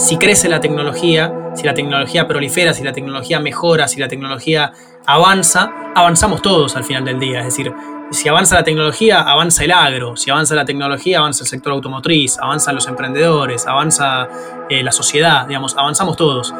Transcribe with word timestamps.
si 0.00 0.16
crece 0.16 0.48
la 0.48 0.60
tecnología, 0.60 1.52
si 1.54 1.64
la 1.64 1.74
tecnología 1.74 2.26
prolifera, 2.26 2.72
si 2.72 2.82
la 2.82 2.92
tecnología 2.92 3.38
mejora, 3.38 3.86
si 3.86 4.00
la 4.00 4.08
tecnología 4.08 4.72
avanza, 5.06 5.70
avanzamos 5.94 6.40
todos 6.40 6.74
al 6.74 6.84
final 6.84 7.04
del 7.04 7.20
día. 7.20 7.40
Es 7.40 7.44
decir, 7.44 7.70
si 8.10 8.26
avanza 8.26 8.54
la 8.54 8.64
tecnología, 8.64 9.20
avanza 9.20 9.62
el 9.62 9.72
agro, 9.72 10.16
si 10.16 10.30
avanza 10.30 10.54
la 10.54 10.64
tecnología, 10.64 11.18
avanza 11.18 11.44
el 11.44 11.48
sector 11.48 11.74
automotriz, 11.74 12.38
avanzan 12.38 12.76
los 12.76 12.88
emprendedores, 12.88 13.66
avanza 13.66 14.26
eh, 14.70 14.82
la 14.82 14.90
sociedad, 14.90 15.46
digamos, 15.46 15.76
avanzamos 15.76 16.16
todos. 16.16 16.54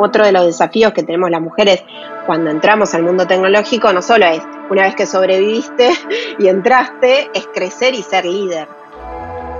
Otro 0.00 0.26
de 0.26 0.32
los 0.32 0.44
desafíos 0.44 0.92
que 0.92 1.04
tenemos 1.04 1.30
las 1.30 1.40
mujeres 1.40 1.84
cuando 2.26 2.50
entramos 2.50 2.92
al 2.92 3.04
mundo 3.04 3.24
tecnológico 3.24 3.92
no 3.92 4.02
solo 4.02 4.26
es, 4.26 4.42
una 4.68 4.82
vez 4.82 4.96
que 4.96 5.06
sobreviviste 5.06 5.92
y 6.40 6.48
entraste, 6.48 7.30
es 7.34 7.48
crecer 7.54 7.94
y 7.94 8.02
ser 8.02 8.24
líder. 8.24 8.66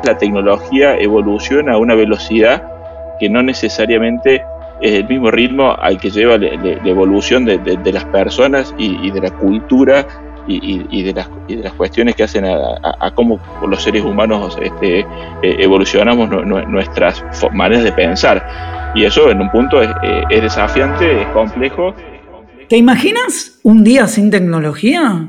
La 0.03 0.19
tecnología 0.19 0.97
evoluciona 0.97 1.75
a 1.75 1.79
una 1.79 1.95
velocidad 1.95 2.78
que 3.19 3.29
no 3.29 3.43
necesariamente 3.43 4.43
es 4.81 4.93
el 4.93 5.09
mismo 5.09 5.31
ritmo 5.31 5.75
al 5.79 5.99
que 5.99 6.11
lleva 6.11 6.39
la, 6.39 6.49
evolución 6.85 7.45
de, 7.45 7.93
las 7.93 8.05
personas 8.07 8.75
y, 8.79 9.11
de 9.11 9.21
la 9.21 9.31
cultura 9.31 10.07
y, 10.47 11.03
de 11.03 11.13
las, 11.13 11.29
de 11.49 11.57
las 11.57 11.73
cuestiones 11.75 12.15
que 12.15 12.23
hacen 12.23 12.45
a, 12.47 13.11
cómo 13.15 13.41
los 13.67 13.83
seres 13.83 14.05
humanos 14.05 14.57
este, 14.63 15.01
eh, 15.01 15.07
evolucionamos 15.43 16.31
nuestras 16.69 17.25
maneras 17.53 17.85
de 17.85 17.93
pensar. 17.93 18.93
Y 18.95 19.05
eso 19.05 19.31
en 19.31 19.41
un 19.41 19.51
punto 19.51 19.83
es, 19.83 19.91
eh, 20.03 20.23
es 20.31 20.43
desafiante, 20.43 21.23
es 21.23 21.29
complejo. 21.29 21.95
¿Te 22.69 22.77
imaginas 22.77 23.59
un 23.63 23.85
día 23.85 24.07
sin 24.07 24.31
tecnología? 24.31 25.27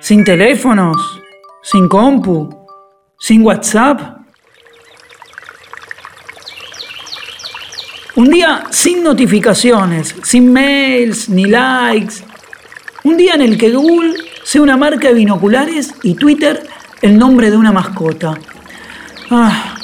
Sin 0.00 0.24
teléfonos, 0.24 1.20
sin 1.62 1.86
compu, 1.88 2.48
sin 3.18 3.44
WhatsApp. 3.44 4.00
Un 8.16 8.30
día 8.30 8.64
sin 8.70 9.02
notificaciones, 9.04 10.14
sin 10.22 10.52
mails 10.52 11.28
ni 11.28 11.44
likes. 11.44 12.14
Un 13.04 13.16
día 13.16 13.34
en 13.34 13.42
el 13.42 13.58
que 13.58 13.70
Google 13.70 14.14
sea 14.42 14.62
una 14.62 14.76
marca 14.76 15.08
de 15.08 15.14
binoculares 15.14 15.94
y 16.02 16.14
Twitter 16.14 16.66
el 17.02 17.18
nombre 17.18 17.50
de 17.50 17.56
una 17.56 17.72
mascota. 17.72 18.34
Ah, 19.30 19.74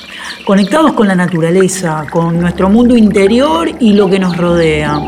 conectados 0.45 0.93
con 0.95 1.07
la 1.09 1.15
naturaleza, 1.15 2.07
con 2.11 2.41
nuestro 2.41 2.69
mundo 2.69 2.97
interior 2.97 3.71
y 3.81 3.93
lo 3.93 4.09
que 4.09 4.19
nos 4.19 4.37
rodea. 4.37 4.99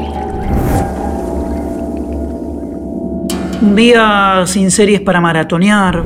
Un 3.69 3.77
día 3.77 4.45
sin 4.47 4.71
series 4.71 5.03
para 5.03 5.21
maratonear. 5.21 6.03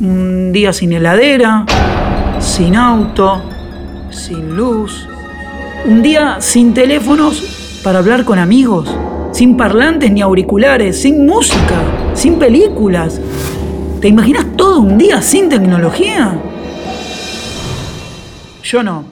Un 0.00 0.50
día 0.50 0.72
sin 0.72 0.92
heladera, 0.92 1.64
sin 2.40 2.74
auto, 2.74 3.40
sin 4.10 4.56
luz. 4.56 5.08
Un 5.84 6.02
día 6.02 6.38
sin 6.40 6.74
teléfonos 6.74 7.80
para 7.84 8.00
hablar 8.00 8.24
con 8.24 8.40
amigos. 8.40 8.92
Sin 9.30 9.56
parlantes 9.56 10.10
ni 10.10 10.20
auriculares, 10.20 11.00
sin 11.00 11.24
música, 11.24 11.76
sin 12.14 12.40
películas. 12.40 13.20
¿Te 14.00 14.08
imaginas 14.08 14.44
todo 14.56 14.80
un 14.80 14.98
día 14.98 15.22
sin 15.22 15.48
tecnología? 15.48 16.40
Yo 18.64 18.82
no. 18.82 19.04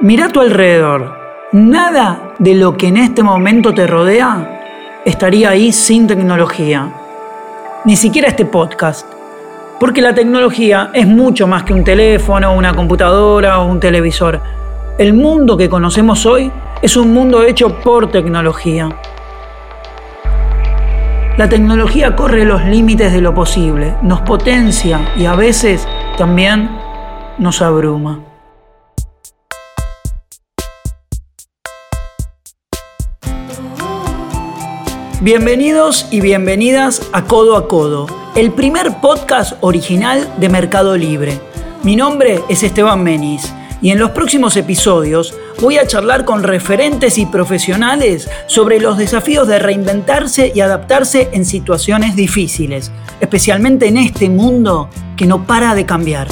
Mira 0.00 0.26
a 0.26 0.28
tu 0.30 0.40
alrededor. 0.40 1.25
Nada 1.52 2.34
de 2.40 2.54
lo 2.56 2.76
que 2.76 2.88
en 2.88 2.96
este 2.96 3.22
momento 3.22 3.72
te 3.72 3.86
rodea 3.86 5.02
estaría 5.04 5.50
ahí 5.50 5.70
sin 5.70 6.08
tecnología. 6.08 6.90
Ni 7.84 7.94
siquiera 7.94 8.26
este 8.26 8.44
podcast. 8.44 9.06
Porque 9.78 10.02
la 10.02 10.12
tecnología 10.12 10.90
es 10.92 11.06
mucho 11.06 11.46
más 11.46 11.62
que 11.62 11.72
un 11.72 11.84
teléfono, 11.84 12.52
una 12.52 12.74
computadora 12.74 13.60
o 13.60 13.70
un 13.70 13.78
televisor. 13.78 14.40
El 14.98 15.14
mundo 15.14 15.56
que 15.56 15.68
conocemos 15.68 16.26
hoy 16.26 16.50
es 16.82 16.96
un 16.96 17.12
mundo 17.12 17.44
hecho 17.44 17.78
por 17.80 18.10
tecnología. 18.10 18.88
La 21.36 21.48
tecnología 21.48 22.16
corre 22.16 22.44
los 22.44 22.64
límites 22.64 23.12
de 23.12 23.20
lo 23.20 23.32
posible, 23.32 23.94
nos 24.02 24.22
potencia 24.22 25.12
y 25.16 25.26
a 25.26 25.36
veces 25.36 25.86
también 26.16 26.76
nos 27.38 27.62
abruma. 27.62 28.25
Bienvenidos 35.26 36.06
y 36.12 36.20
bienvenidas 36.20 37.02
a 37.12 37.24
Codo 37.24 37.56
a 37.56 37.66
Codo, 37.66 38.06
el 38.36 38.52
primer 38.52 39.00
podcast 39.00 39.54
original 39.60 40.32
de 40.38 40.48
Mercado 40.48 40.96
Libre. 40.96 41.40
Mi 41.82 41.96
nombre 41.96 42.42
es 42.48 42.62
Esteban 42.62 43.02
Menis 43.02 43.52
y 43.82 43.90
en 43.90 43.98
los 43.98 44.12
próximos 44.12 44.56
episodios 44.56 45.34
voy 45.60 45.78
a 45.78 45.86
charlar 45.88 46.24
con 46.24 46.44
referentes 46.44 47.18
y 47.18 47.26
profesionales 47.26 48.30
sobre 48.46 48.78
los 48.78 48.98
desafíos 48.98 49.48
de 49.48 49.58
reinventarse 49.58 50.52
y 50.54 50.60
adaptarse 50.60 51.28
en 51.32 51.44
situaciones 51.44 52.14
difíciles, 52.14 52.92
especialmente 53.18 53.88
en 53.88 53.96
este 53.96 54.30
mundo 54.30 54.90
que 55.16 55.26
no 55.26 55.44
para 55.44 55.74
de 55.74 55.84
cambiar. 55.84 56.28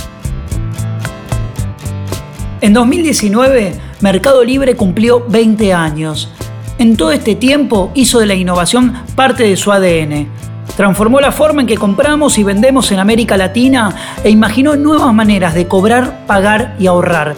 En 2.61 2.73
2019, 2.73 3.73
Mercado 4.03 4.45
Libre 4.45 4.77
cumplió 4.77 5.25
20 5.29 5.73
años 5.73 6.31
en 6.79 6.97
todo 6.97 7.13
este 7.13 7.35
tiempo 7.35 7.91
hizo 7.95 8.19
de 8.19 8.27
la 8.27 8.35
innovación 8.35 8.95
parte 9.15 9.45
de 9.45 9.57
su 9.57 9.73
ADN. 9.73 10.29
Transformó 10.77 11.21
la 11.21 11.31
forma 11.31 11.61
en 11.61 11.69
que 11.69 11.77
compramos 11.77 12.39
y 12.39 12.43
vendemos 12.43 12.91
en 12.91 12.99
América 12.99 13.37
Latina 13.37 13.95
e 14.25 14.31
imaginó 14.31 14.75
nuevas 14.77 15.15
maneras 15.15 15.55
de 15.55 15.69
cobrar, 15.69 16.27
pagar 16.27 16.75
y 16.79 16.87
ahorrar. 16.87 17.37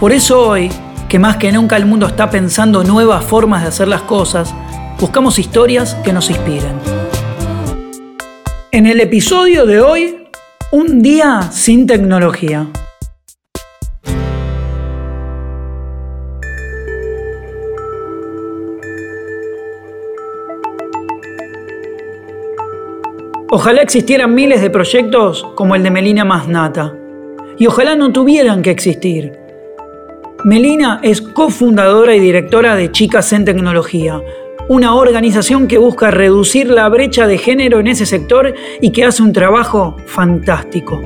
Por 0.00 0.12
eso 0.12 0.48
hoy, 0.48 0.70
que 1.08 1.18
más 1.18 1.36
que 1.36 1.52
nunca 1.52 1.76
el 1.76 1.86
mundo 1.86 2.06
está 2.06 2.30
pensando 2.30 2.82
nuevas 2.82 3.24
formas 3.24 3.62
de 3.62 3.68
hacer 3.68 3.88
las 3.88 4.02
cosas, 4.02 4.52
buscamos 4.98 5.38
historias 5.38 5.94
que 6.04 6.12
nos 6.12 6.30
inspiren. 6.30 6.72
En 8.72 8.86
el 8.86 9.00
episodio 9.00 9.64
de 9.64 9.80
hoy, 9.80 10.28
un 10.72 11.02
día 11.02 11.50
sin 11.52 11.86
tecnología. 11.86 12.66
Ojalá 23.50 23.80
existieran 23.80 24.34
miles 24.34 24.60
de 24.60 24.68
proyectos 24.68 25.42
como 25.54 25.74
el 25.74 25.82
de 25.82 25.90
Melina 25.90 26.22
Masnata. 26.22 26.94
Y 27.56 27.66
ojalá 27.66 27.96
no 27.96 28.12
tuvieran 28.12 28.60
que 28.60 28.70
existir. 28.70 29.38
Melina 30.44 31.00
es 31.02 31.22
cofundadora 31.22 32.14
y 32.14 32.20
directora 32.20 32.76
de 32.76 32.92
Chicas 32.92 33.32
en 33.32 33.46
Tecnología, 33.46 34.20
una 34.68 34.94
organización 34.94 35.66
que 35.66 35.78
busca 35.78 36.10
reducir 36.10 36.68
la 36.68 36.90
brecha 36.90 37.26
de 37.26 37.38
género 37.38 37.80
en 37.80 37.86
ese 37.86 38.04
sector 38.04 38.54
y 38.82 38.92
que 38.92 39.04
hace 39.04 39.22
un 39.22 39.32
trabajo 39.32 39.96
fantástico. 40.04 41.00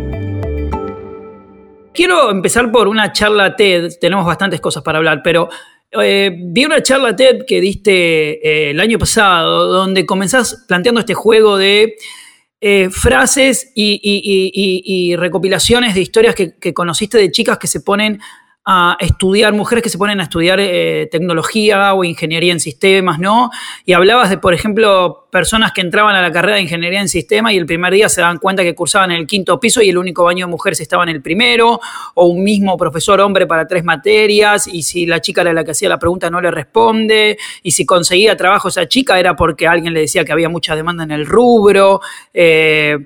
Quiero 1.94 2.28
empezar 2.28 2.72
por 2.72 2.88
una 2.88 3.12
charla 3.12 3.54
TED, 3.54 3.92
tenemos 4.00 4.26
bastantes 4.26 4.60
cosas 4.60 4.82
para 4.82 4.98
hablar, 4.98 5.20
pero 5.22 5.48
eh, 5.92 6.34
vi 6.36 6.64
una 6.64 6.82
charla 6.82 7.14
TED 7.14 7.44
que 7.47 7.60
diste 7.60 7.92
eh, 8.44 8.70
el 8.70 8.80
año 8.80 8.98
pasado, 8.98 9.69
donde 9.69 10.04
comenzás 10.04 10.64
planteando 10.66 11.00
este 11.00 11.14
juego 11.14 11.56
de 11.56 11.94
eh, 12.65 12.91
frases 12.91 13.73
y, 13.75 15.17
recopilaciones 15.17 15.97
de 15.97 16.00
historias 16.00 16.37
que, 16.37 16.73
conociste 16.73 17.19
de 17.19 17.33
chicas 17.33 17.59
que 17.59 17.67
se 17.67 17.81
ponen 17.81 18.21
a 18.65 18.97
estudiar, 19.00 19.53
mujeres 19.53 19.83
que 19.83 19.89
se 19.89 19.98
ponen 19.98 20.21
a 20.21 20.25
estudiar 20.25 20.60
eh, 20.60 21.09
tecnología 21.10 21.95
o 21.95 22.04
ingeniería 22.04 22.53
en 22.53 22.60
sistemas, 22.60 23.19
¿no? 23.19 23.51
Y 23.84 23.92
hablabas 23.92 24.31
de, 24.31 24.39
por 24.39 24.54
ejemplo, 24.54 25.27
personas 25.33 25.72
que 25.72 25.81
entraban 25.81 26.15
a 26.15 26.22
la 26.22 26.31
carrera 26.31 26.57
de 26.57 26.63
ingeniería 26.63 27.01
en 27.01 27.09
sistemas 27.09 27.54
y 27.54 27.57
el 27.57 27.66
primer 27.66 27.92
día 27.92 28.09
se 28.09 28.21
daban 28.21 28.39
cuenta 28.39 28.63
que 28.63 28.75
cursaban 28.75 29.10
en 29.10 29.16
el 29.16 29.27
quinto 29.27 29.59
piso 29.59 29.83
y 29.83 29.89
el 29.89 29.98
único 29.98 30.22
baño 30.22 30.47
de 30.47 30.51
mujeres 30.51 30.78
estaba 30.81 31.03
en 31.03 31.09
el 31.09 31.22
primero, 31.22 31.81
o 32.15 32.27
un 32.27 32.45
mismo 32.45 32.77
profesor 32.77 33.21
hombre 33.21 33.48
para 33.48 33.66
tres 33.66 33.83
materias, 33.83 34.69
y 34.69 34.83
si 34.84 35.07
la 35.07 35.21
chica 35.21 35.41
era 35.41 35.53
la 35.53 35.65
que 35.65 35.72
hacía 35.72 35.89
la 35.89 35.98
pregunta 35.98 36.31
no 36.31 36.41
le 36.41 36.51
responde, 36.53 37.39
y 37.65 37.72
si 37.72 37.84
conseguía 37.84 38.36
trabajo 38.36 38.69
esa 38.69 38.86
chica 38.86 39.19
era 39.19 39.34
porque 39.34 39.66
alguien 39.66 39.92
le 39.92 40.01
decía 40.01 40.25
que 40.25 40.31
había 40.31 40.48
mucha 40.48 40.77
demanda 40.77 41.03
en 41.03 41.10
el 41.10 41.27
rubro. 41.27 42.01
Eh, 42.33 42.97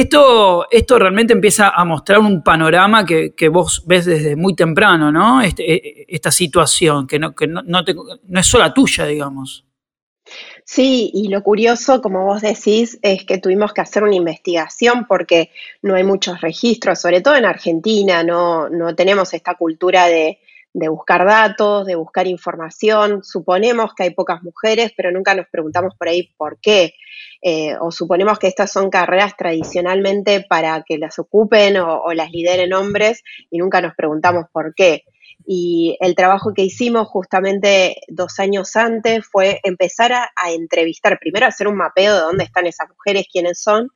esto, 0.00 0.66
esto 0.70 0.98
realmente 0.98 1.32
empieza 1.32 1.70
a 1.70 1.82
mostrar 1.86 2.18
un 2.18 2.42
panorama 2.42 3.06
que, 3.06 3.48
vos 3.48 3.82
ves 3.86 4.04
desde 4.04 4.36
muy 4.36 4.54
temprano, 4.54 5.10
¿no? 5.10 5.40
Este, 5.40 5.72
e, 5.72 6.06
esta 6.08 6.30
situación, 6.30 7.06
que, 7.06 7.18
no, 7.18 7.34
que 7.34 7.46
no, 7.46 7.62
no, 7.62 7.80
es 7.80 8.46
sola 8.46 8.74
tuya, 8.74 9.06
digamos. 9.06 9.64
Sí, 10.64 11.10
y 11.14 11.28
lo 11.28 11.42
curioso, 11.42 12.02
como 12.02 12.26
vos 12.26 12.42
decís, 12.42 12.98
es 13.00 13.24
que 13.24 13.38
tuvimos 13.38 13.72
que 13.72 13.80
hacer 13.80 14.02
una 14.02 14.16
investigación 14.16 15.06
porque 15.06 15.50
no 15.80 15.94
hay 15.94 16.04
muchos 16.04 16.42
registros, 16.42 17.00
sobre 17.00 17.22
todo 17.22 17.36
en 17.36 17.46
Argentina, 17.46 18.22
no, 18.22 18.68
no 18.68 18.94
tenemos 18.94 19.32
esta 19.32 19.54
cultura 19.54 20.08
de, 20.08 20.40
de 20.74 20.88
buscar 20.90 21.24
datos, 21.24 21.86
de 21.86 21.94
buscar 21.94 22.26
información. 22.26 23.24
Suponemos 23.24 23.94
que 23.94 24.02
hay 24.02 24.10
pocas 24.10 24.42
mujeres, 24.42 24.92
pero 24.94 25.10
nunca 25.10 25.34
nos 25.34 25.46
preguntamos 25.46 25.94
por 25.96 26.06
ahí 26.06 26.34
por 26.36 26.60
qué. 26.60 26.92
Eh, 27.42 27.76
o 27.80 27.90
suponemos 27.90 28.38
que 28.38 28.48
estas 28.48 28.72
son 28.72 28.90
carreras 28.90 29.36
tradicionalmente 29.36 30.44
para 30.48 30.82
que 30.82 30.98
las 30.98 31.18
ocupen 31.18 31.76
o, 31.76 32.12
las 32.12 32.30
lideren 32.30 32.72
hombres 32.72 33.22
y 33.50 33.58
nunca 33.58 33.80
nos 33.80 33.94
preguntamos 33.94 34.46
por 34.52 34.74
qué. 34.74 35.04
Y 35.46 35.96
el 36.00 36.14
trabajo 36.14 36.54
que 36.54 36.62
hicimos 36.62 37.08
justamente 37.08 37.96
dos 38.08 38.40
años 38.40 38.74
antes 38.74 39.26
fue 39.26 39.60
empezar 39.62 40.12
a, 40.12 40.30
a 40.34 40.50
entrevistar, 40.50 41.18
primero 41.20 41.46
hacer 41.46 41.68
un 41.68 41.76
mapeo 41.76 42.14
de 42.14 42.20
dónde 42.20 42.44
están 42.44 42.66
esas 42.66 42.88
mujeres, 42.88 43.26
quiénes 43.30 43.62
son, 43.62 43.90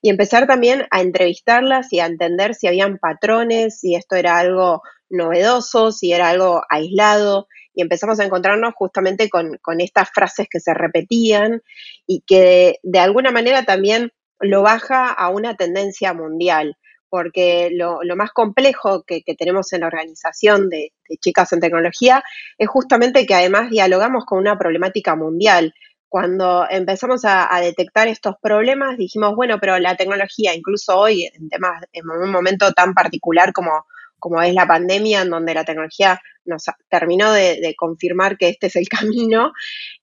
y 0.00 0.10
empezar 0.10 0.46
también 0.46 0.86
a 0.90 1.00
entrevistarlas 1.00 1.92
y 1.92 2.00
a 2.00 2.06
entender 2.06 2.54
si 2.54 2.66
habían 2.66 2.98
patrones, 2.98 3.80
si 3.80 3.94
esto 3.94 4.16
era 4.16 4.38
algo 4.38 4.82
novedoso, 5.08 5.92
si 5.92 6.12
era 6.12 6.30
algo 6.30 6.62
aislado, 6.68 7.46
y 7.74 7.82
empezamos 7.82 8.20
a 8.20 8.24
encontrarnos 8.24 8.74
justamente 8.74 9.28
con, 9.28 9.58
estas 9.78 10.10
frases 10.10 10.46
que 10.50 10.60
se 10.60 10.74
repetían 10.74 11.62
y 12.06 12.22
que 12.26 12.78
de, 12.82 12.98
alguna 12.98 13.30
manera 13.30 13.64
también 13.64 14.12
lo 14.40 14.62
baja 14.62 15.10
a 15.10 15.28
una 15.30 15.56
tendencia 15.56 16.12
mundial, 16.12 16.76
porque 17.08 17.70
lo, 17.72 18.00
más 18.16 18.32
complejo 18.32 19.04
que, 19.04 19.22
tenemos 19.38 19.72
en 19.72 19.80
la 19.80 19.86
organización 19.86 20.68
de, 20.68 20.92
chicas 21.20 21.52
en 21.52 21.60
tecnología 21.60 22.22
es 22.58 22.68
justamente 22.68 23.26
que 23.26 23.34
además 23.34 23.70
dialogamos 23.70 24.24
con 24.24 24.38
una 24.38 24.58
problemática 24.58 25.14
mundial. 25.14 25.74
Cuando 26.08 26.66
empezamos 26.68 27.24
a, 27.24 27.48
detectar 27.60 28.06
estos 28.08 28.34
problemas, 28.42 28.98
dijimos, 28.98 29.34
bueno, 29.34 29.58
pero 29.58 29.78
la 29.78 29.96
tecnología, 29.96 30.54
incluso 30.54 30.98
hoy, 30.98 31.30
en 31.32 31.48
temas, 31.48 31.84
en 31.92 32.08
un 32.08 32.30
momento 32.30 32.72
tan 32.72 32.92
particular 32.92 33.54
como, 33.54 33.86
como 34.22 34.40
es 34.40 34.54
la 34.54 34.68
pandemia, 34.68 35.22
en 35.22 35.30
donde 35.30 35.52
la 35.52 35.64
tecnología 35.64 36.20
nos 36.44 36.66
terminó 36.88 37.32
de, 37.32 37.74
confirmar 37.76 38.38
que 38.38 38.50
este 38.50 38.68
es 38.68 38.76
el 38.76 38.88
camino, 38.88 39.52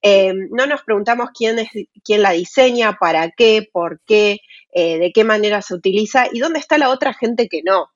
eh, 0.01 0.33
no 0.51 0.67
nos 0.67 0.83
preguntamos 0.83 1.29
quién, 1.33 1.59
es, 1.59 1.69
quién 2.03 2.21
la 2.21 2.31
diseña, 2.31 2.97
para 2.99 3.31
qué, 3.31 3.69
por 3.71 4.01
qué, 4.05 4.39
eh, 4.73 4.99
de 4.99 5.13
qué 5.13 5.23
manera 5.23 5.61
se 5.61 5.73
utiliza 5.73 6.27
y 6.33 6.39
dónde 6.39 6.59
está 6.59 6.77
la 6.77 6.89
otra 6.89 7.13
gente 7.13 7.47
que 7.47 7.61
no. 7.63 7.87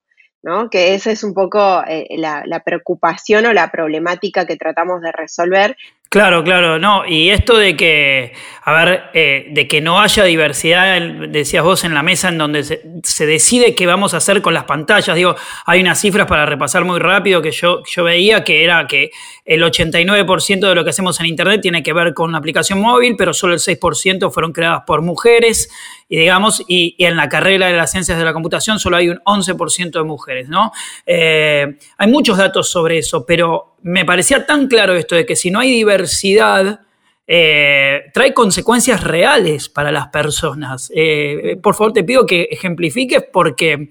¿no? 0.42 0.70
Que 0.70 0.94
esa 0.94 1.12
es 1.12 1.24
un 1.24 1.34
poco 1.34 1.84
eh, 1.88 2.06
la, 2.18 2.44
la, 2.46 2.62
preocupación 2.64 3.46
o 3.46 3.54
la 3.54 3.72
problemática 3.72 4.46
que 4.46 4.58
tratamos 4.58 5.02
de 5.02 5.14
resolver 5.14 5.78
Claro, 6.14 6.44
claro, 6.44 6.78
no. 6.78 7.08
Y 7.08 7.32
esto 7.32 7.58
de 7.58 7.76
que, 7.76 8.34
a 8.62 8.72
ver, 8.72 9.06
eh, 9.16 9.48
de 9.50 9.68
que 9.68 9.82
no 9.82 10.00
haya 10.00 10.24
diversidad, 10.26 11.02
decías 11.02 11.64
vos 11.64 11.84
en 11.86 11.96
la 11.96 12.04
mesa 12.04 12.30
en 12.30 12.38
donde 12.38 12.64
se, 12.64 13.26
decide 13.26 13.74
qué 13.74 13.88
vamos 13.88 14.14
a 14.14 14.18
hacer 14.18 14.44
con 14.44 14.54
las 14.54 14.66
pantallas. 14.66 15.16
Digo, 15.16 15.36
hay 15.66 15.82
unas 15.82 16.00
cifras 16.00 16.28
para 16.28 16.46
repasar 16.46 16.86
muy 16.86 17.00
rápido 17.00 17.42
que 17.42 17.50
yo, 17.50 17.82
yo 17.88 18.04
veía 18.04 18.44
que 18.44 18.64
era 18.64 18.86
que 18.86 19.10
el 19.44 19.64
89% 19.64 20.60
de 20.70 20.76
lo 20.76 20.84
que 20.84 20.92
hacemos 20.92 21.20
en 21.20 21.26
Internet 21.26 21.62
tiene 21.64 21.82
que 21.82 21.94
ver 21.94 22.14
con 22.14 22.30
una 22.30 22.38
aplicación 22.38 22.80
móvil, 22.80 23.16
pero 23.18 23.34
solo 23.34 23.56
el 23.56 23.60
6% 23.60 24.32
fueron 24.32 24.54
creadas 24.54 24.84
por 24.86 25.02
mujeres. 25.02 25.68
Y 26.08 26.18
digamos, 26.18 26.64
y, 26.68 26.96
en 27.04 27.16
la 27.16 27.28
carrera 27.28 27.70
de 27.70 27.74
las 27.74 27.90
ciencias 27.90 28.20
de 28.20 28.24
la 28.24 28.34
computación 28.34 28.78
solo 28.78 28.98
hay 28.98 29.10
un 29.10 29.18
11% 29.26 29.90
de 29.90 30.04
mujeres, 30.04 30.48
¿no? 30.48 30.72
Eh, 31.08 31.76
hay 31.98 32.08
muchos 32.08 32.38
datos 32.38 32.70
sobre 32.70 33.00
eso, 33.00 33.26
pero 33.26 33.73
me 33.84 34.06
parecía 34.06 34.46
tan 34.46 34.68
claro 34.68 34.96
esto 34.96 35.16
de 35.16 35.26
que 35.26 35.36
si 35.36 35.52
no 35.52 35.60
hay 35.60 35.72
diversidad, 35.72 36.82
eh, 37.28 38.12
trae 38.14 38.34
consecuencias 38.34 39.04
reales 39.04 39.70
para 39.70 39.92
las 39.92 40.08
personas. 40.08 40.92
Eh, 40.96 41.58
por 41.62 41.76
favor, 41.76 41.94
te 41.94 42.04
pido 42.04 42.26
que 42.26 42.44
ejemplifiques 42.52 43.24
porque 43.32 43.90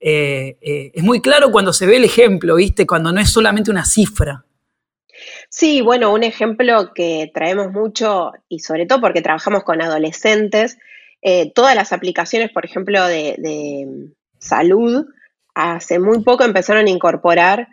eh, 0.00 0.90
es 0.92 1.02
muy 1.02 1.20
claro 1.20 1.50
cuando 1.50 1.72
se 1.72 1.86
ve 1.86 1.96
el 1.96 2.04
ejemplo, 2.04 2.56
¿viste? 2.56 2.86
Cuando 2.86 3.12
no 3.12 3.20
es 3.20 3.30
solamente 3.30 3.70
una 3.70 3.84
cifra. 3.84 4.44
Sí, 5.48 5.80
bueno, 5.80 6.12
un 6.12 6.24
ejemplo 6.24 6.92
que 6.94 7.30
traemos 7.32 7.70
mucho 7.70 8.32
y 8.48 8.58
sobre 8.58 8.86
todo 8.86 9.00
porque 9.00 9.22
trabajamos 9.22 9.62
con 9.62 9.80
adolescentes, 9.80 10.78
todas 11.54 11.74
las 11.74 11.92
aplicaciones, 11.92 12.50
por 12.50 12.66
ejemplo, 12.66 13.06
de 13.06 14.10
salud, 14.38 15.06
hace 15.54 15.98
muy 15.98 16.22
poco 16.22 16.44
empezaron 16.44 16.86
a 16.86 16.90
incorporar 16.90 17.68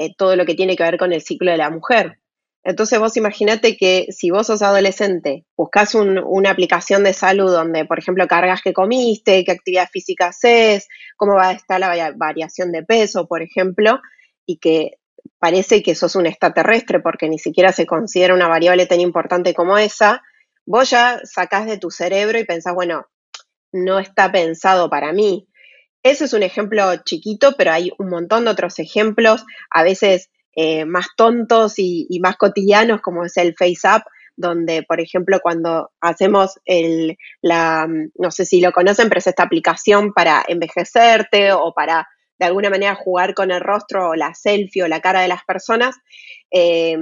eh, 0.00 0.14
todo 0.16 0.34
lo 0.34 0.46
que 0.46 0.54
tiene 0.54 0.76
que 0.76 0.82
ver 0.82 0.96
con 0.96 1.12
el 1.12 1.20
ciclo 1.20 1.50
de 1.50 1.58
la 1.58 1.68
mujer. 1.68 2.20
Entonces 2.64 2.98
vos 2.98 3.18
imaginate 3.18 3.76
que 3.76 4.06
si 4.10 4.30
vos 4.30 4.46
sos 4.46 4.62
adolescente, 4.62 5.44
buscas 5.58 5.94
una 5.94 6.50
aplicación 6.50 7.04
de 7.04 7.12
salud 7.12 7.50
donde, 7.50 7.84
por 7.84 7.98
ejemplo, 7.98 8.26
cargas 8.26 8.62
qué 8.62 8.72
comiste, 8.72 9.44
qué 9.44 9.52
actividad 9.52 9.90
física 9.90 10.28
haces, 10.28 10.88
cómo 11.16 11.34
va 11.34 11.48
a 11.48 11.52
estar 11.52 11.78
la 11.78 12.12
variación 12.16 12.72
de 12.72 12.82
peso, 12.82 13.26
por 13.26 13.42
ejemplo, 13.42 14.00
y 14.46 14.56
que 14.56 14.92
parece 15.38 15.82
que 15.82 15.94
sos 15.94 16.16
un 16.16 16.26
extraterrestre 16.26 17.00
porque 17.00 17.28
ni 17.28 17.38
siquiera 17.38 17.70
se 17.72 17.84
considera 17.84 18.34
una 18.34 18.48
variable 18.48 18.86
tan 18.86 19.00
importante 19.00 19.52
como 19.52 19.76
esa, 19.76 20.22
vos 20.64 20.88
ya 20.88 21.20
sacás 21.24 21.66
de 21.66 21.76
tu 21.76 21.90
cerebro 21.90 22.38
y 22.38 22.44
pensás, 22.44 22.74
bueno, 22.74 23.06
no 23.70 23.98
está 23.98 24.32
pensado 24.32 24.88
para 24.88 25.12
mí. 25.12 25.49
Ese 26.02 26.24
es 26.24 26.32
un 26.32 26.42
ejemplo 26.42 26.96
chiquito, 27.04 27.54
pero 27.58 27.72
hay 27.72 27.90
un 27.98 28.08
montón 28.08 28.44
de 28.44 28.50
otros 28.50 28.78
ejemplos, 28.78 29.44
a 29.70 29.82
veces 29.82 30.30
eh, 30.56 30.84
más 30.84 31.08
tontos 31.16 31.74
y, 31.76 32.18
más 32.22 32.36
cotidianos, 32.36 33.00
como 33.02 33.24
es 33.24 33.36
el 33.36 33.54
Face 33.54 33.86
Up, 33.86 34.02
donde, 34.36 34.82
por 34.82 35.00
ejemplo, 35.00 35.38
cuando 35.42 35.90
hacemos 36.00 36.58
el, 36.64 37.18
la, 37.42 37.86
no 37.86 38.30
sé 38.30 38.46
si 38.46 38.60
lo 38.60 38.72
conocen, 38.72 39.08
pero 39.08 39.18
es 39.18 39.26
esta 39.26 39.42
aplicación 39.42 40.12
para 40.14 40.42
envejecerte 40.48 41.52
o 41.52 41.74
para 41.74 42.08
de 42.38 42.46
alguna 42.46 42.70
manera 42.70 42.94
jugar 42.94 43.34
con 43.34 43.50
el 43.50 43.60
rostro 43.60 44.10
o 44.10 44.14
la 44.14 44.32
selfie 44.34 44.82
o 44.82 44.88
la 44.88 45.00
cara 45.00 45.20
de 45.20 45.28
las 45.28 45.44
personas, 45.44 45.96
eh, 46.50 46.96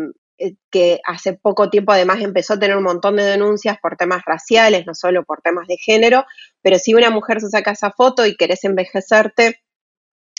que 0.70 1.00
hace 1.04 1.34
poco 1.34 1.70
tiempo 1.70 1.92
además 1.92 2.20
empezó 2.20 2.54
a 2.54 2.58
tener 2.58 2.76
un 2.76 2.84
montón 2.84 3.16
de 3.16 3.24
denuncias 3.24 3.78
por 3.80 3.96
temas 3.96 4.22
raciales, 4.24 4.86
no 4.86 4.94
solo 4.94 5.24
por 5.24 5.40
temas 5.42 5.66
de 5.66 5.76
género, 5.76 6.24
pero 6.62 6.78
si 6.78 6.94
una 6.94 7.10
mujer 7.10 7.40
se 7.40 7.50
saca 7.50 7.72
esa 7.72 7.90
foto 7.90 8.26
y 8.26 8.36
querés 8.36 8.64
envejecerte, 8.64 9.62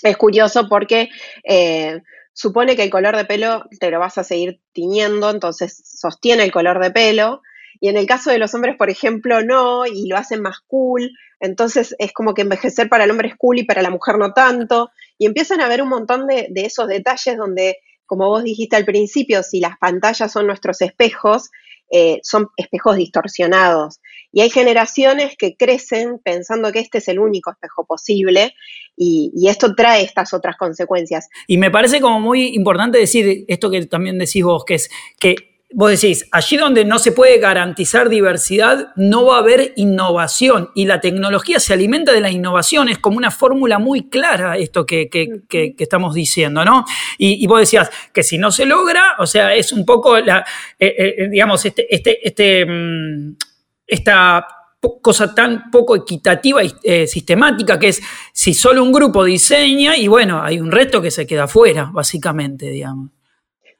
es 0.01 0.17
curioso 0.17 0.67
porque 0.69 1.09
eh, 1.43 2.01
supone 2.33 2.75
que 2.75 2.83
el 2.83 2.89
color 2.89 3.17
de 3.17 3.25
pelo 3.25 3.65
te 3.79 3.91
lo 3.91 3.99
vas 3.99 4.17
a 4.17 4.23
seguir 4.23 4.61
tiñendo, 4.71 5.29
entonces 5.29 5.81
sostiene 5.85 6.43
el 6.43 6.51
color 6.51 6.79
de 6.79 6.91
pelo. 6.91 7.41
Y 7.81 7.87
en 7.87 7.97
el 7.97 8.05
caso 8.07 8.29
de 8.29 8.39
los 8.39 8.53
hombres, 8.53 8.75
por 8.77 8.89
ejemplo, 8.89 9.41
no, 9.41 9.85
y 9.85 10.07
lo 10.07 10.17
hacen 10.17 10.41
más 10.41 10.59
cool. 10.67 11.11
Entonces 11.39 11.95
es 11.97 12.11
como 12.11 12.33
que 12.33 12.41
envejecer 12.41 12.89
para 12.89 13.05
el 13.05 13.11
hombre 13.11 13.29
es 13.29 13.35
cool 13.37 13.59
y 13.59 13.63
para 13.63 13.81
la 13.81 13.89
mujer 13.89 14.17
no 14.17 14.33
tanto. 14.33 14.89
Y 15.17 15.25
empiezan 15.25 15.61
a 15.61 15.65
haber 15.65 15.81
un 15.81 15.89
montón 15.89 16.27
de 16.27 16.49
esos 16.55 16.87
detalles 16.87 17.37
donde 17.37 17.77
como 18.09 18.27
vos 18.27 18.43
dijiste 18.43 18.75
al 18.75 18.85
principio, 18.85 19.43
si 19.43 19.59
las 19.59 19.77
pantallas 19.77 20.31
son 20.31 20.47
nuestros 20.47 20.81
espejos, 20.81 21.51
eh, 21.91 22.19
son 22.23 22.47
espejos 22.57 22.95
distorsionados. 22.95 23.99
Y 24.31 24.41
hay 24.41 24.49
generaciones 24.49 25.35
que 25.37 25.55
crecen 25.55 26.17
pensando 26.17 26.71
que 26.71 26.79
este 26.79 26.97
es 26.97 27.07
el 27.07 27.19
único 27.19 27.51
espejo 27.51 27.85
posible 27.85 28.55
y, 28.97 29.31
y, 29.35 29.47
esto 29.47 29.75
trae 29.75 30.01
estas 30.03 30.33
otras 30.33 30.57
consecuencias. 30.57 31.29
Y 31.45 31.57
me 31.57 31.69
parece 31.69 32.01
como 32.01 32.19
muy 32.19 32.47
importante 32.55 32.97
decir 32.97 33.45
esto 33.47 33.69
que 33.69 33.85
también 33.85 34.17
decís 34.17 34.43
vos, 34.43 34.65
que 34.65 34.73
es 34.75 34.89
que 35.19 35.48
Vos 35.71 35.91
decís, 35.91 36.27
allí 36.31 36.57
donde 36.57 36.83
no 36.83 36.97
se 36.97 37.11
puede 37.11 37.37
garantizar 37.37 38.09
diversidad, 38.09 38.91
no 38.95 39.25
va 39.25 39.35
a 39.35 39.39
haber 39.39 39.73
innovación. 39.75 40.71
Y 40.73 40.85
la 40.85 40.99
tecnología 40.99 41.59
se 41.59 41.73
alimenta 41.73 42.11
de 42.11 42.21
la 42.21 42.31
innovación. 42.31 42.89
Es 42.89 42.97
como 42.97 43.17
una 43.17 43.29
fórmula 43.29 43.77
muy 43.77 44.09
clara 44.09 44.57
esto 44.57 44.87
que, 44.87 45.09
estamos 45.77 46.15
diciendo, 46.15 46.65
¿no? 46.65 46.85
Y, 47.19 47.45
vos 47.45 47.59
decías 47.59 47.91
que 48.11 48.23
si 48.23 48.39
no 48.39 48.51
se 48.51 48.65
logra, 48.65 49.15
o 49.19 49.27
sea, 49.27 49.53
es 49.53 49.71
un 49.71 49.85
poco, 49.85 50.17
la, 50.19 50.43
eh, 50.79 50.95
eh, 50.97 51.29
digamos, 51.29 51.63
este, 51.63 51.93
este, 51.93 52.27
este, 52.27 52.65
mm, 52.65 53.35
esta 53.85 54.47
cosa 55.01 55.35
tan 55.35 55.69
poco 55.69 55.95
equitativa 55.95 56.63
y 56.63 56.73
eh, 56.83 57.05
sistemática 57.05 57.77
que 57.77 57.89
es 57.89 58.01
si 58.33 58.53
solo 58.53 58.81
un 58.81 58.91
grupo 58.91 59.23
diseña 59.23 59.97
y 59.97 60.07
bueno, 60.07 60.41
hay 60.41 60.59
un 60.59 60.71
resto 60.71 60.99
que 60.99 61.11
se 61.11 61.27
queda 61.27 61.47
fuera, 61.47 61.91
básicamente, 61.93 62.69
digamos. 62.69 63.18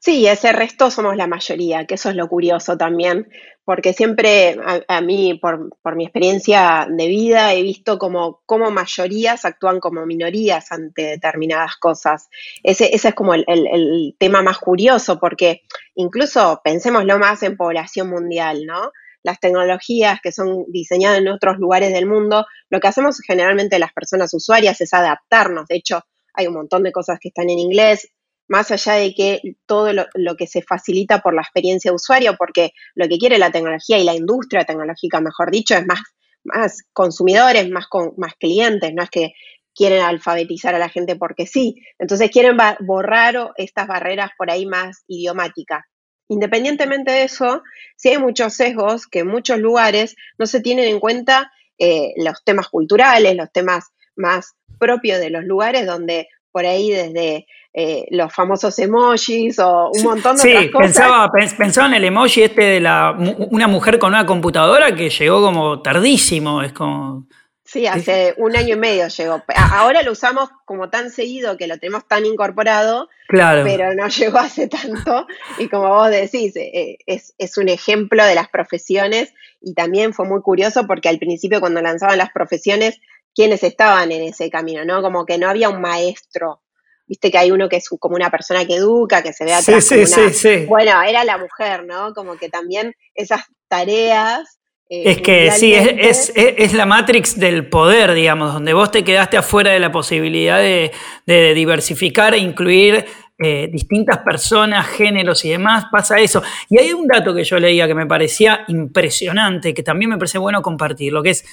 Sí, 0.02 0.26
ese 0.26 0.52
resto 0.52 0.90
somos 0.90 1.14
la 1.14 1.26
mayoría, 1.26 1.84
que 1.84 1.96
eso 1.96 2.08
es 2.08 2.16
lo 2.16 2.26
curioso 2.26 2.78
también, 2.78 3.28
porque 3.66 3.92
siempre 3.92 4.58
a, 4.88 5.00
mí, 5.02 5.34
por, 5.34 5.94
mi 5.94 6.04
experiencia 6.04 6.88
de 6.90 7.06
vida, 7.06 7.52
he 7.52 7.62
visto 7.62 7.98
como, 7.98 8.40
como 8.46 8.70
mayorías 8.70 9.44
actúan 9.44 9.78
como 9.78 10.06
minorías 10.06 10.72
ante 10.72 11.02
determinadas 11.02 11.76
cosas. 11.76 12.30
Ese, 12.62 12.94
ese 12.94 13.08
es 13.08 13.14
como 13.14 13.34
el, 13.34 13.44
el, 13.46 14.16
tema 14.18 14.40
más 14.40 14.56
curioso, 14.56 15.20
porque 15.20 15.60
incluso 15.96 16.62
pensémoslo 16.64 17.18
más 17.18 17.42
en 17.42 17.58
población 17.58 18.08
mundial, 18.08 18.64
¿no? 18.64 18.92
Las 19.22 19.38
tecnologías 19.38 20.18
que 20.22 20.32
son 20.32 20.64
diseñadas 20.68 21.18
en 21.18 21.28
otros 21.28 21.58
lugares 21.58 21.92
del 21.92 22.06
mundo, 22.06 22.46
lo 22.70 22.80
que 22.80 22.88
hacemos 22.88 23.20
generalmente 23.20 23.78
las 23.78 23.92
personas 23.92 24.32
usuarias 24.32 24.80
es 24.80 24.94
adaptarnos. 24.94 25.66
De 25.68 25.76
hecho, 25.76 26.00
hay 26.32 26.46
un 26.46 26.54
montón 26.54 26.84
de 26.84 26.92
cosas 26.92 27.18
que 27.20 27.28
están 27.28 27.50
en 27.50 27.58
inglés, 27.58 28.08
más 28.50 28.72
allá 28.72 28.94
de 28.94 29.14
que 29.14 29.40
todo 29.64 29.92
lo, 29.92 30.36
que 30.36 30.48
se 30.48 30.60
facilita 30.60 31.20
por 31.20 31.34
la 31.34 31.40
experiencia 31.40 31.92
de 31.92 31.94
usuario, 31.94 32.34
porque 32.36 32.72
lo 32.96 33.06
que 33.08 33.16
quiere 33.16 33.38
la 33.38 33.52
tecnología 33.52 33.96
y 33.96 34.02
la 34.02 34.16
industria 34.16 34.64
tecnológica, 34.64 35.20
mejor 35.20 35.52
dicho, 35.52 35.76
es 35.76 35.86
más, 35.86 36.00
más 36.42 36.82
consumidores, 36.92 37.70
más, 37.70 37.86
más 38.16 38.34
clientes, 38.40 38.92
no 38.92 39.04
es 39.04 39.10
que 39.10 39.34
quieren 39.72 40.02
alfabetizar 40.02 40.74
a 40.74 40.80
la 40.80 40.88
gente 40.88 41.14
porque 41.14 41.46
sí. 41.46 41.76
Entonces 41.96 42.28
quieren 42.32 42.56
borrar 42.80 43.52
estas 43.56 43.86
barreras 43.86 44.30
por 44.36 44.50
ahí 44.50 44.66
más 44.66 45.04
idiomáticas. 45.06 45.84
Independientemente 46.26 47.12
de 47.12 47.22
eso, 47.22 47.62
sí 47.94 48.08
hay 48.08 48.18
muchos 48.18 48.54
sesgos 48.54 49.06
que 49.06 49.20
en 49.20 49.28
muchos 49.28 49.60
lugares 49.60 50.16
no 50.38 50.46
se 50.46 50.60
tienen 50.60 50.88
en 50.88 50.98
cuenta 50.98 51.52
eh, 51.78 52.14
los 52.16 52.42
temas 52.42 52.68
culturales, 52.68 53.36
los 53.36 53.52
temas 53.52 53.90
más 54.16 54.54
propios 54.80 55.20
de 55.20 55.30
los 55.30 55.44
lugares 55.44 55.86
donde 55.86 56.26
por 56.50 56.66
ahí 56.66 56.90
desde 56.90 57.46
eh, 57.72 58.06
los 58.10 58.32
famosos 58.34 58.76
emojis 58.80 59.58
o 59.60 59.90
un 59.92 60.02
montón 60.02 60.36
de 60.36 60.42
otras 60.42 60.70
cosas. 60.70 60.86
Pensaba, 60.86 61.30
pensaba 61.56 61.86
en 61.86 61.94
el 61.94 62.04
emoji 62.04 62.42
este 62.42 62.62
de 62.62 62.80
la, 62.80 63.16
una 63.50 63.68
mujer 63.68 63.98
con 63.98 64.08
una 64.08 64.26
computadora 64.26 64.94
que 64.94 65.08
llegó 65.08 65.40
como 65.40 65.80
tardísimo, 65.80 66.62
es 66.62 66.72
como... 66.72 67.26
Sí, 67.64 67.86
hace 67.86 68.34
un 68.38 68.56
año 68.56 68.74
y 68.74 68.78
medio 68.78 69.06
llegó. 69.06 69.44
Ahora 69.54 70.02
lo 70.02 70.10
usamos 70.10 70.50
como 70.64 70.90
tan 70.90 71.10
seguido 71.10 71.56
que 71.56 71.68
lo 71.68 71.78
tenemos 71.78 72.04
tan 72.08 72.26
incorporado, 72.26 73.08
claro. 73.28 73.62
pero 73.62 73.94
no 73.94 74.08
llegó 74.18 74.38
hace 74.38 74.66
tanto. 74.66 75.28
Y 75.60 75.68
como 75.68 75.88
vos 75.90 76.10
decís, 76.10 76.56
eh, 76.56 76.98
es, 77.06 77.32
es, 77.38 77.56
un 77.58 77.68
ejemplo 77.68 78.24
de 78.24 78.34
las 78.34 78.48
profesiones 78.48 79.32
y 79.60 79.74
también 79.74 80.12
fue 80.12 80.26
muy 80.26 80.40
curioso 80.40 80.88
porque 80.88 81.08
al 81.08 81.20
principio 81.20 81.60
cuando 81.60 81.80
lanzaban 81.80 82.18
las 82.18 82.32
profesiones, 82.32 82.98
quienes 83.32 83.62
estaban 83.62 84.10
en 84.10 84.22
ese 84.22 84.50
camino, 84.50 84.84
¿no? 84.84 85.00
Como 85.00 85.24
que 85.24 85.38
no 85.38 85.48
había 85.48 85.68
un 85.68 85.80
maestro. 85.80 86.62
Viste 87.10 87.28
que 87.28 87.38
hay 87.38 87.50
uno 87.50 87.68
que 87.68 87.74
es 87.74 87.88
como 87.98 88.14
una 88.14 88.30
persona 88.30 88.64
que 88.64 88.76
educa, 88.76 89.20
que 89.20 89.32
se 89.32 89.44
ve 89.44 89.52
atrás. 89.52 89.84
Sí, 89.84 90.06
sí, 90.06 90.14
sí, 90.14 90.30
sí. 90.32 90.66
Bueno, 90.66 90.92
era 91.02 91.24
la 91.24 91.38
mujer, 91.38 91.84
¿no? 91.84 92.14
Como 92.14 92.36
que 92.36 92.48
también 92.48 92.94
esas 93.16 93.40
tareas 93.66 94.60
eh, 94.88 95.10
es 95.10 95.20
que 95.20 95.50
sí, 95.50 95.74
es, 95.74 96.32
es, 96.36 96.72
la 96.72 96.86
matrix 96.86 97.36
del 97.36 97.68
poder, 97.68 98.14
digamos, 98.14 98.54
donde 98.54 98.74
vos 98.74 98.92
te 98.92 99.02
quedaste 99.02 99.36
afuera 99.36 99.72
de 99.72 99.80
la 99.80 99.90
posibilidad 99.90 100.60
de, 100.60 100.92
diversificar 101.26 102.34
e 102.34 102.38
incluir 102.38 103.04
eh, 103.40 103.68
distintas 103.72 104.18
personas, 104.18 104.86
géneros 104.86 105.44
y 105.44 105.50
demás, 105.50 105.86
pasa 105.90 106.20
eso. 106.20 106.44
Y 106.68 106.78
hay 106.78 106.92
un 106.92 107.08
dato 107.08 107.34
que 107.34 107.42
yo 107.42 107.58
leía 107.58 107.88
que 107.88 107.94
me 107.96 108.06
parecía 108.06 108.64
impresionante, 108.68 109.74
que 109.74 109.82
también 109.82 110.10
me 110.10 110.16
parece 110.16 110.38
bueno 110.38 110.62
compartir, 110.62 111.12
lo 111.12 111.24
que 111.24 111.30
es 111.30 111.44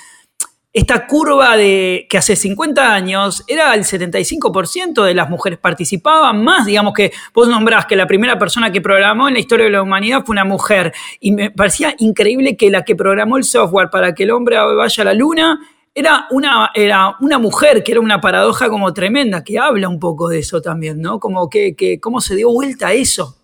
esta 0.78 1.08
curva 1.08 1.58
de 1.58 2.06
que 2.08 2.20
hace 2.20 2.36
50 2.36 2.94
años 2.94 3.44
era 3.48 3.74
el 3.74 3.84
75% 3.84 5.04
de 5.04 5.16
las 5.16 5.28
mujeres 5.28 5.58
participaban, 5.58 6.44
más 6.44 6.68
digamos 6.68 6.94
que 6.94 7.12
vos 7.34 7.48
nombrás 7.48 7.88
que 7.88 7.96
la 7.96 8.06
primera 8.06 8.38
persona 8.38 8.72
que 8.72 8.80
programó 8.80 9.28
en 9.28 9.34
la 9.34 9.40
historia 9.40 9.66
de 9.66 9.72
la 9.72 9.82
humanidad 9.82 10.24
fue 10.24 10.34
una 10.34 10.46
mujer 10.46 10.94
y 11.20 11.32
me 11.32 11.50
parecía 11.50 11.96
increíble 11.98 12.56
que 12.56 12.70
la 12.70 12.84
que 12.84 12.96
programó 12.96 13.38
el 13.38 13.44
software 13.44 13.90
para 13.90 14.14
que 14.14 14.22
el 14.22 14.30
hombre 14.30 14.56
vaya 14.76 15.02
a 15.02 15.06
la 15.06 15.16
luna 15.16 15.60
era 15.96 16.28
una, 16.30 16.70
era 16.76 17.16
una 17.22 17.40
mujer, 17.40 17.84
que 17.84 17.94
era 17.94 18.02
una 18.02 18.22
paradoja 18.22 18.70
como 18.70 18.94
tremenda, 18.94 19.44
que 19.44 19.58
habla 19.58 19.90
un 19.90 20.00
poco 20.00 20.30
de 20.30 20.38
eso 20.38 20.62
también, 20.62 21.02
¿no? 21.02 21.20
Como 21.20 21.50
que, 21.50 21.76
que 21.76 22.00
cómo 22.00 22.22
se 22.22 22.36
dio 22.36 22.52
vuelta 22.52 22.90
a 22.90 22.94
eso. 22.94 23.37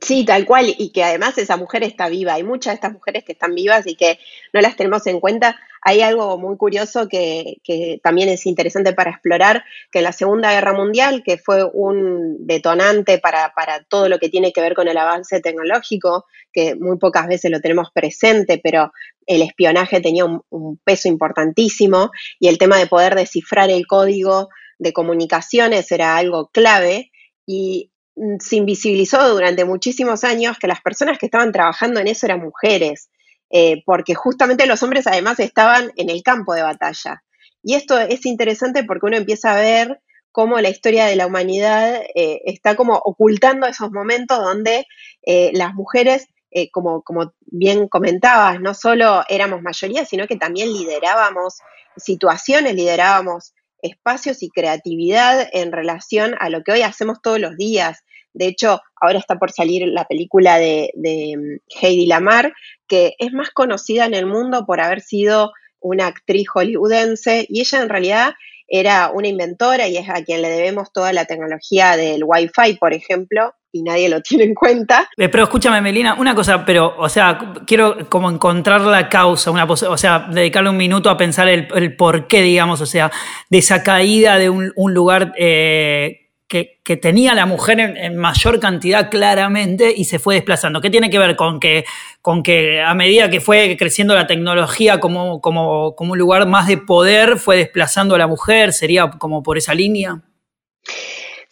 Sí, 0.00 0.24
tal 0.24 0.46
cual, 0.46 0.74
y 0.78 0.90
que 0.90 1.04
además 1.04 1.36
esa 1.36 1.58
mujer 1.58 1.82
está 1.82 2.08
viva. 2.08 2.32
Hay 2.34 2.44
muchas 2.44 2.72
de 2.72 2.74
estas 2.76 2.92
mujeres 2.94 3.24
que 3.24 3.32
están 3.32 3.54
vivas 3.54 3.86
y 3.86 3.94
que 3.94 4.18
no 4.54 4.62
las 4.62 4.74
tenemos 4.74 5.06
en 5.06 5.20
cuenta. 5.20 5.60
Hay 5.82 6.00
algo 6.00 6.38
muy 6.38 6.56
curioso 6.56 7.08
que, 7.08 7.58
también 8.02 8.30
es 8.30 8.46
interesante 8.46 8.94
para 8.94 9.10
explorar, 9.10 9.64
que 9.90 9.98
en 9.98 10.04
la 10.04 10.12
Segunda 10.12 10.50
Guerra 10.50 10.72
Mundial, 10.72 11.22
que 11.22 11.36
fue 11.36 11.62
un 11.74 12.46
detonante 12.46 13.18
para, 13.18 13.52
todo 13.86 14.08
lo 14.08 14.18
que 14.18 14.30
tiene 14.30 14.50
que 14.52 14.62
ver 14.62 14.74
con 14.74 14.88
el 14.88 14.96
avance 14.96 15.40
tecnológico, 15.40 16.24
que 16.52 16.74
muy 16.74 16.96
pocas 16.96 17.26
veces 17.26 17.50
lo 17.50 17.60
tenemos 17.60 17.90
presente, 17.92 18.58
pero 18.62 18.92
el 19.26 19.42
espionaje 19.42 20.00
tenía 20.00 20.24
un, 20.24 20.42
un 20.48 20.78
peso 20.78 21.08
importantísimo 21.08 22.10
y 22.40 22.48
el 22.48 22.56
tema 22.56 22.78
de 22.78 22.86
poder 22.86 23.14
descifrar 23.14 23.70
el 23.70 23.86
código 23.86 24.48
de 24.78 24.94
comunicaciones 24.94 25.92
era 25.92 26.16
algo 26.16 26.48
clave. 26.48 27.10
Y 27.44 27.91
se 28.38 28.56
invisibilizó 28.56 29.28
durante 29.30 29.64
muchísimos 29.64 30.24
años 30.24 30.58
que 30.58 30.66
las 30.66 30.80
personas 30.80 31.18
que 31.18 31.26
estaban 31.26 31.52
trabajando 31.52 32.00
en 32.00 32.08
eso 32.08 32.26
eran 32.26 32.40
mujeres, 32.40 33.08
eh, 33.50 33.82
porque 33.84 34.14
justamente 34.14 34.66
los 34.66 34.82
hombres 34.82 35.06
además 35.06 35.40
estaban 35.40 35.92
en 35.96 36.10
el 36.10 36.22
campo 36.22 36.54
de 36.54 36.62
batalla. 36.62 37.22
Y 37.62 37.74
esto 37.74 37.98
es 37.98 38.26
interesante 38.26 38.84
porque 38.84 39.06
uno 39.06 39.16
empieza 39.16 39.52
a 39.52 39.60
ver 39.60 40.00
cómo 40.30 40.60
la 40.60 40.70
historia 40.70 41.06
de 41.06 41.16
la 41.16 41.26
humanidad 41.26 42.02
eh, 42.14 42.40
está 42.44 42.74
como 42.74 42.94
ocultando 42.94 43.66
esos 43.66 43.90
momentos 43.92 44.38
donde 44.38 44.86
eh, 45.22 45.50
las 45.54 45.74
mujeres, 45.74 46.26
como, 46.70 47.00
como 47.02 47.32
bien 47.46 47.88
comentabas, 47.88 48.60
no 48.60 48.74
solo 48.74 49.24
éramos 49.30 49.62
mayoría, 49.62 50.04
sino 50.04 50.26
que 50.26 50.36
también 50.36 50.70
liderábamos 50.70 51.60
situaciones, 51.96 52.74
liderábamos 52.74 53.54
espacios 53.82 54.42
y 54.42 54.48
creatividad 54.48 55.48
en 55.52 55.72
relación 55.72 56.34
a 56.38 56.48
lo 56.48 56.62
que 56.62 56.72
hoy 56.72 56.82
hacemos 56.82 57.20
todos 57.20 57.40
los 57.40 57.56
días. 57.56 58.02
De 58.32 58.46
hecho, 58.46 58.80
ahora 59.00 59.18
está 59.18 59.38
por 59.38 59.52
salir 59.52 59.86
la 59.88 60.06
película 60.06 60.58
de, 60.58 60.90
mm, 60.94 61.58
Heidi 61.80 62.06
Lamar, 62.06 62.54
que 62.88 63.14
es 63.18 63.32
más 63.32 63.50
conocida 63.50 64.06
en 64.06 64.14
el 64.14 64.26
mundo 64.26 64.64
por 64.64 64.80
haber 64.80 65.00
sido 65.00 65.52
una 65.80 66.06
actriz 66.06 66.48
hollywoodense 66.48 67.46
y 67.48 67.60
ella 67.60 67.82
en 67.82 67.88
realidad 67.88 68.34
era 68.68 69.10
una 69.12 69.28
inventora 69.28 69.88
y 69.88 69.96
es 69.96 70.08
a 70.08 70.22
quien 70.22 70.40
le 70.40 70.48
debemos 70.48 70.92
toda 70.92 71.12
la 71.12 71.26
tecnología 71.26 71.96
del 71.96 72.22
Wi-Fi, 72.24 72.78
por 72.78 72.94
ejemplo, 72.94 73.52
y 73.72 73.82
nadie 73.82 74.08
lo 74.08 74.20
tiene 74.22 74.44
en 74.44 74.54
cuenta. 74.54 75.08
Eh, 75.16 75.28
pero 75.28 75.44
escúchame, 75.44 75.80
Melina, 75.80 76.14
una 76.14 76.34
cosa, 76.34 76.64
pero, 76.64 76.94
o 76.98 77.08
sea, 77.08 77.54
quiero 77.66 78.08
como 78.08 78.30
encontrar 78.30 78.82
la 78.82 79.08
causa, 79.08 79.50
una 79.50 79.64
o 79.64 79.96
sea, 79.96 80.28
dedicarle 80.30 80.70
un 80.70 80.76
minuto 80.76 81.10
a 81.10 81.16
pensar 81.16 81.48
el, 81.48 81.66
el 81.74 81.96
porqué, 81.96 82.42
digamos, 82.42 82.80
o 82.80 82.86
sea, 82.86 83.10
de 83.48 83.58
esa 83.58 83.82
caída 83.82 84.38
de 84.38 84.50
un, 84.50 84.72
lugar 84.76 85.32
eh, 85.38 86.28
que, 86.46 86.96
tenía 86.98 87.34
la 87.34 87.46
mujer 87.46 87.80
en, 87.80 88.16
mayor 88.18 88.60
cantidad 88.60 89.10
claramente 89.10 89.92
y 89.96 90.04
se 90.04 90.18
fue 90.18 90.34
desplazando. 90.34 90.82
¿Qué 90.82 90.90
tiene 90.90 91.08
que 91.08 91.18
ver 91.18 91.34
con 91.34 91.58
que, 91.58 91.86
con 92.20 92.42
que 92.42 92.82
a 92.82 92.92
medida 92.94 93.30
que 93.30 93.40
fue 93.40 93.74
creciendo 93.78 94.14
la 94.14 94.26
tecnología 94.26 95.00
como, 95.00 95.40
como, 95.40 95.94
como 95.96 96.12
un 96.12 96.18
lugar 96.18 96.46
más 96.46 96.66
de 96.66 96.76
poder, 96.76 97.38
fue 97.38 97.56
desplazando 97.56 98.14
a 98.14 98.18
la 98.18 98.26
mujer? 98.26 98.74
¿Sería 98.74 99.08
como 99.10 99.42
por 99.42 99.56
esa 99.56 99.72
línea? 99.72 100.20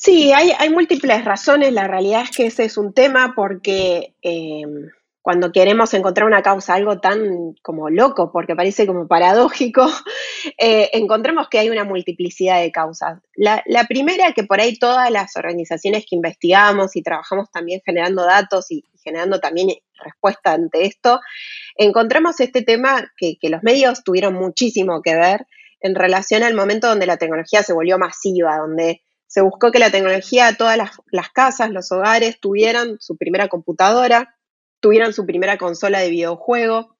Sí, 0.03 0.33
hay, 0.33 0.71
múltiples 0.71 1.27
razones. 1.27 1.75
La 1.75 1.87
realidad 1.87 2.23
es 2.23 2.31
que 2.31 2.47
ese 2.47 2.65
es 2.65 2.79
un 2.79 2.95
tema 2.95 3.35
porque 3.37 4.15
eh, 4.23 4.63
cuando 5.21 5.53
queremos 5.53 5.93
encontrar 5.93 6.27
una 6.27 6.41
causa, 6.41 6.73
algo 6.73 7.01
tan 7.01 7.55
como 7.61 7.91
loco, 7.91 8.33
porque 8.33 8.57
parece 8.57 8.87
como 8.87 9.07
paradójico, 9.07 9.87
eh, 10.59 10.89
encontremos 10.95 11.51
que 11.51 11.59
hay 11.59 11.69
una 11.69 11.85
multiplicidad 11.85 12.63
de 12.63 12.73
causas. 12.73 13.21
La, 13.35 13.63
primera, 13.91 14.33
que 14.33 14.45
por 14.45 14.59
ahí 14.59 14.79
todas 14.79 15.11
las 15.11 15.37
organizaciones 15.37 16.07
que 16.09 16.17
investigamos 16.17 16.97
y 16.97 17.03
trabajamos 17.03 17.51
también 17.51 17.83
generando 17.85 18.25
datos 18.25 18.71
y, 18.71 18.83
generando 19.05 19.39
también 19.39 19.69
respuesta 20.03 20.55
ante 20.55 20.87
esto, 20.87 21.21
encontramos 21.77 22.41
este 22.41 22.63
tema 22.63 23.13
que 23.19 23.37
los 23.51 23.63
medios 23.63 24.03
tuvieron 24.03 24.33
muchísimo 24.33 25.03
que 25.03 25.15
ver 25.15 25.47
en 25.83 25.95
relación 25.95 26.43
al 26.43 26.55
momento 26.55 26.89
donde 26.89 27.05
la 27.05 27.19
tecnología 27.19 27.63
se 27.63 27.75
volvió 27.75 27.99
masiva, 27.99 28.57
donde 28.57 29.03
se 29.31 29.43
buscó 29.43 29.71
que 29.71 29.79
la 29.79 29.93
tecnología, 29.93 30.57
todas 30.59 30.77
las, 30.77 31.31
casas, 31.31 31.71
los 31.71 31.93
hogares 31.93 32.41
tuvieran 32.41 32.97
su 32.99 33.17
primera 33.17 33.47
computadora, 33.47 34.37
tuvieran 34.81 35.13
su 35.13 35.25
primera 35.25 35.57
consola 35.57 36.01
de 36.01 36.11
videojuego. 36.11 36.97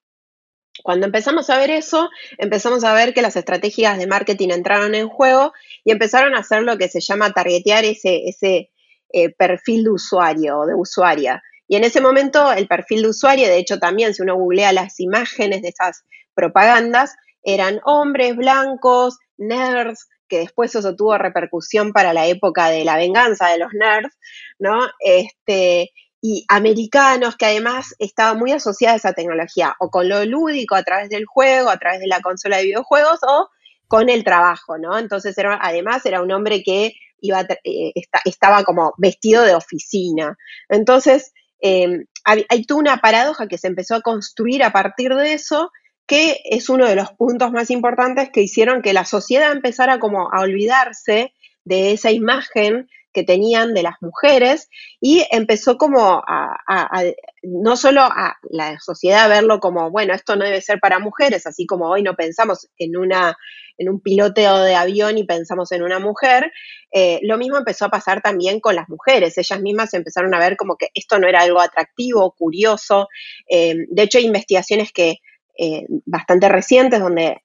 Cuando 0.81 1.07
empezamos 1.07 1.49
a 1.49 1.57
ver 1.57 1.71
eso, 1.71 2.09
empezamos 2.37 2.85
a 2.85 2.93
ver 2.93 3.13
que 3.13 3.21
las 3.21 3.35
estrategias 3.35 3.97
de 3.97 4.07
marketing 4.07 4.47
entraron 4.51 4.95
en 4.95 5.09
juego 5.09 5.51
y 5.83 5.91
empezaron 5.91 6.33
a 6.33 6.39
hacer 6.39 6.63
lo 6.63 6.77
que 6.77 6.87
se 6.87 7.01
llama 7.01 7.33
targetear 7.33 7.83
ese, 7.83 8.71
eh, 9.09 9.29
perfil 9.37 9.83
de 9.83 9.89
usuario 9.89 10.59
o 10.59 10.65
de 10.65 10.73
usuaria. 10.73 11.43
Y 11.67 11.75
en 11.75 11.83
ese 11.83 11.99
momento 11.99 12.53
el 12.53 12.65
perfil 12.69 13.01
de 13.01 13.09
usuario, 13.09 13.47
de 13.49 13.57
hecho 13.57 13.77
también 13.77 14.13
si 14.13 14.21
uno 14.21 14.37
googlea 14.37 14.71
las 14.71 15.01
imágenes 15.01 15.63
de 15.63 15.67
esas 15.67 16.05
propagandas, 16.33 17.13
eran 17.43 17.81
hombres 17.83 18.37
blancos, 18.37 19.17
nerds, 19.35 20.07
que 20.31 20.39
después 20.39 20.73
eso 20.73 20.95
tuvo 20.95 21.17
repercusión 21.17 21.91
para 21.91 22.13
la 22.13 22.25
época 22.25 22.69
de 22.69 22.85
la 22.85 22.95
venganza 22.95 23.49
de 23.49 23.57
los 23.57 23.73
nerds, 23.73 24.17
¿no? 24.59 24.79
Este, 24.99 25.91
y 26.21 26.45
americanos 26.47 27.35
que 27.35 27.47
además 27.47 27.93
estaban 27.99 28.39
muy 28.39 28.53
asociados 28.53 28.93
a 28.93 29.09
esa 29.09 29.13
tecnología, 29.13 29.75
o 29.79 29.89
con 29.89 30.07
lo 30.07 30.23
lúdico 30.23 30.75
a 30.75 30.83
través 30.83 31.09
del 31.09 31.25
juego, 31.25 31.69
a 31.69 31.77
través 31.77 31.99
de 31.99 32.07
la 32.07 32.21
consola 32.21 32.57
de 32.57 32.63
videojuegos, 32.63 33.19
o 33.27 33.49
con 33.89 34.09
el 34.09 34.23
trabajo, 34.23 34.77
¿no? 34.77 34.97
Entonces, 34.97 35.37
era, 35.37 35.59
además, 35.61 36.05
era 36.05 36.21
un 36.21 36.31
hombre 36.31 36.63
que 36.63 36.93
iba, 37.19 37.41
eh, 37.65 37.91
estaba 38.23 38.63
como 38.63 38.93
vestido 38.97 39.43
de 39.43 39.53
oficina. 39.53 40.37
Entonces, 40.69 41.33
eh, 41.61 42.05
hay, 42.23 42.45
hay 42.47 42.65
toda 42.65 42.79
una 42.79 42.97
paradoja 43.01 43.47
que 43.47 43.57
se 43.57 43.67
empezó 43.67 43.95
a 43.95 44.01
construir 44.01 44.63
a 44.63 44.71
partir 44.71 45.13
de 45.13 45.33
eso, 45.33 45.71
que 46.05 46.41
es 46.45 46.69
uno 46.69 46.87
de 46.87 46.95
los 46.95 47.11
puntos 47.13 47.51
más 47.51 47.69
importantes 47.69 48.29
que 48.31 48.41
hicieron 48.41 48.81
que 48.81 48.93
la 48.93 49.05
sociedad 49.05 49.51
empezara 49.51 49.99
como 49.99 50.29
a 50.33 50.41
olvidarse 50.41 51.33
de 51.63 51.91
esa 51.91 52.11
imagen 52.11 52.87
que 53.13 53.23
tenían 53.23 53.73
de 53.73 53.83
las 53.83 53.95
mujeres 54.01 54.69
y 54.99 55.25
empezó 55.31 55.77
como 55.77 56.23
a, 56.25 57.03
no 57.43 57.75
solo 57.75 58.01
a 58.01 58.37
la 58.49 58.79
sociedad 58.79 59.25
a 59.25 59.27
verlo 59.27 59.59
como, 59.59 59.91
bueno, 59.91 60.13
esto 60.13 60.35
no 60.35 60.45
debe 60.45 60.61
ser 60.61 60.79
para 60.79 60.99
mujeres, 60.99 61.45
así 61.45 61.65
como 61.65 61.89
hoy 61.89 62.03
no 62.03 62.15
pensamos 62.15 62.69
en 62.77 62.97
una 62.97 63.37
en 63.77 63.89
un 63.89 63.99
piloteo 63.99 64.59
de 64.59 64.75
avión 64.75 65.17
y 65.17 65.23
pensamos 65.23 65.71
en 65.71 65.81
una 65.81 65.97
mujer, 65.97 66.51
eh, 66.91 67.19
lo 67.23 67.37
mismo 67.37 67.57
empezó 67.57 67.85
a 67.85 67.89
pasar 67.89 68.21
también 68.21 68.59
con 68.59 68.75
las 68.75 68.87
mujeres. 68.89 69.37
Ellas 69.39 69.59
mismas 69.59 69.93
empezaron 69.95 70.35
a 70.35 70.39
ver 70.39 70.55
como 70.55 70.75
que 70.75 70.89
esto 70.93 71.17
no 71.17 71.27
era 71.27 71.41
algo 71.41 71.59
atractivo, 71.59 72.35
curioso. 72.37 73.07
Eh, 73.49 73.75
de 73.89 74.03
hecho, 74.03 74.19
hay 74.19 74.25
investigaciones 74.25 74.91
que 74.91 75.17
eh, 75.57 75.85
bastante 76.05 76.49
recientes 76.49 76.99
donde 76.99 77.41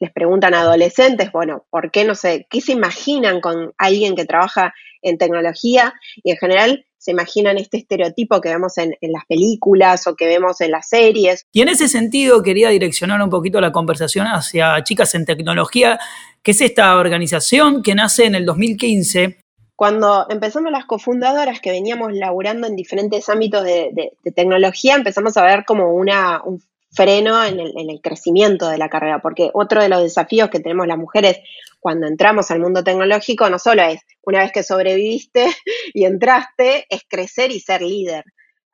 les 0.00 0.12
preguntan 0.12 0.54
a 0.54 0.62
adolescentes, 0.62 1.30
bueno, 1.30 1.66
¿por 1.70 1.90
qué 1.90 2.04
no 2.04 2.14
sé, 2.14 2.46
qué 2.50 2.60
se 2.60 2.72
imaginan 2.72 3.40
con 3.40 3.72
alguien 3.76 4.16
que 4.16 4.24
trabaja 4.24 4.72
en 5.02 5.18
tecnología? 5.18 5.94
Y 6.22 6.30
en 6.30 6.38
general 6.38 6.86
se 6.96 7.10
imaginan 7.12 7.58
este 7.58 7.78
estereotipo 7.78 8.40
que 8.40 8.50
vemos 8.50 8.76
en, 8.78 8.94
las 9.00 9.24
películas 9.26 10.06
o 10.06 10.16
que 10.16 10.26
vemos 10.26 10.60
en 10.60 10.70
las 10.70 10.88
series. 10.88 11.46
Y 11.52 11.62
en 11.62 11.68
ese 11.68 11.88
sentido 11.88 12.42
quería 12.42 12.68
direccionar 12.68 13.20
un 13.22 13.30
poquito 13.30 13.60
la 13.60 13.72
conversación 13.72 14.26
hacia 14.26 14.82
Chicas 14.84 15.14
en 15.14 15.24
Tecnología, 15.24 15.98
que 16.42 16.50
es 16.50 16.60
esta 16.60 16.96
organización 16.96 17.82
que 17.82 17.94
nace 17.94 18.24
en 18.24 18.34
el 18.34 18.46
2015 18.46 19.38
cuando 19.80 20.26
empezamos 20.28 20.70
las 20.70 20.84
cofundadoras 20.84 21.58
que 21.58 21.70
veníamos 21.70 22.12
laburando 22.12 22.66
en 22.66 22.76
diferentes 22.76 23.30
ámbitos 23.30 23.64
de, 23.64 24.12
tecnología, 24.36 24.94
empezamos 24.94 25.38
a 25.38 25.42
ver 25.46 25.64
como 25.64 25.94
una, 25.94 26.42
un 26.44 26.62
freno 26.92 27.44
en 27.44 27.60
el, 27.60 28.00
crecimiento 28.02 28.68
de 28.68 28.78
la 28.78 28.88
carrera, 28.88 29.20
porque 29.20 29.50
otro 29.54 29.82
de 29.82 29.88
los 29.88 30.02
desafíos 30.02 30.50
que 30.50 30.60
tenemos 30.60 30.86
las 30.86 30.98
mujeres 30.98 31.38
cuando 31.78 32.06
entramos 32.06 32.50
al 32.50 32.60
mundo 32.60 32.82
tecnológico 32.82 33.48
no 33.48 33.58
solo 33.58 33.82
es, 33.82 34.00
una 34.22 34.40
vez 34.40 34.52
que 34.52 34.62
sobreviviste 34.62 35.46
y 35.94 36.04
entraste, 36.04 36.86
es 36.88 37.02
crecer 37.08 37.50
y 37.52 37.60
ser 37.60 37.82
líder. 37.82 38.24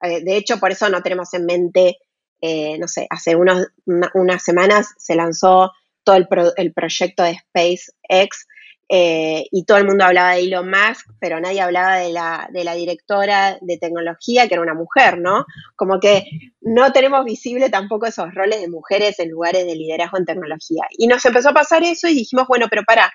Eh, 0.02 0.22
de 0.22 0.36
hecho, 0.36 0.58
por 0.58 0.72
eso 0.72 0.88
no 0.88 1.02
tenemos 1.02 1.32
en 1.34 1.44
mente, 1.44 1.98
eh, 2.40 2.78
no 2.78 2.88
sé, 2.88 3.06
hace 3.10 3.36
unos, 3.36 3.66
unas 4.14 4.42
semanas 4.42 4.88
se 4.98 5.14
lanzó 5.14 5.72
todo 6.04 6.16
el, 6.16 6.28
el 6.56 6.72
proyecto 6.72 7.22
de 7.22 7.38
SpaceX, 7.38 8.46
eh, 8.88 9.46
y 9.50 9.64
todo 9.64 9.78
el 9.78 9.86
mundo 9.86 10.04
hablaba 10.04 10.34
de 10.34 10.42
Elon 10.42 10.70
Musk, 10.70 11.10
pero 11.18 11.40
nadie 11.40 11.60
hablaba 11.60 11.96
de 11.96 12.12
la, 12.12 12.48
de 12.52 12.62
la 12.62 12.74
directora 12.74 13.58
de 13.60 13.78
tecnología, 13.78 14.46
que 14.46 14.54
era 14.54 14.62
una 14.62 14.74
mujer, 14.74 15.18
¿no? 15.18 15.44
Como 15.74 15.98
que 15.98 16.24
no 16.60 16.92
tenemos 16.92 17.24
visible 17.24 17.68
tampoco 17.68 18.06
esos 18.06 18.32
roles 18.34 18.60
de 18.60 18.68
mujeres 18.68 19.18
en 19.18 19.30
lugares 19.30 19.66
de 19.66 19.74
liderazgo 19.74 20.18
en 20.18 20.24
tecnología. 20.24 20.84
Y 20.90 21.08
nos 21.08 21.24
empezó 21.24 21.48
a 21.50 21.54
pasar 21.54 21.82
eso 21.82 22.06
y 22.06 22.14
dijimos, 22.14 22.46
bueno, 22.46 22.66
pero 22.70 22.82
para, 22.84 23.12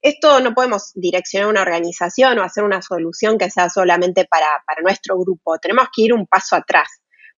esto 0.00 0.40
no 0.40 0.54
podemos 0.54 0.92
direccionar 0.94 1.48
una 1.48 1.62
organización 1.62 2.38
o 2.38 2.42
hacer 2.42 2.64
una 2.64 2.80
solución 2.80 3.36
que 3.36 3.50
sea 3.50 3.68
solamente 3.68 4.24
para, 4.24 4.62
para 4.66 4.80
nuestro 4.80 5.18
grupo, 5.18 5.58
tenemos 5.58 5.88
que 5.94 6.02
ir 6.02 6.14
un 6.14 6.26
paso 6.26 6.56
atrás, 6.56 6.88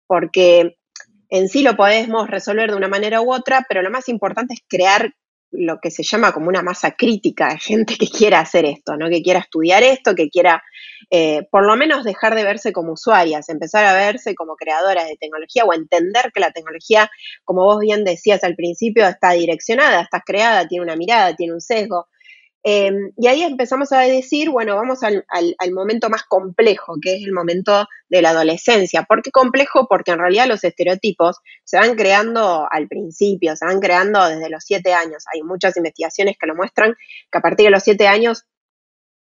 porque 0.06 0.78
en 1.30 1.50
sí 1.50 1.64
lo 1.64 1.76
podemos 1.76 2.30
resolver 2.30 2.70
de 2.70 2.78
una 2.78 2.88
manera 2.88 3.22
u 3.22 3.34
otra, 3.34 3.66
pero 3.68 3.82
lo 3.82 3.90
más 3.90 4.08
importante 4.08 4.54
es 4.54 4.62
crear 4.68 5.12
lo 5.54 5.80
que 5.80 5.92
se 5.92 6.04
llama 6.04 6.32
como 6.34 6.50
una 6.50 6.62
masa 6.62 6.92
crítica 6.92 7.50
de 7.50 7.60
gente 7.60 7.96
que 7.98 8.08
quiera 8.08 8.40
hacer 8.40 8.66
esto, 8.66 8.98
¿no? 8.98 9.10
que 9.10 9.22
quiera 9.22 9.40
estudiar 9.40 9.84
esto, 9.84 10.16
que 10.16 10.30
quiera 10.30 10.62
eh, 11.10 11.48
por 11.52 11.66
lo 11.66 11.76
menos 11.76 12.04
dejar 12.04 12.36
de 12.36 12.44
verse 12.44 12.74
como 12.74 12.94
usuarias, 12.94 13.50
empezar 13.50 13.86
a 13.86 13.94
verse 13.94 14.36
como 14.36 14.56
creadoras 14.56 15.08
de 15.08 15.18
tecnología 15.18 15.64
o 15.66 15.74
entender 15.74 16.32
que 16.34 16.40
la 16.40 16.52
tecnología, 16.52 17.10
como 17.44 17.66
vos 17.66 17.80
bien 17.80 18.04
decías 18.04 18.44
al 18.44 18.56
principio, 18.56 19.08
está 19.08 19.32
direccionada, 19.32 20.02
está 20.02 20.22
creada, 20.26 20.68
tiene 20.68 20.84
una 20.84 20.96
mirada, 20.96 21.36
tiene 21.36 21.54
un 21.54 21.62
sesgo, 21.62 22.08
Em, 22.66 23.12
y 23.18 23.28
ahí 23.28 23.44
empezamos 23.44 23.92
a 23.92 24.00
decir, 24.00 24.50
bueno, 24.50 24.78
vamos 24.78 25.00
al, 25.04 25.26
momento 25.74 26.10
más 26.10 26.24
complejo, 26.24 26.96
que 27.02 27.16
es 27.16 27.24
el 27.24 27.34
momento 27.34 27.86
de 28.08 28.22
la 28.22 28.30
adolescencia. 28.30 29.04
¿Por 29.04 29.22
qué 29.22 29.32
complejo? 29.32 29.88
Porque 29.90 30.12
en 30.12 30.20
realidad 30.20 30.48
los 30.48 30.64
estereotipos 30.64 31.38
se 31.66 31.78
van 31.78 31.96
creando 31.96 32.66
al 32.72 32.88
principio, 32.88 33.58
se 33.58 33.66
van 33.66 33.82
creando 33.82 34.26
desde 34.30 34.50
los 34.50 34.64
siete 34.64 34.94
años. 34.94 35.26
Hay 35.34 35.42
muchas 35.44 35.76
investigaciones 35.76 36.38
que 36.40 36.48
lo 36.48 36.56
muestran, 36.56 36.96
que 37.30 37.38
a 37.38 37.42
partir 37.42 37.66
de 37.66 37.72
los 37.72 37.84
siete 37.84 38.08
años 38.08 38.46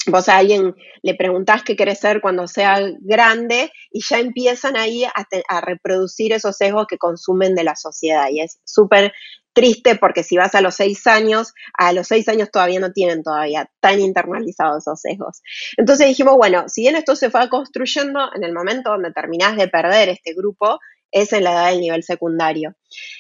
vos 0.07 0.29
a 0.29 0.37
alguien 0.37 0.75
le 1.03 1.15
preguntás 1.15 1.63
qué 1.63 1.75
querés 1.75 1.99
ser 1.99 2.21
cuando 2.21 2.47
sea 2.47 2.79
grande 3.01 3.71
y 3.91 4.01
ya 4.07 4.19
empiezan 4.19 4.75
ahí 4.75 5.03
a, 5.03 5.13
a 5.47 5.61
reproducir 5.61 6.33
esos 6.33 6.57
sesgos 6.57 6.87
que 6.87 6.97
consumen 6.97 7.55
de 7.55 7.63
la 7.63 7.75
sociedad. 7.75 8.27
Y 8.31 8.41
es 8.41 8.59
súper 8.65 9.13
triste 9.53 9.95
porque 9.95 10.23
si 10.23 10.37
vas 10.37 10.55
a 10.55 10.61
los 10.61 10.75
seis 10.75 11.05
años, 11.07 11.53
a 11.77 11.93
los 11.93 12.07
seis 12.07 12.27
años 12.29 12.49
todavía 12.51 12.79
no 12.79 12.91
tienen 12.91 13.23
todavía 13.23 13.69
tan 13.79 13.99
internalizados 13.99 14.83
esos 14.83 15.01
sesgos. 15.01 15.41
Entonces 15.77 16.07
dijimos, 16.07 16.35
bueno, 16.37 16.65
si 16.67 16.81
bien 16.81 16.95
esto 16.95 17.15
se 17.15 17.29
fue 17.29 17.49
construyendo, 17.49 18.19
en 18.35 18.43
el 18.43 18.53
momento 18.53 18.91
donde 18.91 19.11
terminás 19.11 19.57
de 19.57 19.67
perder 19.67 20.09
este 20.09 20.33
grupo, 20.33 20.79
es 21.11 21.33
en 21.33 21.43
la 21.43 21.51
edad 21.51 21.71
del 21.71 21.81
nivel 21.81 22.03
secundario. 22.03 22.75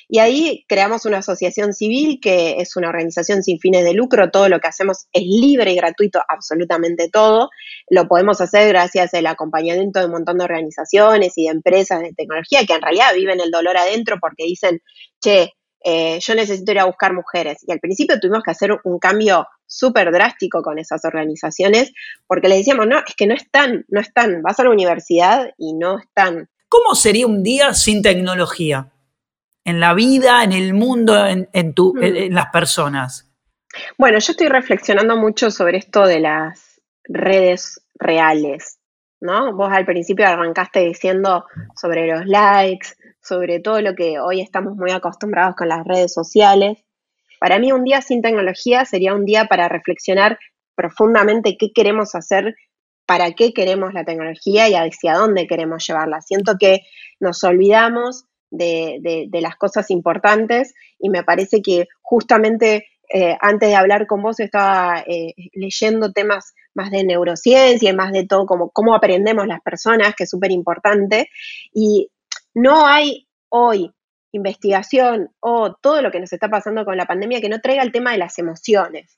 Y 0.07 0.19
ahí 0.19 0.65
creamos 0.67 1.05
una 1.05 1.19
asociación 1.19 1.73
civil 1.73 2.19
que 2.21 2.55
es 2.59 2.75
una 2.75 2.89
organización 2.89 3.43
sin 3.43 3.59
fines 3.59 3.83
de 3.83 3.93
lucro, 3.93 4.31
todo 4.31 4.49
lo 4.49 4.59
que 4.59 4.67
hacemos 4.67 5.07
es 5.11 5.23
libre 5.23 5.73
y 5.73 5.75
gratuito, 5.75 6.21
absolutamente 6.27 7.09
todo. 7.09 7.49
Lo 7.89 8.07
podemos 8.07 8.41
hacer 8.41 8.69
gracias 8.69 9.13
al 9.13 9.27
acompañamiento 9.27 9.99
de 9.99 10.05
un 10.05 10.13
montón 10.13 10.37
de 10.37 10.45
organizaciones 10.45 11.37
y 11.37 11.45
de 11.45 11.51
empresas 11.51 12.01
de 12.01 12.13
tecnología 12.13 12.65
que 12.65 12.73
en 12.73 12.81
realidad 12.81 13.13
viven 13.13 13.41
el 13.41 13.51
dolor 13.51 13.77
adentro 13.77 14.17
porque 14.19 14.45
dicen, 14.45 14.81
che, 15.21 15.53
eh, 15.83 16.19
yo 16.19 16.35
necesito 16.35 16.71
ir 16.71 16.79
a 16.79 16.85
buscar 16.85 17.13
mujeres. 17.13 17.63
Y 17.67 17.71
al 17.71 17.79
principio 17.79 18.19
tuvimos 18.19 18.43
que 18.43 18.51
hacer 18.51 18.79
un 18.83 18.99
cambio 18.99 19.47
súper 19.65 20.11
drástico 20.11 20.61
con 20.61 20.77
esas 20.79 21.03
organizaciones, 21.05 21.93
porque 22.27 22.49
les 22.49 22.59
decíamos, 22.59 22.87
no, 22.87 22.99
es 22.99 23.15
que 23.15 23.27
no 23.27 23.33
están, 23.33 23.85
no 23.87 23.99
están, 23.99 24.41
vas 24.41 24.59
a 24.59 24.63
la 24.63 24.69
universidad 24.69 25.51
y 25.57 25.73
no 25.73 25.99
están. 25.99 26.49
¿Cómo 26.67 26.95
sería 26.95 27.25
un 27.25 27.43
día 27.43 27.73
sin 27.73 28.01
tecnología? 28.01 28.91
En 29.63 29.79
la 29.79 29.93
vida, 29.93 30.43
en 30.43 30.53
el 30.53 30.73
mundo, 30.73 31.25
en, 31.25 31.73
tu, 31.73 31.93
mm. 31.93 32.03
en 32.03 32.33
las 32.33 32.47
personas. 32.47 33.31
Bueno, 33.97 34.19
yo 34.19 34.31
estoy 34.31 34.47
reflexionando 34.47 35.15
mucho 35.15 35.51
sobre 35.51 35.77
esto 35.77 36.05
de 36.05 36.19
las 36.19 36.81
redes 37.03 37.81
reales, 37.95 38.79
¿no? 39.21 39.55
Vos 39.55 39.71
al 39.71 39.85
principio 39.85 40.27
arrancaste 40.27 40.81
diciendo 40.81 41.45
sobre 41.79 42.07
los 42.07 42.25
likes, 42.25 42.89
sobre 43.21 43.59
todo 43.59 43.81
lo 43.81 43.95
que 43.95 44.19
hoy 44.19 44.41
estamos 44.41 44.75
muy 44.75 44.91
acostumbrados 44.91 45.55
con 45.55 45.69
las 45.69 45.85
redes 45.85 46.13
sociales. 46.13 46.77
Para 47.39 47.59
mí 47.59 47.71
un 47.71 47.83
día 47.83 48.01
sin 48.01 48.21
tecnología 48.21 48.85
sería 48.85 49.13
un 49.13 49.25
día 49.25 49.45
para 49.45 49.67
reflexionar 49.69 50.39
profundamente 50.75 51.57
qué 51.57 51.71
queremos 51.73 52.15
hacer, 52.15 52.55
para 53.05 53.31
qué 53.33 53.53
queremos 53.53 53.93
la 53.93 54.05
tecnología 54.05 54.69
y 54.69 54.73
hacia 54.73 55.15
dónde 55.15 55.47
queremos 55.47 55.85
llevarla. 55.85 56.21
Siento 56.21 56.55
que 56.59 56.81
nos 57.19 57.43
olvidamos 57.43 58.25
de, 58.51 59.27
las 59.31 59.55
cosas 59.55 59.89
importantes 59.91 60.73
y 60.99 61.09
me 61.09 61.23
parece 61.23 61.61
que 61.61 61.87
justamente 62.01 62.85
eh, 63.13 63.37
antes 63.41 63.69
de 63.69 63.75
hablar 63.75 64.07
con 64.07 64.21
vos 64.21 64.39
estaba 64.39 65.03
eh, 65.05 65.33
leyendo 65.53 66.13
temas 66.13 66.53
más 66.73 66.91
de 66.91 67.03
neurociencia 67.03 67.89
y 67.89 67.95
más 67.95 68.11
de 68.13 68.25
todo, 68.25 68.45
como 68.45 68.69
cómo 68.69 68.95
aprendemos 68.95 69.47
las 69.47 69.61
personas, 69.61 70.15
que 70.15 70.23
es 70.23 70.29
súper 70.29 70.51
importante. 70.51 71.29
Y 71.73 72.09
no 72.53 72.85
hay 72.85 73.27
hoy 73.49 73.93
investigación 74.31 75.29
o 75.39 75.73
todo 75.73 76.01
lo 76.01 76.11
que 76.11 76.19
nos 76.19 76.31
está 76.31 76.49
pasando 76.49 76.85
con 76.85 76.97
la 76.97 77.05
pandemia 77.05 77.41
que 77.41 77.49
no 77.49 77.59
traiga 77.59 77.83
el 77.83 77.91
tema 77.91 78.11
de 78.11 78.17
las 78.17 78.39
emociones. 78.39 79.17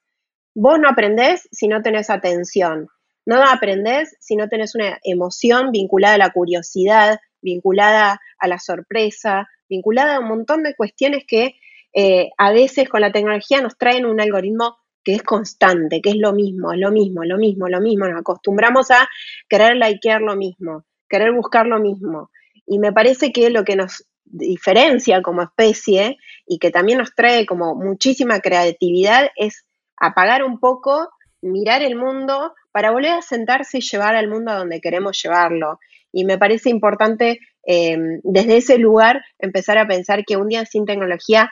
Vos 0.55 0.79
no 0.79 0.89
aprendés 0.89 1.47
si 1.51 1.67
no 1.67 1.81
tenés 1.81 2.09
atención. 2.09 2.87
No 3.25 3.41
aprendés 3.43 4.15
si 4.19 4.35
no 4.35 4.49
tenés 4.49 4.75
una 4.75 4.99
emoción 5.03 5.71
vinculada 5.71 6.15
a 6.15 6.17
la 6.19 6.29
curiosidad, 6.31 7.19
vinculada 7.41 8.19
a 8.37 8.47
la 8.47 8.59
sorpresa, 8.59 9.47
vinculada 9.69 10.15
a 10.15 10.19
un 10.19 10.27
montón 10.27 10.63
de 10.63 10.75
cuestiones 10.75 11.23
que 11.27 11.55
eh, 11.93 12.31
a 12.37 12.51
veces 12.51 12.89
con 12.89 13.01
la 13.01 13.11
tecnología 13.11 13.61
nos 13.61 13.77
traen 13.77 14.05
un 14.05 14.19
algoritmo 14.19 14.77
que 15.03 15.15
es 15.15 15.23
constante, 15.23 16.01
que 16.01 16.11
es 16.11 16.17
lo 16.17 16.33
mismo, 16.33 16.73
lo 16.73 16.91
mismo, 16.91 17.23
lo 17.23 17.37
mismo, 17.37 17.67
lo 17.67 17.81
mismo. 17.81 18.07
Nos 18.07 18.19
acostumbramos 18.19 18.89
a 18.91 19.07
querer 19.47 19.75
likear 19.75 20.21
lo 20.21 20.35
mismo, 20.35 20.85
querer 21.09 21.33
buscar 21.33 21.65
lo 21.65 21.79
mismo. 21.79 22.29
Y 22.65 22.79
me 22.79 22.93
parece 22.93 23.31
que 23.31 23.49
lo 23.49 23.63
que 23.63 23.75
nos 23.75 24.05
diferencia 24.25 25.21
como 25.21 25.43
especie 25.43 26.17
y 26.47 26.57
que 26.59 26.71
también 26.71 26.97
nos 26.97 27.13
trae 27.13 27.45
como 27.45 27.75
muchísima 27.75 28.39
creatividad 28.39 29.29
es 29.35 29.65
apagar 29.97 30.43
un 30.43 30.59
poco, 30.59 31.09
mirar 31.41 31.83
el 31.83 31.95
mundo 31.95 32.53
para 32.71 32.91
volver 32.91 33.11
a 33.11 33.21
sentarse 33.21 33.77
y 33.77 33.81
llevar 33.81 34.15
al 34.15 34.27
mundo 34.27 34.51
a 34.51 34.57
donde 34.57 34.81
queremos 34.81 35.21
llevarlo. 35.21 35.79
Y 36.11 36.25
me 36.25 36.37
parece 36.37 36.69
importante 36.69 37.39
eh, 37.65 37.97
desde 38.23 38.57
ese 38.57 38.77
lugar 38.77 39.23
empezar 39.39 39.77
a 39.77 39.87
pensar 39.87 40.25
que 40.25 40.37
un 40.37 40.47
día 40.47 40.65
sin 40.65 40.85
tecnología 40.85 41.51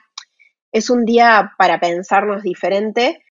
es 0.72 0.90
un 0.90 1.06
día 1.06 1.52
para 1.58 1.80
pensarnos 1.80 2.44
diferente 2.44 3.24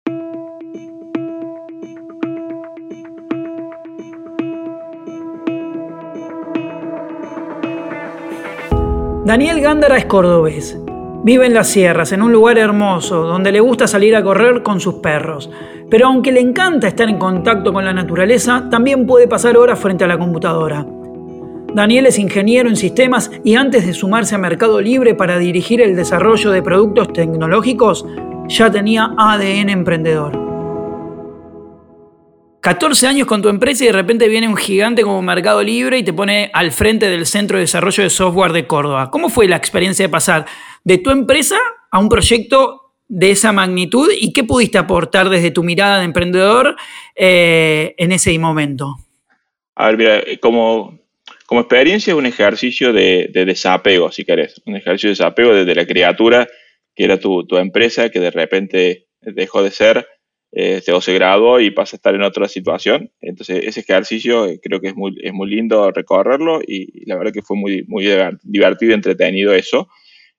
Daniel 9.30 9.62
Gándara 9.62 9.96
es 9.96 10.06
cordobés. 10.06 10.76
Vive 11.24 11.46
en 11.46 11.54
las 11.54 11.68
sierras, 11.68 12.12
en 12.14 12.24
un 12.24 12.32
lugar 12.32 12.58
hermoso, 12.58 13.22
donde 13.28 13.52
le 13.52 13.60
gusta 13.60 13.86
salir 13.86 14.16
a 14.16 14.24
correr 14.24 14.64
con 14.64 14.80
sus 14.80 14.96
perros. 14.96 15.52
pero 15.88 16.08
aunque 16.08 16.32
le 16.32 16.40
encanta 16.40 16.88
estar 16.88 17.08
en 17.08 17.20
contacto 17.20 17.72
con 17.72 17.86
la 17.86 17.94
naturaleza, 17.94 18.66
también 18.72 19.06
puede 19.06 19.28
pasar 19.28 19.56
horas 19.56 19.78
frente 19.78 20.04
a 20.04 20.08
la 20.08 20.18
computadora. 20.18 20.84
Daniel 21.76 22.08
es 22.08 22.18
ingeniero 22.18 22.70
en 22.70 22.76
sistemas 22.76 23.30
y 23.44 23.54
antes 23.54 23.86
de 23.86 23.94
sumarse 23.94 24.34
a 24.34 24.40
Mercado 24.40 24.82
Libre 24.82 25.14
para 25.14 25.38
dirigir 25.38 25.80
el 25.80 25.96
desarrollo 25.96 26.50
de 26.50 26.64
productos 26.64 27.14
tecnológicos, 27.14 28.08
ya 28.48 28.72
tenía 28.72 29.14
ADN 29.16 29.70
emprendedor. 29.70 30.49
14 32.62 33.08
años 33.08 33.28
con 33.28 33.42
tu 33.42 33.48
empresa 33.48 33.84
y 33.84 33.88
de 33.88 33.94
repente 33.94 34.28
viene 34.28 34.48
un 34.48 34.58
gigante 34.58 35.04
como 35.04 35.22
Mercado 35.22 35.64
Libre 35.64 35.98
y 35.98 36.04
te 36.04 36.12
pone 36.12 36.52
al 36.54 36.72
frente 36.72 37.10
del 37.10 37.26
Centro 37.26 37.58
de 37.58 37.62
Desarrollo 37.62 38.04
de 38.04 38.10
Software 38.10 38.52
de 38.52 38.68
Córdoba. 38.68 39.10
¿Cómo 39.12 39.30
fue 39.30 39.48
la 39.48 39.56
experiencia 39.56 40.06
de 40.06 40.10
pasar 40.10 40.46
de 40.84 40.98
tu 40.98 41.10
empresa 41.10 41.58
a 41.90 42.00
un 42.00 42.10
proyecto 42.10 42.94
de 43.08 43.32
esa 43.32 43.54
magnitud 43.54 44.12
y 44.14 44.34
qué 44.34 44.44
pudiste 44.44 44.78
aportar 44.78 45.30
desde 45.30 45.52
tu 45.52 45.64
mirada 45.64 46.00
de 46.00 46.06
emprendedor 46.06 46.76
eh, 47.16 47.96
en 47.98 48.12
ese 48.12 48.38
momento? 48.38 48.98
A 49.76 49.88
ver, 49.88 49.98
mira, 49.98 50.18
eh, 50.20 50.38
como, 50.40 51.00
como 51.46 51.62
experiencia 51.62 52.12
es 52.12 52.18
un 52.18 52.26
ejercicio 52.26 52.92
de, 52.92 53.30
desapego, 53.34 54.12
si 54.12 54.26
querés, 54.26 54.62
un 54.66 54.76
ejercicio 54.76 55.08
de 55.08 55.12
desapego 55.12 55.54
desde 55.54 55.76
la 55.76 55.88
criatura 55.88 56.48
que 56.94 57.06
era 57.06 57.18
tu, 57.18 57.48
tu 57.48 57.58
empresa, 57.58 58.10
que 58.10 58.20
de 58.20 58.32
repente 58.32 59.08
dejó 59.22 59.64
de 59.64 59.72
ser 59.72 60.06
eh, 60.52 60.82
o 60.92 61.00
se 61.00 61.14
graduó 61.14 61.60
y 61.60 61.70
pasa 61.70 61.96
a 61.96 61.98
estar 61.98 62.16
en 62.16 62.24
otra 62.24 62.48
situación. 62.48 63.12
Entonces, 63.22 63.64
ese 63.66 63.82
ejercicio 63.82 64.48
eh, 64.48 64.60
creo 64.62 64.82
que 64.82 64.88
es 64.88 64.96
muy, 64.96 65.16
es 65.22 65.32
muy 65.32 65.48
lindo 65.48 65.92
recorrerlo 65.92 66.62
y, 66.66 67.06
la 67.06 67.18
verdad 67.18 67.32
que 67.32 67.44
fue 67.44 67.56
muy, 67.56 67.84
muy 67.88 68.08
divertido 68.42 68.92
y 68.92 68.96
entretenido 68.96 69.54
eso. 69.54 69.90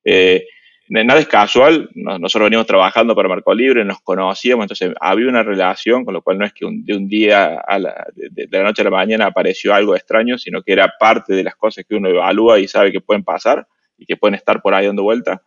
Eh, 0.05 0.47
nada 0.89 1.21
es 1.21 1.29
casual, 1.29 1.89
nosotros 1.95 2.47
venimos 2.47 2.67
trabajando 2.67 3.15
para 3.15 3.29
Marco 3.29 3.55
Libre, 3.55 3.85
nos 3.85 4.01
conocíamos, 4.01 4.65
entonces 4.65 4.93
había 5.01 5.29
una 5.29 5.45
relación, 5.45 6.05
con 6.05 6.15
lo 6.15 6.23
cual 6.23 6.39
no 6.39 6.45
es 6.45 6.53
que 6.53 6.67
de 6.69 6.97
un 6.97 7.07
día 7.07 7.61
a 7.61 7.79
la, 7.79 8.07
de, 8.17 8.49
la 8.51 8.65
noche 8.65 8.83
a 8.83 8.87
la 8.87 8.91
mañana 8.91 9.27
apareció 9.27 9.73
algo 9.73 9.95
extraño, 9.95 10.37
sino 10.37 10.63
que 10.63 10.73
era 10.73 10.93
parte 10.99 11.35
de 11.35 11.45
las 11.45 11.55
cosas 11.55 11.85
que 11.89 11.95
uno 11.95 12.09
evalúa 12.09 12.59
y 12.59 12.67
sabe 12.67 12.91
que 12.91 13.01
pueden 13.01 13.23
pasar 13.23 13.69
y 13.97 14.05
que 14.05 14.17
pueden 14.17 14.35
estar 14.35 14.61
por 14.61 14.75
ahí 14.75 14.87
dando 14.87 15.05
vuelta. 15.05 15.43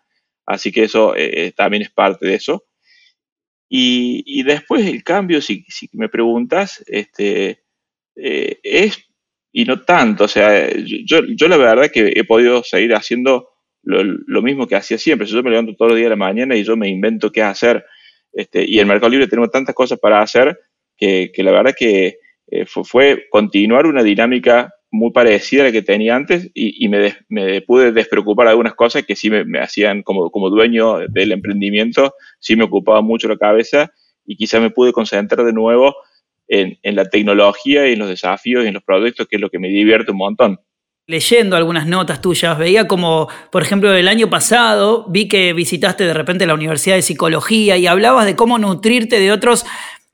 Así 0.45 0.71
que 0.71 0.83
eso 0.83 1.13
también 1.55 1.83
es 1.83 1.89
parte 1.89 2.25
de 2.25 2.35
eso. 2.35 2.63
Y, 3.75 4.43
después 4.43 4.85
el 4.85 5.03
cambio, 5.03 5.41
si, 5.41 5.65
me 5.93 6.07
preguntas, 6.07 6.83
este, 6.85 7.63
eh, 8.15 8.59
es, 8.61 9.03
y 9.51 9.65
no 9.65 9.81
tanto, 9.81 10.25
o 10.25 10.27
sea, 10.27 10.71
yo, 10.75 11.21
yo 11.25 11.47
la 11.47 11.57
verdad 11.57 11.89
que 11.91 12.13
he 12.15 12.23
podido 12.23 12.63
seguir 12.63 12.93
haciendo 12.93 13.49
lo, 13.81 14.41
mismo 14.43 14.67
que 14.67 14.75
hacía 14.75 14.99
siempre. 14.99 15.25
Yo 15.25 15.41
me 15.41 15.49
levanto 15.49 15.75
todos 15.75 15.89
los 15.89 15.97
días 15.97 16.05
de 16.05 16.11
la 16.11 16.15
mañana 16.15 16.55
y 16.55 16.63
yo 16.63 16.77
me 16.77 16.87
invento 16.87 17.31
qué 17.31 17.41
hacer. 17.41 17.83
Este, 18.31 18.63
y 18.63 18.79
en 18.79 18.87
Mercado 18.87 19.09
Libre 19.09 19.27
tenemos 19.27 19.49
tantas 19.49 19.73
cosas 19.73 19.97
para 19.97 20.21
hacer 20.21 20.59
que, 20.95 21.31
la 21.37 21.51
verdad 21.51 21.73
que 21.75 22.19
eh, 22.45 22.65
fue, 22.67 23.25
continuar 23.31 23.87
una 23.87 24.03
dinámica 24.03 24.71
muy 24.93 25.11
parecida 25.11 25.63
a 25.63 25.65
la 25.65 25.71
que 25.71 25.81
tenía 25.81 26.15
antes 26.15 26.51
y, 26.53 26.87
me, 26.87 27.61
pude 27.61 27.91
despreocupar 27.91 28.45
de 28.45 28.51
algunas 28.51 28.75
cosas 28.75 29.03
que 29.03 29.15
sí 29.15 29.27
me, 29.31 29.59
hacían 29.59 30.03
como, 30.03 30.29
como 30.29 30.51
dueño 30.51 30.99
del 31.09 31.31
emprendimiento, 31.31 32.13
sí 32.39 32.55
me 32.55 32.65
ocupaba 32.65 33.01
mucho 33.01 33.27
la 33.27 33.35
cabeza 33.35 33.91
y 34.23 34.37
quizá 34.37 34.59
me 34.59 34.69
pude 34.69 34.93
concentrar 34.93 35.47
de 35.47 35.51
nuevo 35.51 35.95
en, 36.47 36.77
en, 36.83 36.95
la 36.95 37.05
tecnología 37.05 37.89
y 37.89 37.93
en 37.93 37.99
los 37.99 38.07
desafíos 38.07 38.63
y 38.63 38.67
en 38.67 38.75
los 38.75 38.83
proyectos, 38.83 39.27
que 39.27 39.37
es 39.37 39.41
lo 39.41 39.49
que 39.49 39.57
me 39.57 39.67
divierte 39.67 40.11
un 40.11 40.17
montón. 40.17 40.59
Leyendo 41.07 41.55
algunas 41.55 41.87
notas 41.87 42.21
tuyas, 42.21 42.55
veía 42.55 42.87
como, 42.87 43.27
por 43.51 43.63
ejemplo, 43.63 43.91
el 43.93 44.07
año 44.07 44.29
pasado 44.29 45.07
vi 45.09 45.27
que 45.27 45.53
visitaste 45.53 46.05
de 46.05 46.13
repente 46.13 46.45
la 46.45 46.53
Universidad 46.53 46.95
de 46.95 47.01
Psicología 47.01 47.77
y 47.77 47.87
hablabas 47.87 48.27
de 48.27 48.35
cómo 48.35 48.59
nutrirte 48.59 49.19
de 49.19 49.31
otros 49.31 49.65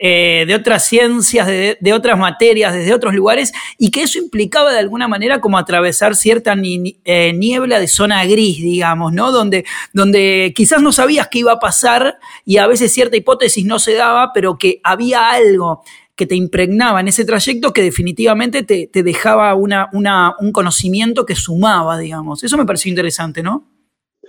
eh, 0.02 0.46
de 0.48 0.56
otras 0.56 0.88
ciencias, 0.88 1.46
de, 1.46 1.94
otras 1.94 2.18
materias, 2.18 2.74
desde 2.74 2.94
otros 2.94 3.14
lugares, 3.14 3.52
y 3.78 3.92
que 3.92 4.04
eso 4.04 4.18
implicaba 4.18 4.72
de 4.72 4.80
alguna 4.80 5.10
manera 5.10 5.42
como 5.42 5.58
atravesar 5.58 6.16
cierta 6.16 6.56
eh, 6.56 7.34
niebla 7.34 7.80
de 7.80 7.88
zona 7.90 8.24
gris, 8.24 8.58
digamos, 8.60 9.12
¿no? 9.12 9.34
Donde, 9.34 9.66
donde 9.92 10.54
quizás 10.56 10.82
no 10.82 10.94
sabías 10.94 11.28
qué 11.28 11.40
iba 11.40 11.52
a 11.52 11.60
pasar 11.60 12.18
y 12.46 12.58
a 12.58 12.68
veces 12.68 12.94
cierta 12.94 13.18
hipótesis 13.18 13.66
no 13.66 13.78
se 13.78 13.94
daba, 13.94 14.32
pero 14.34 14.58
que 14.58 14.80
había 14.86 15.32
algo 15.32 15.84
que 16.16 16.26
te 16.26 16.36
impregnaba 16.36 17.02
en 17.02 17.10
ese 17.10 17.26
trayecto 17.26 17.74
que 17.74 17.82
definitivamente 17.82 18.64
te, 18.64 19.04
dejaba 19.04 19.54
una, 19.56 19.90
un 19.92 20.52
conocimiento 20.54 21.26
que 21.26 21.36
sumaba, 21.36 21.98
digamos. 21.98 22.44
Eso 22.44 22.58
me 22.58 22.66
pareció 22.66 22.90
interesante, 22.90 23.44
¿no? 23.44 23.79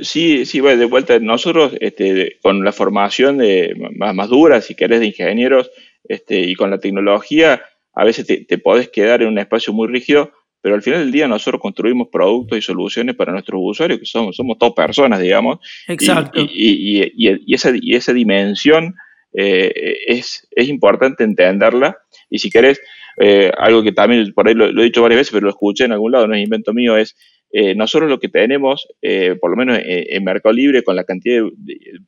Sí, 0.02 0.44
sí, 0.46 0.60
bueno, 0.60 0.78
de 0.78 0.86
vuelta, 0.86 1.18
nosotros 1.18 1.74
este, 1.80 2.38
con 2.42 2.64
la 2.64 2.72
formación 2.72 3.38
de, 3.38 3.74
más, 3.96 4.28
dura, 4.28 4.60
si 4.60 4.74
querés, 4.74 5.00
de 5.00 5.06
ingenieros 5.06 5.70
este, 6.08 6.40
y 6.40 6.54
con 6.54 6.70
la 6.70 6.78
tecnología, 6.78 7.62
a 7.94 8.04
veces 8.04 8.26
te, 8.26 8.58
podés 8.58 8.88
quedar 8.88 9.22
en 9.22 9.28
un 9.28 9.38
espacio 9.38 9.72
muy 9.72 9.88
rígido, 9.88 10.32
pero 10.60 10.74
al 10.74 10.82
final 10.82 11.00
del 11.00 11.12
día 11.12 11.28
nosotros 11.28 11.60
construimos 11.60 12.08
productos 12.12 12.58
y 12.58 12.62
soluciones 12.62 13.16
para 13.16 13.32
nuestros 13.32 13.60
usuarios, 13.62 13.98
que 13.98 14.06
somos, 14.06 14.36
somos 14.36 14.58
todas 14.58 14.74
personas, 14.74 15.20
digamos. 15.20 15.58
Exacto. 15.88 16.40
Y, 16.40 17.10
y, 17.16 17.54
esa, 17.54 17.72
y 17.74 17.94
esa 17.94 18.12
dimensión 18.12 18.94
eh, 19.32 19.96
es, 20.06 20.46
es 20.50 20.68
importante 20.68 21.24
entenderla. 21.24 21.96
Y 22.28 22.38
si 22.38 22.50
querés, 22.50 22.80
eh, 23.16 23.50
algo 23.58 23.82
que 23.82 23.92
también 23.92 24.32
por 24.32 24.48
ahí 24.48 24.54
lo, 24.54 24.70
lo, 24.70 24.82
he 24.82 24.84
dicho 24.84 25.02
varias 25.02 25.20
veces, 25.20 25.32
pero 25.32 25.44
lo 25.44 25.50
escuché 25.50 25.84
en 25.84 25.92
algún 25.92 26.12
lado, 26.12 26.26
no 26.26 26.34
es 26.34 26.42
invento 26.42 26.72
mío, 26.72 26.96
es 26.96 27.16
eh, 27.52 27.74
nosotros 27.74 28.08
lo 28.08 28.20
que 28.20 28.28
tenemos, 28.28 28.86
eh, 29.02 29.36
por 29.40 29.50
lo 29.50 29.56
menos 29.56 29.80
en, 29.82 30.22
Mercado 30.22 30.52
Libre, 30.52 30.84
con 30.84 30.94
la 30.94 31.02
cantidad 31.02 31.42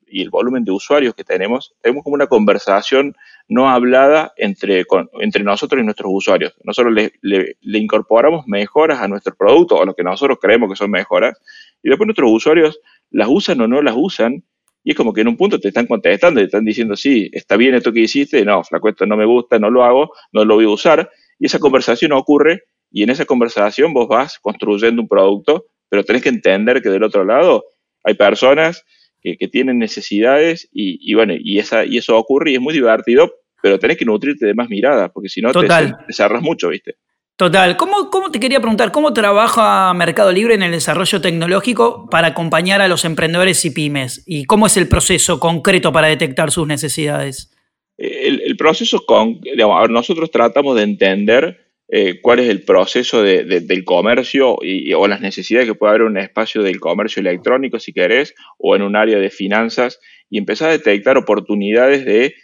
y 0.06 0.22
el 0.22 0.30
volumen 0.30 0.64
de 0.64 0.70
usuarios 0.70 1.14
que 1.14 1.24
tenemos, 1.24 1.74
tenemos 1.80 2.04
como 2.04 2.14
una 2.14 2.28
conversación 2.28 3.16
no 3.48 3.68
hablada 3.68 4.32
entre, 4.36 4.84
entre 5.20 5.42
nosotros 5.42 5.80
y 5.80 5.84
nuestros 5.84 6.12
usuarios. 6.14 6.54
Nosotros 6.62 6.94
le, 6.94 7.12
le, 7.22 7.78
incorporamos 7.78 8.46
mejoras 8.46 9.00
a 9.00 9.08
nuestro 9.08 9.34
producto, 9.34 9.76
o 9.76 9.84
lo 9.84 9.94
que 9.94 10.04
nosotros 10.04 10.38
creemos 10.40 10.70
que 10.70 10.76
son 10.76 10.90
mejoras, 10.90 11.36
y 11.82 11.88
después 11.88 12.06
nuestros 12.06 12.30
usuarios 12.30 12.80
las 13.10 13.28
usan 13.28 13.60
o 13.62 13.66
no 13.66 13.82
las 13.82 13.94
usan, 13.96 14.44
y 14.84 14.90
es 14.92 14.96
como 14.96 15.12
que 15.12 15.22
en 15.22 15.28
un 15.28 15.36
punto 15.36 15.58
te 15.58 15.68
están 15.68 15.86
contestando, 15.86 16.40
te 16.40 16.46
están 16.46 16.64
diciendo, 16.64 16.94
sí, 16.94 17.28
está 17.32 17.56
bien 17.56 17.74
esto 17.74 17.92
que 17.92 18.00
hiciste, 18.00 18.44
no, 18.44 18.62
flaco, 18.62 18.88
esto 18.88 19.06
no 19.06 19.16
me 19.16 19.24
gusta, 19.24 19.58
no 19.58 19.70
lo 19.70 19.84
hago, 19.84 20.12
no 20.32 20.44
lo 20.44 20.54
voy 20.54 20.64
a 20.66 20.70
usar, 20.70 21.10
y 21.38 21.46
esa 21.46 21.58
conversación 21.58 22.12
ocurre 22.12 22.62
y 22.92 23.02
en 23.02 23.10
esa 23.10 23.24
conversación 23.24 23.92
vos 23.92 24.08
vas 24.08 24.38
construyendo 24.38 25.02
un 25.02 25.08
producto, 25.08 25.66
pero 25.88 26.04
tenés 26.04 26.22
que 26.22 26.28
entender 26.28 26.82
que 26.82 26.90
del 26.90 27.02
otro 27.02 27.24
lado 27.24 27.64
hay 28.04 28.14
personas 28.14 28.84
que, 29.20 29.48
tienen 29.48 29.78
necesidades 29.78 30.68
y, 30.72 31.14
bueno, 31.14 31.34
y, 31.38 31.58
esa, 31.58 31.84
y 31.84 31.96
eso 31.96 32.16
ocurre 32.16 32.50
y 32.50 32.54
es 32.54 32.60
muy 32.60 32.74
divertido, 32.74 33.32
pero 33.62 33.78
tenés 33.78 33.96
que 33.96 34.04
nutrirte 34.04 34.46
de 34.46 34.54
más 34.54 34.68
miradas, 34.68 35.10
porque 35.12 35.28
si 35.28 35.40
no 35.40 35.52
te, 35.52 35.66
te, 35.66 36.12
cerras 36.12 36.42
mucho, 36.42 36.68
¿viste? 36.68 36.96
Total. 37.36 37.76
¿Cómo, 37.76 38.10
¿Cómo, 38.10 38.30
te 38.30 38.38
quería 38.38 38.60
preguntar, 38.60 38.92
cómo 38.92 39.12
trabaja 39.12 39.92
Mercado 39.94 40.32
Libre 40.32 40.54
en 40.54 40.62
el 40.62 40.70
desarrollo 40.70 41.20
tecnológico 41.20 42.08
para 42.10 42.28
acompañar 42.28 42.82
a 42.82 42.88
los 42.88 43.04
emprendedores 43.04 43.64
y 43.64 43.70
pymes? 43.70 44.22
¿Y 44.26 44.44
cómo 44.44 44.66
es 44.66 44.76
el 44.76 44.86
proceso 44.86 45.40
concreto 45.40 45.92
para 45.92 46.08
detectar 46.08 46.50
sus 46.50 46.66
necesidades? 46.66 47.50
El, 47.96 48.56
proceso, 48.56 49.04
con, 49.06 49.40
digamos, 49.40 49.88
nosotros 49.90 50.30
tratamos 50.30 50.76
de 50.76 50.82
entender 50.82 51.71
eh, 51.94 52.22
cuál 52.22 52.38
es 52.38 52.48
el 52.48 52.64
proceso 52.64 53.22
del 53.22 53.84
comercio 53.84 54.56
y, 54.62 54.94
o 54.94 55.06
las 55.06 55.20
necesidades 55.20 55.68
que 55.68 55.74
puede 55.74 55.90
haber 55.90 56.00
en 56.00 56.06
un 56.06 56.16
espacio 56.16 56.62
del 56.62 56.80
comercio 56.80 57.20
electrónico, 57.20 57.78
si 57.78 57.92
querés, 57.92 58.34
o 58.56 58.74
en 58.74 58.80
un 58.80 58.96
área 58.96 59.18
de 59.18 59.28
finanzas, 59.28 60.00
y 60.30 60.38
empezar 60.38 60.70
a 60.70 60.72
detectar 60.72 61.18
oportunidades 61.18 62.06
de, 62.06 62.34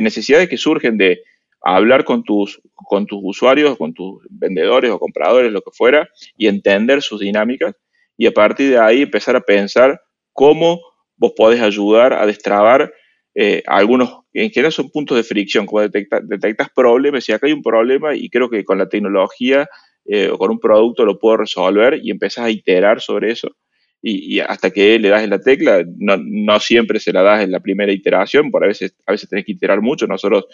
necesidades 0.00 0.48
que 0.48 0.56
surgen 0.56 0.96
de 0.96 1.20
hablar 1.60 2.04
con 2.04 2.24
tus, 2.24 2.62
con 2.72 3.04
tus 3.04 3.20
usuarios, 3.22 3.76
con 3.76 3.92
tus 3.92 4.26
vendedores 4.30 4.90
o 4.90 4.98
compradores, 4.98 5.52
lo 5.52 5.60
que 5.60 5.72
fuera, 5.72 6.08
y 6.38 6.46
entender 6.46 7.02
sus 7.02 7.20
dinámicas, 7.20 7.74
y 8.16 8.24
a 8.24 8.32
partir 8.32 8.70
de 8.70 8.78
ahí 8.78 9.02
empezar 9.02 9.36
a 9.36 9.42
pensar 9.42 10.00
cómo 10.32 10.80
vos 11.18 11.34
podés 11.36 11.60
ayudar 11.60 12.14
a 12.14 12.24
destrabar 12.24 12.90
eh, 13.38 13.62
algunos, 13.66 14.20
en 14.32 14.50
general 14.50 14.72
son 14.72 14.88
puntos 14.88 15.14
de 15.14 15.22
fricción, 15.22 15.66
como 15.66 15.82
detectas 15.82 16.70
problemas, 16.74 17.28
y 17.28 17.32
acá 17.32 17.46
hay 17.46 17.52
un 17.52 17.62
problema 17.62 18.14
y 18.16 18.30
creo 18.30 18.48
que 18.48 18.64
con 18.64 18.78
la 18.78 18.88
tecnología 18.88 19.68
eh, 20.06 20.30
o 20.30 20.38
con 20.38 20.50
un 20.52 20.58
producto 20.58 21.04
lo 21.04 21.18
puedo 21.18 21.36
resolver 21.36 22.00
y 22.02 22.10
empezás 22.10 22.46
a 22.46 22.50
iterar 22.50 23.02
sobre 23.02 23.32
eso. 23.32 23.54
Y, 24.00 24.40
hasta 24.40 24.70
que 24.70 24.98
le 24.98 25.08
das 25.08 25.22
en 25.22 25.30
la 25.30 25.40
tecla, 25.40 25.84
no, 25.98 26.16
no, 26.16 26.60
siempre 26.60 26.98
se 26.98 27.12
la 27.12 27.22
das 27.22 27.42
en 27.42 27.50
la 27.50 27.60
primera 27.60 27.92
iteración, 27.92 28.50
por 28.50 28.64
a 28.64 28.68
veces, 28.68 28.94
a 29.04 29.12
veces 29.12 29.28
tenés 29.28 29.44
que 29.44 29.52
iterar 29.52 29.82
mucho, 29.82 30.06
nosotros 30.06 30.46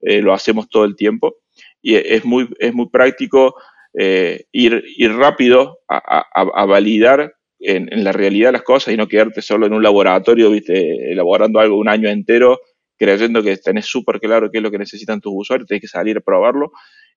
eh, 0.00 0.22
lo 0.22 0.32
hacemos 0.32 0.68
todo 0.70 0.84
el 0.84 0.96
tiempo 0.96 1.36
y 1.82 1.96
es 1.96 2.24
muy, 2.24 2.48
es 2.58 2.72
muy 2.72 2.88
práctico 2.88 3.54
ir, 3.92 4.84
ir 4.96 5.12
rápido 5.14 5.80
a, 5.88 6.24
a 6.32 6.64
validar 6.64 7.34
en, 7.60 8.04
la 8.04 8.12
realidad 8.12 8.52
las 8.52 8.62
cosas 8.62 8.94
y 8.94 8.96
no 8.96 9.08
quedarte 9.08 9.42
solo 9.42 9.66
en 9.66 9.72
un 9.72 9.82
laboratorio, 9.82 10.50
viste, 10.50 11.12
elaborando 11.12 11.60
algo 11.60 11.76
un 11.78 11.88
año 11.88 12.08
entero, 12.08 12.60
creyendo 12.96 13.42
que 13.42 13.56
tenés 13.56 13.86
súper 13.86 14.20
claro 14.20 14.50
qué 14.50 14.58
es 14.58 14.62
lo 14.62 14.70
que 14.70 14.78
necesitan 14.78 15.20
tus 15.20 15.32
usuarios, 15.34 15.68
tenés 15.68 15.82
que 15.82 15.88
salir 15.88 16.18
a 16.18 16.20
probarlo 16.20 16.72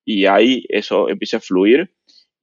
y 0.06 0.25
ahí 0.25 0.65
eso 0.69 1.10
empieza 1.10 1.38
a 1.38 1.41
fluir. 1.41 1.91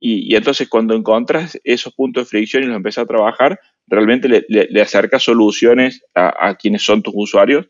Y, 0.02 0.34
entonces 0.34 0.68
cuando 0.68 0.94
encontras 0.94 1.60
esos 1.62 1.94
puntos 1.94 2.24
de 2.24 2.28
fricción 2.28 2.62
y 2.62 2.66
los 2.66 2.76
empiezas 2.76 3.04
a 3.04 3.06
trabajar, 3.06 3.60
realmente 3.86 4.28
le, 4.28 4.44
le, 4.48 4.80
acercas 4.80 5.22
soluciones 5.22 6.02
a, 6.14 6.54
quienes 6.56 6.82
son 6.82 7.02
tus 7.02 7.12
usuarios. 7.14 7.66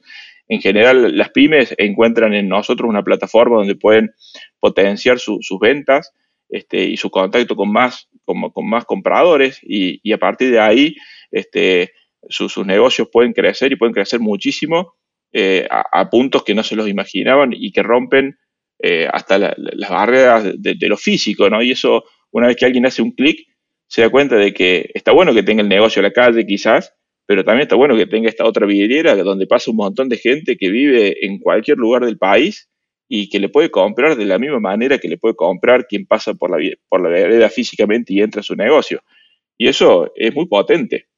en 0.49 0.61
general 0.61 1.17
las 1.17 1.31
pymes 1.31 1.75
encuentran 1.79 2.35
en 2.35 2.49
nosotros 2.49 2.89
una 2.89 3.03
plataforma 3.03 3.57
donde 3.57 3.75
pueden 3.75 4.13
potenciar 4.61 5.19
sus 5.19 5.59
ventas 5.61 6.13
este, 6.51 6.85
y 6.85 6.97
su 6.97 7.11
contacto 7.11 7.55
con 7.55 7.71
más, 7.71 8.09
con, 8.35 8.69
más 8.69 8.85
compradores 8.85 9.61
y, 9.63 10.13
a 10.13 10.19
partir 10.19 10.51
de 10.51 10.61
ahí 10.61 10.97
este, 11.31 11.93
sus 12.29 12.65
negocios 12.67 13.09
pueden 13.11 13.33
crecer 13.33 13.73
y 13.73 13.77
pueden 13.77 13.95
crecer 13.95 14.21
muchísimo 14.21 14.95
eh, 15.33 15.67
a, 15.71 16.11
puntos 16.11 16.43
que 16.43 16.55
no 16.55 16.63
se 16.63 16.77
los 16.77 16.89
imaginaban 16.89 17.53
y 17.53 17.73
que 17.73 17.83
rompen 17.83 18.39
eh, 18.79 19.09
hasta 19.13 19.39
las 19.39 19.91
barreras 19.91 20.45
de, 20.45 20.75
de, 20.75 20.89
lo 20.89 20.97
físico, 20.97 21.49
¿no? 21.51 21.63
Y 21.63 21.73
eso, 21.73 22.05
una 22.31 22.47
vez 22.47 22.57
que 22.57 22.65
alguien 22.65 22.87
hace 22.87 23.03
un 23.03 23.13
clic, 23.13 23.47
se 23.87 24.03
da 24.03 24.09
cuenta 24.09 24.37
de 24.37 24.55
que 24.55 24.91
está 24.95 25.13
bueno 25.13 25.35
que 25.35 25.43
tenga 25.43 25.63
el 25.63 25.69
negocio 25.69 26.01
a 26.01 26.05
la 26.05 26.13
calle 26.13 26.47
quizás, 26.47 26.95
pero 27.27 27.45
también 27.45 27.63
está 27.63 27.77
bueno 27.77 27.97
que 27.97 28.07
tenga 28.07 28.29
esta 28.29 28.45
otra 28.45 28.67
vidriera 28.67 29.15
donde 29.17 29.47
pasa 29.47 29.71
un 29.71 29.77
montón 29.77 30.09
de 30.09 30.17
gente 30.17 30.57
que 30.57 30.71
vive 30.71 31.25
en 31.25 31.39
cualquier 31.39 31.79
lugar 31.79 32.05
del 32.05 32.19
país 32.19 32.69
y 33.13 33.29
que 33.29 33.41
le 33.41 33.49
puede 33.49 33.73
comprar 33.73 34.17
de 34.17 34.25
la 34.25 34.39
misma 34.39 34.61
manera 34.61 34.97
que 34.97 35.09
le 35.09 35.19
puede 35.19 35.35
comprar 35.35 35.89
quien 35.89 36.07
pasa 36.07 36.33
por 36.33 36.49
la, 36.49 36.65
por 36.89 37.03
la 37.03 37.09
vereda 37.09 37.51
físicamente 37.51 38.13
y 38.13 38.21
entra 38.23 38.41
a 38.41 38.45
su 38.45 38.55
negocio. 38.55 39.03
Y 39.59 39.67
eso 39.67 40.13
es 40.15 40.33
muy 40.33 40.47
potente. 40.47 41.09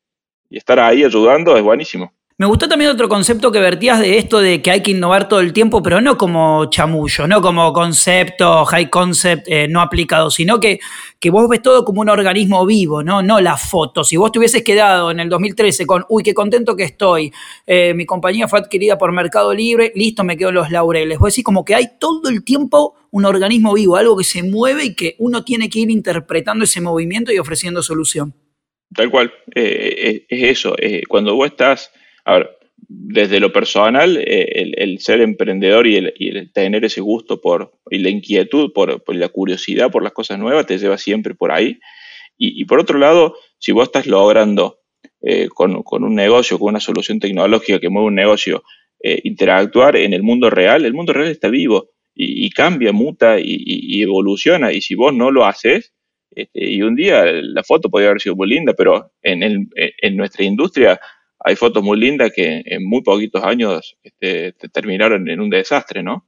Y 0.48 0.56
estar 0.56 0.80
ahí 0.80 1.04
ayudando 1.04 1.54
es 1.54 1.62
buenísimo. 1.62 2.10
Me 2.38 2.46
gustó 2.46 2.66
también 2.66 2.90
otro 2.90 3.08
concepto 3.10 3.52
que 3.52 3.60
vertías 3.60 4.00
de 4.00 4.16
esto 4.16 4.40
de 4.40 4.62
que 4.62 4.70
hay 4.70 4.82
que 4.82 4.92
innovar 4.92 5.28
todo 5.28 5.40
el 5.40 5.52
tiempo, 5.52 5.82
pero 5.82 6.00
no 6.00 6.16
como 6.16 6.64
chamullo, 6.70 7.28
no 7.28 7.42
como 7.42 7.72
concepto, 7.74 8.64
high 8.64 8.88
concept 8.88 9.46
eh, 9.48 9.68
no 9.68 9.82
aplicado, 9.82 10.30
sino 10.30 10.58
que, 10.58 10.80
que 11.20 11.30
vos 11.30 11.46
ves 11.48 11.60
todo 11.60 11.84
como 11.84 12.00
un 12.00 12.08
organismo 12.08 12.64
vivo, 12.64 13.02
¿no? 13.02 13.22
No 13.22 13.38
la 13.40 13.58
foto. 13.58 14.02
Si 14.02 14.16
vos 14.16 14.32
te 14.32 14.38
hubieses 14.38 14.64
quedado 14.64 15.10
en 15.10 15.20
el 15.20 15.28
2013 15.28 15.84
con, 15.84 16.06
uy, 16.08 16.22
qué 16.22 16.32
contento 16.32 16.74
que 16.74 16.84
estoy, 16.84 17.32
eh, 17.66 17.92
mi 17.94 18.06
compañía 18.06 18.48
fue 18.48 18.60
adquirida 18.60 18.96
por 18.96 19.12
Mercado 19.12 19.52
Libre, 19.52 19.92
listo, 19.94 20.24
me 20.24 20.38
quedo 20.38 20.52
los 20.52 20.70
laureles. 20.70 21.18
Vos 21.18 21.32
decís 21.34 21.44
como 21.44 21.66
que 21.66 21.74
hay 21.74 21.98
todo 22.00 22.30
el 22.30 22.42
tiempo 22.44 22.94
un 23.10 23.26
organismo 23.26 23.74
vivo, 23.74 23.96
algo 23.96 24.16
que 24.16 24.24
se 24.24 24.42
mueve 24.42 24.84
y 24.86 24.94
que 24.94 25.16
uno 25.18 25.44
tiene 25.44 25.68
que 25.68 25.80
ir 25.80 25.90
interpretando 25.90 26.64
ese 26.64 26.80
movimiento 26.80 27.30
y 27.30 27.38
ofreciendo 27.38 27.82
solución. 27.82 28.34
Tal 28.94 29.10
cual, 29.10 29.32
eh, 29.54 30.24
es 30.28 30.42
eso. 30.58 30.74
cuando 31.08 31.34
vos 31.34 31.46
estás 31.46 31.90
Ahora, 32.24 32.50
desde 32.88 33.40
lo 33.40 33.52
personal, 33.52 34.16
eh, 34.18 34.72
el, 34.76 34.98
ser 34.98 35.20
emprendedor 35.20 35.86
y 35.86 35.96
el, 35.96 36.52
tener 36.52 36.84
ese 36.84 37.00
gusto 37.00 37.40
por, 37.40 37.72
y 37.90 37.98
la 37.98 38.10
inquietud 38.10 38.72
por, 38.72 39.02
la 39.14 39.28
curiosidad 39.28 39.90
por 39.90 40.02
las 40.02 40.12
cosas 40.12 40.38
nuevas 40.38 40.66
te 40.66 40.78
lleva 40.78 40.98
siempre 40.98 41.34
por 41.34 41.52
ahí. 41.52 41.78
Y, 42.38 42.64
por 42.64 42.80
otro 42.80 42.98
lado, 42.98 43.36
si 43.58 43.70
vos 43.70 43.84
estás 43.84 44.06
logrando 44.06 44.80
eh, 45.20 45.48
con, 45.48 45.84
un 45.86 46.14
negocio, 46.14 46.58
con 46.58 46.70
una 46.70 46.80
solución 46.80 47.20
tecnológica 47.20 47.78
que 47.78 47.88
mueve 47.88 48.08
un 48.08 48.16
negocio, 48.16 48.64
eh, 49.00 49.20
interactuar 49.22 49.94
en 49.96 50.12
el 50.12 50.24
mundo 50.24 50.50
real, 50.50 50.84
el 50.84 50.92
mundo 50.92 51.12
real 51.12 51.28
está 51.28 51.48
vivo 51.48 51.90
y, 52.14 52.50
cambia, 52.50 52.90
muta 52.90 53.38
y, 53.38 54.02
evoluciona. 54.02 54.72
Y 54.72 54.80
si 54.80 54.96
vos 54.96 55.14
no 55.14 55.30
lo 55.30 55.44
haces, 55.44 55.92
este, 56.30 56.68
y 56.68 56.82
un 56.82 56.96
día 56.96 57.24
la 57.26 57.62
foto 57.62 57.88
podría 57.88 58.08
haber 58.08 58.20
sido 58.20 58.34
muy 58.34 58.48
linda, 58.48 58.74
pero 58.76 59.12
en, 59.22 59.70
en 59.76 60.16
nuestra 60.16 60.44
industria 60.44 60.98
hay 61.44 61.56
fotos 61.56 61.82
muy 61.82 61.98
lindas 61.98 62.32
que 62.34 62.62
en 62.64 62.84
muy 62.84 63.02
poquitos 63.02 63.42
años 63.42 63.96
este, 64.02 64.52
terminaron 64.70 65.28
en 65.28 65.40
un 65.40 65.50
desastre, 65.50 66.02
¿no? 66.02 66.26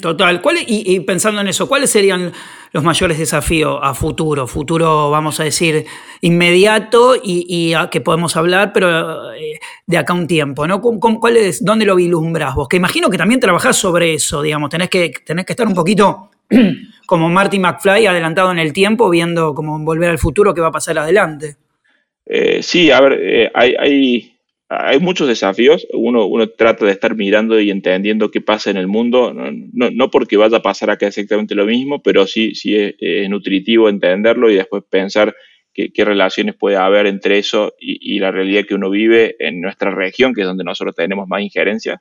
total. 0.00 0.40
y, 0.66 1.00
pensando 1.00 1.42
en 1.42 1.48
eso, 1.48 1.68
¿cuáles 1.68 1.90
serían 1.90 2.32
los 2.72 2.82
mayores 2.82 3.18
desafíos 3.18 3.78
a 3.82 3.92
futuro? 3.92 4.46
Futuro, 4.46 5.10
vamos 5.10 5.40
a 5.40 5.44
decir, 5.44 5.84
inmediato 6.22 7.14
y, 7.22 7.74
que 7.90 8.00
podemos 8.00 8.34
hablar, 8.36 8.72
pero 8.72 9.34
eh, 9.34 9.60
de 9.86 9.98
acá 9.98 10.14
un 10.14 10.26
tiempo, 10.26 10.66
¿no? 10.66 10.80
¿Cuál 10.80 11.36
es, 11.36 11.62
¿Dónde 11.62 11.84
lo 11.84 11.96
vislumbras 11.96 12.54
vos? 12.54 12.66
Que 12.66 12.78
imagino 12.78 13.10
que 13.10 13.18
también 13.18 13.40
trabajás 13.40 13.76
sobre 13.76 14.14
eso, 14.14 14.40
digamos, 14.40 14.70
tenés 14.70 14.88
que, 14.88 15.12
tenés 15.24 15.44
que 15.44 15.52
estar 15.52 15.66
un 15.66 15.74
poquito 15.74 16.30
como 17.06 17.28
Marty 17.28 17.58
McFly 17.58 18.06
adelantado 18.06 18.52
en 18.52 18.58
el 18.58 18.72
tiempo, 18.72 19.10
viendo 19.10 19.54
como 19.54 19.78
volver 19.80 20.08
al 20.08 20.18
futuro 20.18 20.54
qué 20.54 20.62
va 20.62 20.68
a 20.68 20.72
pasar 20.72 20.98
adelante. 20.98 21.56
Eh, 22.26 22.62
sí, 22.62 22.90
a 22.90 23.00
ver, 23.00 23.18
eh, 23.22 23.50
hay, 23.54 25.00
muchos 25.00 25.28
desafíos. 25.28 25.86
Uno, 25.92 26.48
trata 26.50 26.86
de 26.86 26.92
estar 26.92 27.14
mirando 27.14 27.60
y 27.60 27.70
entendiendo 27.70 28.30
qué 28.30 28.40
pasa 28.40 28.70
en 28.70 28.76
el 28.76 28.86
mundo, 28.86 29.34
no, 29.34 30.10
porque 30.10 30.36
vaya 30.36 30.58
a 30.58 30.62
pasar 30.62 30.90
acá 30.90 31.06
exactamente 31.06 31.54
lo 31.54 31.66
mismo, 31.66 32.02
pero 32.02 32.26
sí, 32.26 32.54
sí 32.54 32.76
es, 32.76 33.28
nutritivo 33.28 33.88
entenderlo 33.88 34.50
y 34.50 34.56
después 34.56 34.84
pensar 34.88 35.34
qué, 35.74 35.90
relaciones 36.04 36.54
puede 36.56 36.76
haber 36.76 37.06
entre 37.06 37.38
eso 37.38 37.74
y, 37.78 38.18
la 38.18 38.30
realidad 38.30 38.64
que 38.66 38.74
uno 38.74 38.90
vive 38.90 39.36
en 39.38 39.60
nuestra 39.60 39.90
región, 39.90 40.34
que 40.34 40.42
es 40.42 40.46
donde 40.46 40.64
nosotros 40.64 40.94
tenemos 40.96 41.28
más 41.28 41.42
injerencia. 41.42 42.00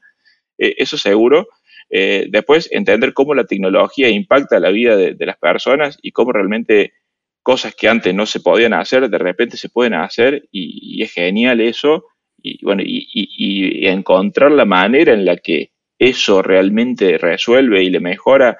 Eh, 0.57 0.75
eso 0.77 0.97
seguro. 0.97 1.47
después, 1.89 2.69
entender 2.71 3.13
cómo 3.13 3.33
la 3.35 3.45
tecnología 3.45 4.09
impacta 4.09 4.59
la 4.59 4.71
vida 4.71 4.95
de 4.95 5.25
las 5.25 5.37
personas 5.37 5.97
y 6.01 6.11
cómo 6.11 6.31
realmente 6.31 6.93
cosas 7.41 7.75
que 7.75 7.87
antes 7.87 8.13
no 8.13 8.25
se 8.25 8.39
podían 8.39 8.73
hacer, 8.73 9.09
de 9.09 9.17
repente 9.17 9.57
se 9.57 9.69
pueden 9.69 9.93
hacer 9.93 10.47
y, 10.51 11.01
es 11.01 11.11
genial 11.13 11.61
eso. 11.61 12.05
Y 12.41 12.63
bueno, 12.63 12.81
y, 12.85 13.87
encontrar 13.87 14.51
la 14.51 14.65
manera 14.65 15.13
en 15.13 15.25
la 15.25 15.37
que 15.37 15.71
eso 15.99 16.41
realmente 16.41 17.17
resuelve 17.17 17.83
y 17.83 17.89
le 17.89 17.99
mejora 17.99 18.57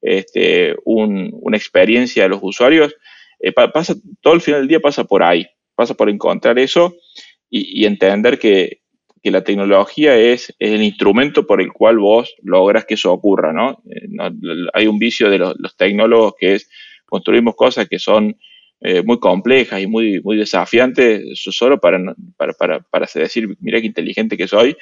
este, 0.00 0.74
una 0.84 1.56
experiencia 1.56 2.24
a 2.24 2.28
los 2.28 2.40
usuarios, 2.42 2.94
eh, 3.40 3.52
pasa, 3.52 3.94
todo 4.20 4.34
el 4.34 4.40
final 4.40 4.60
del 4.60 4.68
día 4.68 4.80
pasa 4.80 5.04
por 5.04 5.22
ahí, 5.22 5.46
pasa 5.74 5.94
por 5.94 6.10
encontrar 6.10 6.58
eso 6.58 6.94
y, 7.50 7.84
entender 7.84 8.38
que, 8.38 8.80
la 9.24 9.44
tecnología 9.44 10.16
es, 10.16 10.52
el 10.58 10.82
instrumento 10.82 11.46
por 11.46 11.60
el 11.60 11.72
cual 11.72 11.98
vos 11.98 12.34
logras 12.42 12.84
que 12.84 12.94
eso 12.94 13.12
ocurra, 13.12 13.52
¿no? 13.52 13.80
Eh, 13.88 14.08
hay 14.74 14.88
un 14.88 14.98
vicio 14.98 15.30
de 15.30 15.38
los 15.38 15.76
tecnólogos 15.76 16.34
que 16.38 16.54
es 16.54 16.68
construimos 17.12 17.54
cosas 17.54 17.86
que 17.90 17.98
son 17.98 18.34
eh, 18.80 19.02
muy 19.02 19.20
complejas 19.20 19.82
y 19.82 19.86
muy, 19.86 20.22
muy 20.22 20.38
desafiantes 20.38 21.22
solo 21.34 21.78
para, 21.78 21.98
para, 22.38 22.54
para, 22.54 22.80
para 22.80 23.06
decir, 23.14 23.54
mira 23.60 23.82
qué 23.82 23.86
inteligente 23.86 24.34
que 24.38 24.48
soy, 24.48 24.74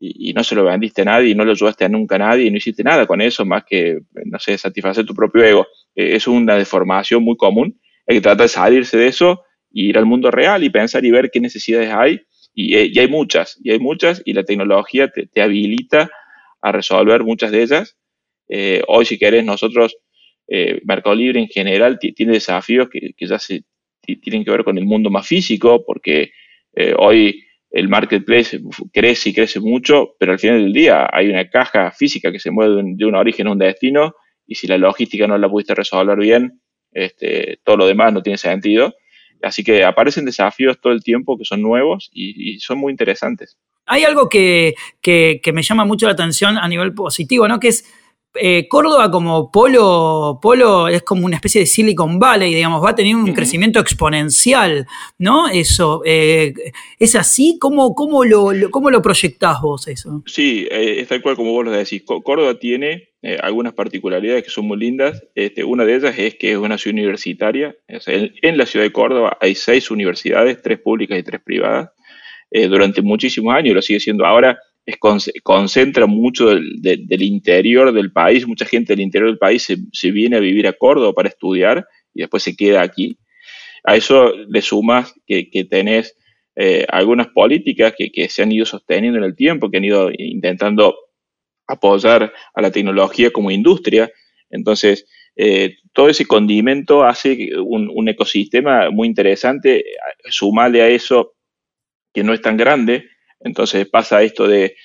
y, 0.00 0.32
no 0.32 0.42
se 0.42 0.56
lo 0.56 0.64
vendiste 0.64 1.02
a 1.02 1.04
nadie 1.04 1.30
y 1.30 1.34
no 1.36 1.44
lo 1.44 1.52
ayudaste 1.52 1.84
a 1.84 1.88
nunca 1.88 2.16
a 2.16 2.18
nadie 2.18 2.46
y 2.46 2.50
no 2.50 2.56
hiciste 2.56 2.82
nada 2.82 3.06
con 3.06 3.20
eso 3.20 3.44
más 3.44 3.62
que, 3.64 4.00
no 4.24 4.40
sé, 4.40 4.58
satisfacer 4.58 5.06
tu 5.06 5.14
propio 5.14 5.44
ego. 5.44 5.66
Eh, 5.94 6.16
es 6.16 6.26
una 6.26 6.56
deformación 6.56 7.22
muy 7.22 7.36
común. 7.36 7.80
Hay 8.08 8.16
que 8.16 8.22
tratar 8.22 8.42
de 8.42 8.48
salirse 8.48 8.96
de 8.96 9.06
eso 9.06 9.44
y 9.70 9.88
ir 9.90 9.98
al 9.98 10.06
mundo 10.06 10.32
real 10.32 10.64
y 10.64 10.70
pensar 10.70 11.04
y 11.04 11.12
ver 11.12 11.30
qué 11.30 11.38
necesidades 11.38 11.92
hay. 11.92 12.20
Y, 12.54 12.74
eh, 12.74 12.90
hay 12.96 13.08
muchas, 13.08 13.56
y 13.62 13.70
hay 13.70 13.78
muchas, 13.78 14.20
y 14.24 14.32
la 14.32 14.42
tecnología 14.42 15.08
te, 15.08 15.28
te 15.28 15.42
habilita 15.42 16.10
a 16.60 16.72
resolver 16.72 17.22
muchas 17.22 17.52
de 17.52 17.62
ellas. 17.62 17.96
hoy, 18.88 19.04
si 19.04 19.16
querés, 19.16 19.44
nosotros 19.44 19.96
eh, 20.48 20.80
Mercado 20.84 21.14
Libre 21.14 21.40
en 21.40 21.48
general 21.48 21.98
tiene 21.98 22.32
desafíos 22.32 22.88
que, 22.88 23.12
ya 23.18 23.38
se 23.38 23.64
tienen 24.00 24.44
que 24.44 24.50
ver 24.50 24.64
con 24.64 24.78
el 24.78 24.86
mundo 24.86 25.10
más 25.10 25.26
físico, 25.26 25.84
porque 25.86 26.32
eh, 26.74 26.94
hoy 26.96 27.44
el 27.70 27.88
marketplace 27.88 28.60
crece 28.92 29.28
y 29.28 29.34
crece 29.34 29.60
mucho, 29.60 30.14
pero 30.18 30.32
al 30.32 30.38
final 30.38 30.62
del 30.62 30.72
día 30.72 31.06
hay 31.12 31.28
una 31.28 31.48
caja 31.50 31.90
física 31.90 32.32
que 32.32 32.40
se 32.40 32.50
mueve 32.50 32.82
de 32.82 33.04
un, 33.04 33.14
origen 33.14 33.46
a 33.46 33.52
un 33.52 33.58
destino, 33.58 34.14
y 34.46 34.54
si 34.54 34.66
la 34.66 34.78
logística 34.78 35.26
no 35.26 35.36
la 35.36 35.50
pudiste 35.50 35.74
resolver 35.74 36.18
bien, 36.18 36.62
este, 36.92 37.60
todo 37.62 37.76
lo 37.76 37.86
demás 37.86 38.14
no 38.14 38.22
tiene 38.22 38.38
sentido. 38.38 38.94
Así 39.42 39.62
que 39.62 39.84
aparecen 39.84 40.24
desafíos 40.24 40.80
todo 40.80 40.92
el 40.92 41.02
tiempo 41.02 41.36
que 41.36 41.44
son 41.44 41.62
nuevos 41.62 42.10
y, 42.12 42.58
son 42.60 42.78
muy 42.78 42.90
interesantes. 42.90 43.56
Hay 43.86 44.04
algo 44.04 44.28
que, 44.28 44.74
que, 45.00 45.40
me 45.52 45.62
llama 45.62 45.84
mucho 45.84 46.06
la 46.06 46.12
atención 46.12 46.58
a 46.58 46.66
nivel 46.66 46.94
positivo, 46.94 47.46
¿no? 47.46 47.60
Que 47.60 47.68
es 47.68 47.84
eh, 48.34 48.68
Córdoba 48.68 49.10
como 49.10 49.50
polo, 49.50 50.38
polo 50.40 50.88
es 50.88 51.02
como 51.02 51.24
una 51.24 51.36
especie 51.36 51.62
de 51.62 51.66
Silicon 51.66 52.18
Valley, 52.18 52.54
digamos, 52.54 52.84
va 52.84 52.90
a 52.90 52.94
tener 52.94 53.16
un 53.16 53.32
crecimiento 53.32 53.80
exponencial, 53.80 54.86
¿no? 55.18 55.48
Eso, 55.48 56.02
eh, 56.04 56.52
¿es 56.98 57.16
así? 57.16 57.58
¿Cómo, 57.58 57.94
cómo, 57.94 58.24
lo, 58.24 58.70
cómo 58.70 58.90
lo 58.90 59.02
proyectás 59.02 59.60
vos 59.60 59.88
eso? 59.88 60.22
Sí, 60.26 60.68
eh, 60.70 61.00
es 61.00 61.08
tal 61.08 61.22
cual 61.22 61.36
como 61.36 61.52
vos 61.52 61.64
lo 61.64 61.70
decís. 61.70 62.02
Córdoba 62.04 62.54
tiene 62.58 63.08
algunas 63.42 63.72
particularidades 63.72 64.44
que 64.44 64.50
son 64.50 64.66
muy 64.66 64.78
lindas. 64.78 65.24
Este, 65.34 65.64
una 65.64 65.84
de 65.84 65.96
ellas 65.96 66.14
es 66.16 66.36
que 66.36 66.52
es 66.52 66.56
una 66.56 66.78
ciudad 66.78 66.94
universitaria. 66.94 67.74
en, 67.88 68.56
la 68.56 68.66
ciudad 68.66 68.84
de 68.84 68.92
Córdoba 68.92 69.36
hay 69.40 69.54
seis 69.54 69.90
universidades, 69.90 70.62
tres 70.62 70.78
públicas 70.78 71.18
y 71.18 71.22
tres 71.22 71.40
privadas. 71.42 71.90
durante 72.50 73.02
muchísimos 73.02 73.54
años, 73.54 73.74
lo 73.74 73.82
sigue 73.82 74.00
siendo 74.00 74.24
ahora 74.24 74.58
concentra 74.96 76.06
mucho 76.06 76.46
del, 76.48 77.22
interior 77.22 77.92
del 77.92 78.10
país, 78.10 78.46
mucha 78.46 78.64
gente 78.64 78.94
del 78.94 79.00
interior 79.00 79.30
del 79.30 79.38
país 79.38 79.66
se, 79.92 80.10
viene 80.10 80.36
a 80.36 80.40
vivir 80.40 80.66
a 80.66 80.72
Córdoba 80.72 81.12
para 81.12 81.28
estudiar 81.28 81.86
y 82.14 82.20
después 82.20 82.42
se 82.42 82.56
queda 82.56 82.82
aquí. 82.82 83.18
A 83.84 83.96
eso 83.96 84.32
le 84.48 84.62
sumas 84.62 85.14
que, 85.26 85.66
tenés 85.68 86.16
eh, 86.56 86.86
algunas 86.88 87.28
políticas 87.28 87.94
que, 87.96 88.28
se 88.28 88.42
han 88.42 88.52
ido 88.52 88.64
sosteniendo 88.64 89.18
en 89.18 89.24
el 89.24 89.36
tiempo, 89.36 89.70
que 89.70 89.76
han 89.76 89.84
ido 89.84 90.10
intentando 90.16 90.96
apoyar 91.66 92.32
a 92.54 92.62
la 92.62 92.70
tecnología 92.70 93.30
como 93.30 93.50
industria. 93.50 94.10
Entonces, 94.48 95.06
eh, 95.36 95.76
todo 95.92 96.08
ese 96.08 96.24
condimento 96.24 97.04
hace 97.04 97.50
un, 97.60 97.90
un, 97.94 98.08
ecosistema 98.08 98.90
muy 98.90 99.06
interesante. 99.06 99.84
Sumarle 100.30 100.80
a 100.80 100.88
eso 100.88 101.34
que 102.14 102.24
no 102.24 102.32
es 102.32 102.40
tan 102.40 102.56
grande, 102.56 103.04
entonces 103.40 103.86
pasa 103.88 104.22
esto 104.22 104.46
de 104.46 104.76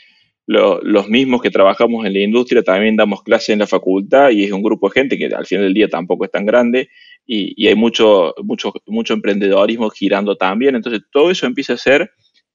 los 0.45 1.07
mismos 1.07 1.41
que 1.41 1.49
trabajamos 1.49 2.05
en 2.05 2.13
la 2.13 2.19
industria 2.19 2.63
también 2.63 2.97
damos 2.97 3.23
clases 3.23 3.49
en 3.49 3.59
la 3.59 3.67
facultad 3.67 4.29
y 4.31 4.43
es 4.43 4.51
un 4.51 4.61
grupo 4.61 4.89
de 4.89 4.93
gente 4.93 5.17
que 5.17 5.27
al 5.27 5.45
final 5.45 5.65
del 5.65 5.73
día 5.73 5.87
tampoco 5.87 6.25
es 6.25 6.31
tan 6.31 6.45
grande 6.45 6.89
y, 7.25 7.67
hay 7.67 7.75
mucho, 7.75 8.33
mucho, 8.43 8.73
mucho 8.85 9.13
emprendedorismo 9.13 9.89
girando 9.89 10.35
también. 10.35 10.75
Entonces 10.75 11.01
todo 11.11 11.31
eso 11.31 11.45
empieza 11.45 11.73
a 11.73 11.77
ser, 11.77 12.11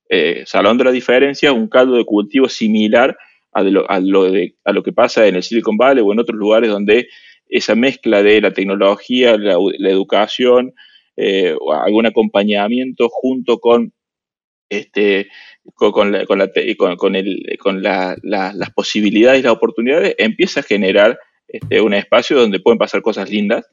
eh, 0.08 0.42
salón 0.46 0.78
de 0.78 0.84
la 0.84 0.92
diferencia, 0.92 1.52
un 1.52 1.68
caldo 1.68 1.96
de 1.96 2.04
cultivo 2.04 2.48
similar 2.48 3.16
a, 3.52 3.62
lo, 3.62 3.90
a, 3.90 4.00
lo 4.00 4.30
de, 4.30 4.56
a 4.64 4.72
lo 4.72 4.82
que 4.82 4.92
pasa 4.92 5.26
en 5.26 5.36
el 5.36 5.42
Silicon 5.42 5.76
Valley 5.76 6.04
o 6.04 6.12
en 6.12 6.20
otros 6.20 6.38
lugares 6.38 6.70
donde 6.70 7.08
esa 7.48 7.74
mezcla 7.74 8.22
de 8.22 8.40
la 8.42 8.52
tecnología, 8.52 9.38
la, 9.38 9.54
educación, 9.88 10.74
eh, 11.16 11.54
algún 11.82 12.06
acompañamiento 12.06 13.08
junto 13.08 13.58
con 13.58 13.92
este, 14.68 15.28
con, 15.74 15.92
con, 15.92 16.96
con, 16.96 17.16
el, 17.16 17.58
con 17.58 17.82
las 17.82 18.70
posibilidades 18.74 19.40
y 19.40 19.42
las 19.42 19.52
oportunidades, 19.52 20.14
empieza 20.18 20.60
a 20.60 20.62
generar 20.62 21.18
este, 21.48 21.80
un 21.80 21.94
espacio 21.94 22.38
donde 22.38 22.60
pueden 22.60 22.78
pasar 22.78 23.02
cosas 23.02 23.30
lindas. 23.30 23.64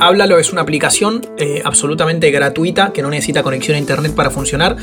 Háblalo 0.00 0.38
es 0.38 0.52
una 0.52 0.62
aplicación 0.62 1.22
eh, 1.38 1.62
absolutamente 1.64 2.30
gratuita 2.30 2.92
que 2.92 3.00
no 3.00 3.10
necesita 3.10 3.42
conexión 3.42 3.76
a 3.76 3.78
internet 3.78 4.12
para 4.14 4.30
funcionar, 4.30 4.76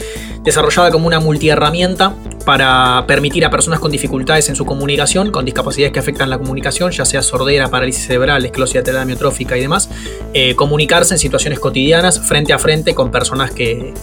desarrollada 0.44 0.90
como 0.90 1.08
una 1.08 1.20
multiherramienta 1.20 2.16
para 2.46 3.06
permitir 3.08 3.46
a 3.46 3.50
personas 3.50 3.80
con 3.80 3.92
dificultades 3.92 4.50
en 4.50 4.56
su 4.56 4.66
comunicación, 4.66 5.32
con 5.32 5.46
discapacidades 5.46 5.94
que 5.94 6.00
afectan 6.00 6.30
la 6.30 6.38
comunicación, 6.38 6.92
ya 6.92 7.06
sea 7.06 7.22
sordera, 7.22 7.68
parálisis 7.70 8.08
cerebral, 8.08 8.46
esclerosis 8.46 8.82
amiotrófica 8.88 9.58
y 9.58 9.62
demás, 9.62 9.90
eh, 10.34 10.56
comunicarse 10.56 11.14
en 11.14 11.20
situaciones 11.20 11.60
cotidianas 11.60 12.20
frente 12.20 12.54
a 12.54 12.60
frente 12.60 12.96
con 12.96 13.12
personas 13.12 13.52
que, 13.52 13.94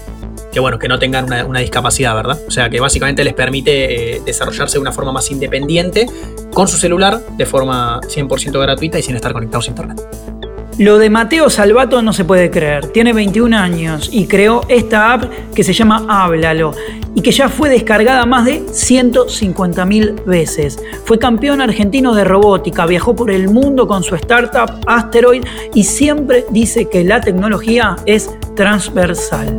bueno, 0.60 0.78
que 0.78 0.88
no 0.88 0.98
tengan 0.98 1.24
una, 1.24 1.60
discapacidad, 1.60 2.14
¿verdad? 2.14 2.38
O 2.46 2.50
sea, 2.50 2.68
que 2.68 2.80
básicamente 2.80 3.24
les 3.24 3.34
permite 3.34 4.16
eh, 4.16 4.22
desarrollarse 4.24 4.74
de 4.74 4.80
una 4.80 4.92
forma 4.92 5.12
más 5.12 5.30
independiente 5.30 6.06
con 6.52 6.68
su 6.68 6.76
celular, 6.76 7.20
de 7.36 7.46
forma 7.46 8.00
100% 8.02 8.60
gratuita 8.60 8.98
y 8.98 9.02
sin 9.02 9.16
estar 9.16 9.32
conectados 9.32 9.66
a 9.66 9.70
internet. 9.70 10.47
Lo 10.78 10.98
de 10.98 11.10
Mateo 11.10 11.50
Salvato 11.50 12.02
no 12.02 12.12
se 12.12 12.24
puede 12.24 12.52
creer. 12.52 12.86
Tiene 12.92 13.12
21 13.12 13.56
años 13.56 14.10
y 14.12 14.28
creó 14.28 14.64
esta 14.68 15.12
app 15.12 15.24
que 15.52 15.64
se 15.64 15.72
llama 15.72 16.06
Háblalo 16.08 16.72
y 17.16 17.20
que 17.20 17.32
ya 17.32 17.48
fue 17.48 17.68
descargada 17.68 18.24
más 18.26 18.44
de 18.44 18.64
150.000 18.64 20.24
veces. 20.24 20.78
Fue 21.04 21.18
campeón 21.18 21.60
argentino 21.60 22.14
de 22.14 22.22
robótica, 22.22 22.86
viajó 22.86 23.16
por 23.16 23.32
el 23.32 23.48
mundo 23.48 23.88
con 23.88 24.04
su 24.04 24.14
startup 24.14 24.70
Asteroid 24.86 25.44
y 25.74 25.82
siempre 25.82 26.44
dice 26.50 26.88
que 26.88 27.02
la 27.02 27.20
tecnología 27.20 27.96
es 28.06 28.30
transversal 28.54 29.58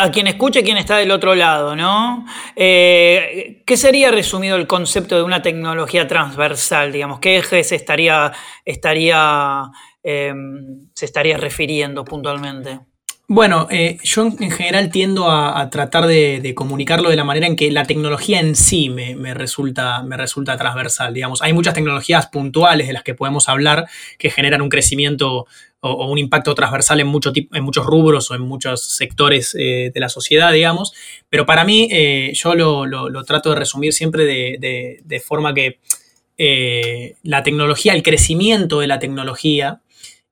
a 0.00 0.10
quien 0.10 0.26
escuche 0.26 0.62
quien 0.62 0.78
está 0.78 0.96
del 0.96 1.10
otro 1.10 1.34
lado, 1.34 1.76
¿no? 1.76 2.24
Eh, 2.56 3.62
¿Qué 3.66 3.76
sería 3.76 4.10
resumido 4.10 4.56
el 4.56 4.66
concepto 4.66 5.16
de 5.16 5.22
una 5.22 5.42
tecnología 5.42 6.08
transversal, 6.08 6.90
digamos? 6.90 7.20
¿Qué 7.20 7.36
ejes 7.36 7.70
estaría, 7.72 8.32
estaría, 8.64 9.70
em, 10.02 10.88
se 10.94 11.04
estaría 11.04 11.36
refiriendo 11.36 12.02
puntualmente? 12.04 12.80
Bueno, 13.32 13.68
eh, 13.70 13.98
yo 14.02 14.26
en 14.26 14.50
general 14.50 14.90
tiendo 14.90 15.30
a, 15.30 15.70
tratar 15.70 16.06
de, 16.06 16.52
comunicarlo 16.56 17.10
de 17.10 17.16
la 17.16 17.22
manera 17.22 17.46
en 17.46 17.54
que 17.54 17.70
la 17.70 17.84
tecnología 17.84 18.40
en 18.40 18.56
sí 18.56 18.88
me, 18.88 19.34
resulta, 19.34 20.02
me 20.02 20.16
resulta 20.16 20.56
transversal. 20.56 21.14
Digamos, 21.14 21.40
hay 21.40 21.52
muchas 21.52 21.74
tecnologías 21.74 22.26
puntuales 22.26 22.88
de 22.88 22.92
las 22.92 23.04
que 23.04 23.14
podemos 23.14 23.48
hablar 23.48 23.86
que 24.18 24.30
generan 24.30 24.62
un 24.62 24.68
crecimiento 24.68 25.46
o, 25.80 26.10
un 26.10 26.18
impacto 26.18 26.54
transversal 26.54 27.00
en, 27.00 27.12
en 27.52 27.64
muchos 27.64 27.86
rubros 27.86 28.30
o 28.30 28.34
en 28.34 28.42
muchos 28.42 28.82
sectores 28.82 29.56
eh, 29.58 29.90
de 29.92 30.00
la 30.00 30.08
sociedad, 30.08 30.52
digamos. 30.52 30.92
Pero 31.28 31.46
para 31.46 31.64
mí, 31.64 31.88
eh, 31.90 32.32
yo 32.34 32.54
lo, 32.54 33.24
trato 33.24 33.50
de 33.50 33.56
resumir 33.56 33.92
siempre 33.92 34.24
de 34.24 35.22
forma 35.24 35.54
que 35.54 35.78
la 37.22 37.42
tecnología, 37.42 37.92
el 37.92 38.02
crecimiento 38.02 38.80
de 38.80 38.86
la 38.86 38.98
tecnología, 38.98 39.82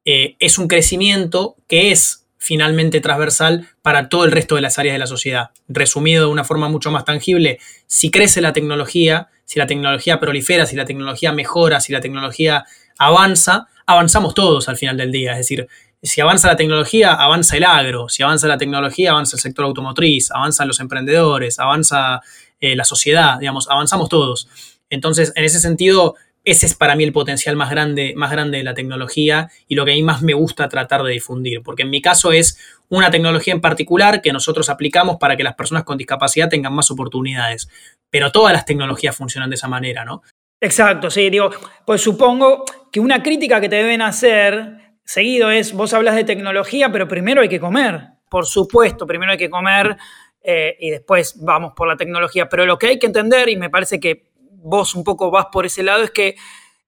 es 0.05 0.59
un 0.59 0.69
crecimiento 0.69 1.57
que 1.67 1.91
es 1.91 2.29
finalmente 2.39 3.01
transversal 3.03 3.69
para 3.83 4.09
todo 4.09 4.25
el 4.25 4.33
resto 4.33 4.55
de 4.55 4.63
las 4.63 4.79
áreas 4.79 4.95
de 4.95 4.99
la 4.99 5.07
sociedad. 5.07 5.51
Resumido 5.69 6.25
de 6.25 6.33
una 6.33 6.45
forma 6.45 6.69
mucho 6.71 6.91
más 6.91 7.05
tangible, 7.05 7.59
si 7.87 8.11
crece 8.11 8.41
la 8.41 8.55
tecnología, 8.55 9.29
si 9.45 9.59
la 9.59 9.67
tecnología 9.67 10.19
prolifera, 10.19 10.65
si 10.65 10.77
la 10.77 10.87
tecnología 10.87 11.33
mejora, 11.33 11.81
si 11.81 11.93
la 11.93 12.01
tecnología 12.01 12.65
avanza, 12.97 13.67
avanzamos 13.89 14.35
todos 14.35 14.69
al 14.69 14.77
final 14.77 14.97
del 14.97 15.11
día. 15.11 15.33
Es 15.33 15.39
decir, 15.39 15.67
si 16.03 16.21
avanza 16.21 16.47
la 16.47 16.57
tecnología, 16.57 17.15
avanza 17.15 17.57
el 17.57 17.65
agro, 17.65 18.09
si 18.09 18.23
avanza 18.23 18.47
la 18.47 18.59
tecnología, 18.59 19.11
avanza 19.11 19.37
el 19.37 19.41
sector 19.41 19.65
automotriz, 19.65 20.31
avanzan 20.31 20.69
los 20.69 20.79
emprendedores, 20.79 21.59
avanza 21.59 22.21
eh, 22.61 22.77
la 22.77 22.85
sociedad, 22.85 23.39
digamos, 23.39 23.69
avanzamos 23.69 24.11
todos. 24.11 24.49
Entonces, 24.91 25.33
en 25.35 25.45
ese 25.45 25.59
sentido, 25.59 26.17
ese 26.45 26.67
es 26.67 26.75
para 26.75 26.97
mí 26.97 27.05
el 27.05 27.13
potencial 27.13 27.57
más 27.57 27.71
grande, 27.71 28.13
más 28.15 28.31
grande 28.31 28.59
de 28.59 28.65
la 28.65 28.75
tecnología 28.75 29.51
y 29.67 29.75
lo 29.75 29.87
que 29.87 29.93
a 29.93 29.95
mí 29.95 30.03
más 30.03 30.21
me 30.21 30.35
gusta 30.35 30.69
tratar 30.69 31.03
de 31.03 31.13
difundir, 31.13 31.63
porque 31.63 31.83
en 31.83 31.91
mi 31.91 32.03
caso 32.03 32.31
es 32.31 32.59
una 32.91 33.11
tecnología 33.11 33.55
en 33.55 33.63
particular 33.63 34.21
que 34.21 34.33
nosotros 34.33 34.69
aplicamos 34.69 35.17
para 35.17 35.37
que 35.37 35.45
las 35.45 35.55
personas 35.55 35.85
con 35.85 35.97
discapacidad 35.97 36.51
tengan 36.51 36.75
más 36.75 36.91
oportunidades, 36.91 37.69
pero 38.11 38.33
todas 38.33 38.53
las 38.53 38.67
tecnologías 38.67 39.17
funcionan 39.17 39.49
de 39.49 39.57
esa 39.57 39.69
manera, 39.69 40.05
¿no? 40.05 40.23
Exacto, 40.61 41.11
sí, 41.11 41.31
digo, 41.31 41.51
pues 41.87 42.03
supongo 42.03 42.65
que 42.91 42.99
una 42.99 43.23
crítica 43.23 43.61
que 43.61 43.69
te 43.69 43.77
deben 43.77 44.03
hacer 44.03 44.97
seguido 45.05 45.51
es, 45.51 45.73
vos 45.73 45.95
hablas 45.95 46.17
de 46.17 46.25
tecnología, 46.25 46.91
pero 46.91 47.07
primero 47.07 47.43
hay 47.43 47.49
que 47.49 47.61
comer, 47.61 48.01
por 48.29 48.45
supuesto, 48.45 49.07
primero 49.07 49.33
hay 49.33 49.39
que 49.39 49.49
comer 49.49 49.97
eh, 50.43 50.77
y 50.81 50.91
después 50.91 51.37
vamos 51.45 51.73
por 51.77 51.87
la 51.87 51.97
tecnología, 51.97 52.49
pero 52.49 52.67
lo 52.67 52.77
que 52.77 52.89
hay 52.89 52.99
que 52.99 53.07
entender, 53.07 53.49
y 53.49 53.57
me 53.57 53.71
parece 53.71 54.01
que 54.01 54.31
vos 54.41 54.97
un 54.97 55.05
poco 55.05 55.31
vas 55.31 55.47
por 55.53 55.65
ese 55.65 55.85
lado, 55.85 56.03
es 56.03 56.11
que 56.11 56.35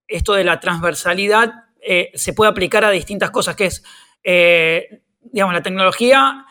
esto 0.09 0.35
de 0.35 0.43
la 0.43 0.59
transversalidad 0.59 1.53
eh, 1.81 2.11
se 2.15 2.33
puede 2.33 2.51
aplicar 2.51 2.85
a 2.85 2.91
distintas 2.91 3.31
cosas, 3.31 3.55
que 3.55 3.67
es, 3.67 3.85
eh, 4.25 5.03
digamos, 5.23 5.55
la 5.55 5.63
tecnología 5.63 6.45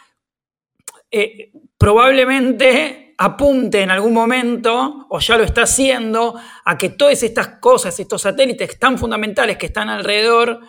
probablemente 1.77 3.08
apunte 3.19 3.81
en 3.81 3.91
algún 3.91 4.13
momento, 4.13 5.05
o 5.09 5.19
ya 5.19 5.37
lo 5.37 5.43
está 5.43 5.63
haciendo, 5.63 6.35
a 6.65 6.77
que 6.77 6.89
todas 6.89 7.21
estas 7.21 7.59
cosas, 7.59 7.99
estos 7.99 8.23
satélites 8.23 8.79
tan 8.79 8.97
fundamentales 8.97 9.57
que 9.57 9.67
están 9.67 9.89
alrededor, 9.89 10.61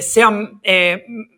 sean 0.00 0.60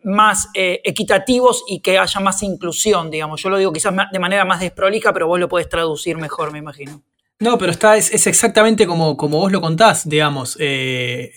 más 0.03 0.49
equitativos 0.53 1.63
y 1.67 1.81
que 1.81 1.97
haya 1.97 2.19
más 2.19 2.41
inclusión, 2.41 3.11
digamos. 3.11 3.41
Yo 3.41 3.49
lo 3.49 3.57
digo 3.57 3.71
quizás 3.71 3.93
de 4.11 4.19
manera 4.19 4.45
más 4.45 4.59
desprolija, 4.59 5.13
pero 5.13 5.27
vos 5.27 5.39
lo 5.39 5.47
podés 5.47 5.69
traducir 5.69 6.17
mejor, 6.17 6.51
me 6.51 6.59
imagino. 6.59 7.03
No, 7.43 7.57
pero 7.57 7.71
está, 7.71 7.97
es, 7.97 8.25
exactamente 8.25 8.87
como, 8.87 9.17
como, 9.17 9.39
vos 9.39 9.51
lo 9.51 9.59
contás, 9.59 10.07
digamos. 10.07 10.55
Eh, 10.61 11.33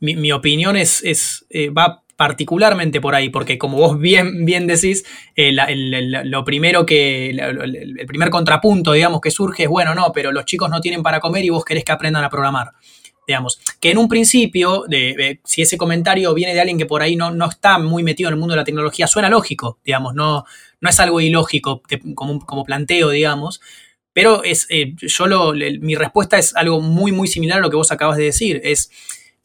mi, 0.00 0.30
opinión 0.30 0.76
es, 0.76 1.02
es 1.02 1.46
eh, 1.48 1.70
va 1.70 2.04
particularmente 2.16 3.00
por 3.00 3.14
ahí, 3.14 3.28
porque 3.28 3.58
como 3.58 3.76
vos 3.76 3.98
bien, 3.98 4.44
bien 4.44 4.66
decís, 4.66 5.04
eh, 5.34 5.52
lo 5.52 6.44
primero 6.44 6.86
que, 6.86 7.30
el 7.30 8.06
primer 8.06 8.30
contrapunto, 8.30 8.92
digamos, 8.92 9.20
que 9.20 9.30
surge 9.30 9.64
es, 9.64 9.68
bueno, 9.68 9.94
no, 9.94 10.12
pero 10.12 10.32
los 10.32 10.46
chicos 10.46 10.70
no 10.70 10.80
tienen 10.80 11.02
para 11.02 11.20
comer 11.20 11.44
y 11.44 11.50
vos 11.50 11.64
querés 11.64 11.84
que 11.84 11.92
aprendan 11.92 12.24
a 12.24 12.30
programar. 12.30 12.72
Digamos, 13.26 13.58
que 13.80 13.90
en 13.90 13.98
un 13.98 14.08
principio, 14.08 14.84
si 15.44 15.60
ese 15.60 15.76
comentario 15.76 16.32
viene 16.32 16.54
de 16.54 16.60
alguien 16.60 16.78
que 16.78 16.86
por 16.86 17.02
ahí 17.02 17.16
no, 17.16 17.32
no, 17.32 17.48
está 17.48 17.78
muy 17.78 18.02
metido 18.02 18.28
en 18.28 18.34
el 18.34 18.38
mundo 18.38 18.54
de 18.54 18.60
la 18.60 18.64
tecnología, 18.64 19.06
suena 19.08 19.28
lógico, 19.28 19.78
digamos, 19.84 20.14
no, 20.14 20.44
no 20.80 20.88
es 20.88 21.00
algo 21.00 21.20
ilógico 21.20 21.82
como, 22.14 22.38
como 22.46 22.64
planteo, 22.64 23.10
digamos, 23.10 23.60
pero 24.16 24.42
es, 24.44 24.66
eh, 24.70 24.94
mi 25.80 25.94
respuesta 25.94 26.38
es 26.38 26.56
algo 26.56 26.80
muy, 26.80 27.12
muy 27.12 27.28
similar 27.28 27.58
a 27.58 27.60
lo 27.60 27.68
que 27.68 27.76
vos 27.76 27.92
acabas 27.92 28.16
de 28.16 28.24
decir. 28.24 28.62
Es, 28.64 28.90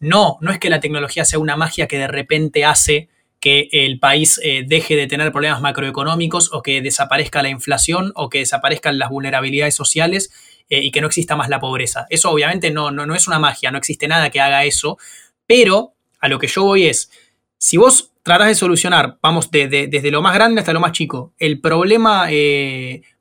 no, 0.02 0.38
no 0.42 0.52
es 0.52 0.58
que 0.60 0.72
la 0.72 0.80
tecnología 0.80 1.24
sea 1.24 1.40
una 1.40 1.56
magia 1.56 1.88
que 1.88 2.00
de 2.00 2.08
repente 2.08 2.66
hace 2.66 3.08
que 3.40 3.70
el 3.72 4.00
país 4.00 4.40
eh, 4.44 4.64
deje 4.68 4.96
de 4.96 5.08
tener 5.08 5.32
problemas 5.32 5.62
macroeconómicos 5.62 6.52
o 6.54 6.64
que 6.64 6.82
desaparezca 6.82 7.44
la 7.44 7.50
inflación 7.50 8.12
o 8.16 8.28
que 8.28 8.40
desaparezcan 8.40 8.98
las 8.98 9.10
vulnerabilidades 9.10 9.76
sociales 9.76 10.32
eh, 10.70 10.82
y 10.82 10.92
que 10.92 11.02
no 11.02 11.08
exista 11.08 11.36
más 11.36 11.50
la 11.50 11.60
pobreza. 11.60 12.08
Eso 12.10 12.32
obviamente 12.32 12.72
no, 12.72 12.90
no, 12.90 13.06
no, 13.06 13.14
es 13.14 13.28
una 13.28 13.38
magia, 13.38 13.70
no 13.72 13.78
existe 13.78 14.08
nada 14.08 14.32
que 14.32 14.42
haga 14.42 14.66
eso, 14.66 14.98
pero 15.46 15.94
a 16.20 16.28
lo 16.28 16.40
que 16.40 16.48
yo 16.48 16.64
voy 16.64 16.88
es, 16.88 17.12
si 17.60 17.78
vos 17.78 18.12
tratás 18.24 18.48
de 18.48 18.56
solucionar, 18.56 19.20
vamos, 19.22 19.50
desde 19.52 20.12
lo 20.12 20.22
más 20.22 20.34
grande 20.34 20.62
hasta 20.62 20.74
lo 20.74 20.80
más 20.80 20.92
chico, 20.92 21.34
el 21.40 21.60
problema 21.60 22.28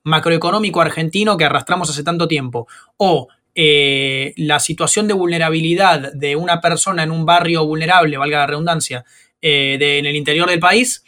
macroeconómico 0.02 0.82
argentino 0.82 1.38
que 1.38 1.46
arrastramos 1.46 1.88
hace 1.88 2.02
tanto 2.02 2.28
tiempo, 2.28 2.68
o 2.98 3.28
eh, 3.54 4.32
la 4.36 4.60
situación 4.60 5.08
de 5.08 5.14
vulnerabilidad 5.14 6.12
de 6.12 6.36
una 6.36 6.60
persona 6.60 7.02
en 7.02 7.10
un 7.10 7.26
barrio 7.26 7.66
vulnerable, 7.66 8.16
valga 8.16 8.38
la 8.38 8.46
redundancia, 8.46 9.04
eh, 9.42 9.78
en 9.80 10.06
el 10.06 10.16
interior 10.16 10.48
del 10.48 10.60
país, 10.60 11.04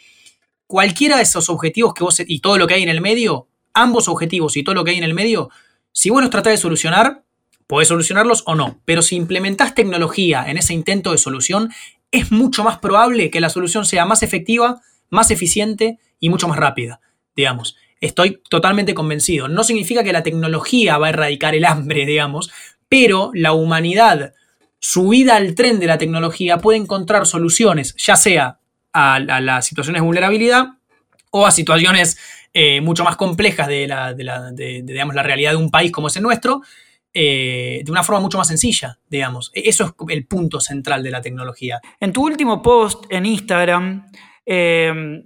cualquiera 0.67 1.17
de 1.17 1.23
esos 1.23 1.49
objetivos 1.49 1.93
que 1.93 2.03
vos 2.03 2.21
y 2.25 2.39
todo 2.39 2.57
lo 2.57 2.67
que 2.67 2.73
hay 2.75 2.83
en 2.83 2.89
el 2.89 3.01
medio, 3.01 3.47
ambos 3.73 4.07
objetivos 4.07 4.57
y 4.57 4.63
todo 4.63 4.75
lo 4.75 4.83
que 4.83 4.91
hay 4.91 4.97
en 4.97 5.03
el 5.03 5.13
medio, 5.13 5.49
si 5.91 6.09
vos 6.09 6.21
los 6.21 6.31
tratás 6.31 6.53
de 6.53 6.57
solucionar, 6.57 7.23
podés 7.67 7.87
solucionarlos 7.87 8.43
o 8.45 8.55
no, 8.55 8.81
pero 8.85 9.01
si 9.01 9.15
implementás 9.15 9.75
tecnología 9.75 10.45
en 10.47 10.57
ese 10.57 10.73
intento 10.73 11.11
de 11.11 11.17
solución, 11.17 11.71
es 12.11 12.31
mucho 12.31 12.63
más 12.63 12.79
probable 12.79 13.29
que 13.29 13.41
la 13.41 13.49
solución 13.49 13.85
sea 13.85 14.05
más 14.05 14.23
efectiva, 14.23 14.81
más 15.09 15.31
eficiente 15.31 15.99
y 16.19 16.29
mucho 16.29 16.47
más 16.47 16.57
rápida, 16.57 16.99
digamos. 17.35 17.75
Estoy 18.03 18.41
totalmente 18.49 18.93
convencido. 18.93 19.47
No 19.47 19.63
significa 19.63 20.03
que 20.03 20.11
la 20.11 20.23
tecnología 20.23 20.97
va 20.97 21.07
a 21.07 21.11
erradicar 21.11 21.55
el 21.55 21.63
hambre, 21.63 22.05
digamos, 22.05 22.51
pero 22.89 23.31
la 23.33 23.53
humanidad, 23.53 24.33
subida 24.79 25.37
al 25.37 25.55
tren 25.55 25.79
de 25.79 25.87
la 25.87 25.97
tecnología, 25.97 26.57
puede 26.57 26.79
encontrar 26.79 27.25
soluciones, 27.25 27.95
ya 27.95 28.17
sea 28.17 28.59
a, 28.91 29.19
las 29.21 29.65
situaciones 29.65 30.01
de 30.01 30.05
vulnerabilidad 30.05 30.65
o 31.31 31.47
a 31.47 31.51
situaciones 31.51 32.17
eh, 32.53 32.81
mucho 32.81 33.05
más 33.05 33.15
complejas 33.15 33.69
de 33.69 33.87
la, 33.87 34.13
digamos, 34.13 35.15
la 35.15 35.23
realidad 35.23 35.51
de 35.51 35.57
un 35.57 35.71
país 35.71 35.89
como 35.89 36.07
es 36.07 36.17
el 36.17 36.23
nuestro, 36.23 36.61
eh, 37.13 37.83
de 37.85 37.91
una 37.91 38.03
forma 38.03 38.19
mucho 38.19 38.37
más 38.37 38.49
sencilla, 38.49 38.99
digamos. 39.09 39.49
E-, 39.53 39.69
eso 39.69 39.85
es 39.85 39.93
el 40.09 40.27
punto 40.27 40.59
central 40.59 41.03
de 41.03 41.11
la 41.11 41.21
tecnología. 41.21 41.79
En 42.01 42.11
tu 42.11 42.25
último 42.25 42.61
post 42.61 43.05
en 43.09 43.25
Instagram, 43.25 44.07
Em, 44.45 45.23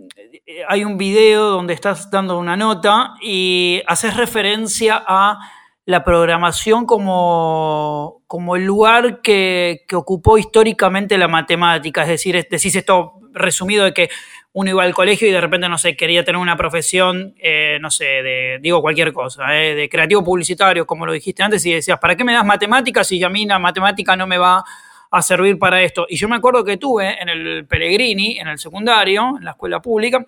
hay 0.68 0.84
un 0.84 0.98
video 0.98 1.50
donde 1.50 1.74
estás 1.74 2.12
dando 2.12 2.38
una 2.38 2.56
nota 2.56 3.16
y 3.22 3.82
haces 3.88 4.16
referencia 4.16 5.04
a 5.06 5.40
la 5.86 6.04
programación 6.04 6.86
como, 6.86 8.22
como 8.28 8.56
el 8.56 8.66
lugar 8.66 9.22
que, 9.22 9.86
ocupó 9.94 10.38
históricamente 10.38 11.18
la 11.18 11.28
matemática. 11.28 12.04
Es 12.04 12.10
decir, 12.10 12.36
decís 12.50 12.76
esto 12.76 13.14
resumido 13.32 13.86
de 13.86 13.94
que 13.94 14.10
uno 14.54 14.72
iba 14.72 14.84
al 14.84 14.94
colegio 14.94 15.28
y 15.28 15.32
de 15.32 15.40
repente, 15.40 15.70
no 15.70 15.78
sé, 15.78 15.96
quería 15.96 16.24
tener 16.26 16.42
una 16.42 16.58
profesión, 16.58 17.36
eh, 17.38 17.78
no 17.80 17.92
sé, 17.92 18.06
de, 18.06 18.58
digo 18.60 18.82
cualquier 18.82 19.14
cosa, 19.14 19.56
eh, 19.56 19.76
de 19.76 19.88
creativo 19.88 20.24
publicitario, 20.24 20.86
como 20.86 21.06
lo 21.06 21.14
dijiste 21.14 21.44
antes, 21.44 21.66
y 21.66 21.74
decías, 21.74 22.00
¿para 22.00 22.16
qué 22.16 22.24
me 22.24 22.34
das 22.34 22.46
matemáticas 22.46 23.08
si 23.08 23.24
a 23.24 23.30
mí 23.30 23.46
la 23.46 23.60
matemática 23.60 24.16
no 24.16 24.28
me 24.28 24.38
va 24.38 24.64
a 25.12 25.22
servir 25.22 25.58
para 25.58 25.82
esto. 25.82 26.06
Y 26.10 26.18
yo 26.18 26.28
me 26.28 26.36
acuerdo 26.36 26.64
que 26.64 26.78
tuve 26.78 27.22
en 27.22 27.30
el 27.30 27.66
Pellegrini, 27.68 28.40
en 28.40 28.48
el 28.48 28.60
secundario, 28.60 29.38
en 29.38 29.46
la 29.46 29.52
escuela 29.52 29.82
pública, 29.82 30.26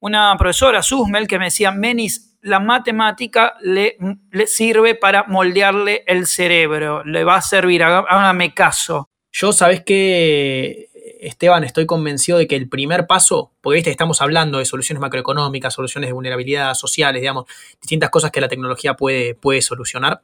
una 0.00 0.36
profesora, 0.36 0.82
Susmel, 0.82 1.26
que 1.26 1.38
me 1.38 1.46
decía, 1.46 1.70
Menis, 1.70 2.36
la 2.42 2.60
matemática 2.60 3.56
le, 3.60 3.96
le 4.30 4.46
sirve 4.46 4.94
para 4.94 5.24
moldearle 5.24 6.04
el 6.06 6.26
cerebro, 6.26 7.02
le 7.04 7.24
va 7.24 7.36
a 7.36 7.42
servir, 7.42 7.82
hágame 7.82 8.54
caso. 8.54 9.08
Yo, 9.32 9.52
¿sabes 9.52 9.82
qué, 9.84 10.88
Esteban? 11.20 11.64
Estoy 11.64 11.86
convencido 11.86 12.38
de 12.38 12.46
que 12.46 12.56
el 12.56 12.68
primer 12.68 13.06
paso, 13.06 13.52
porque 13.60 13.76
¿viste? 13.76 13.90
estamos 13.90 14.20
hablando 14.22 14.58
de 14.58 14.64
soluciones 14.64 15.00
macroeconómicas, 15.00 15.74
soluciones 15.74 16.08
de 16.08 16.12
vulnerabilidad 16.12 16.74
sociales, 16.74 17.20
digamos, 17.20 17.46
distintas 17.80 18.10
cosas 18.10 18.30
que 18.30 18.40
la 18.40 18.48
tecnología 18.48 18.94
puede, 18.94 19.34
puede 19.34 19.60
solucionar. 19.60 20.20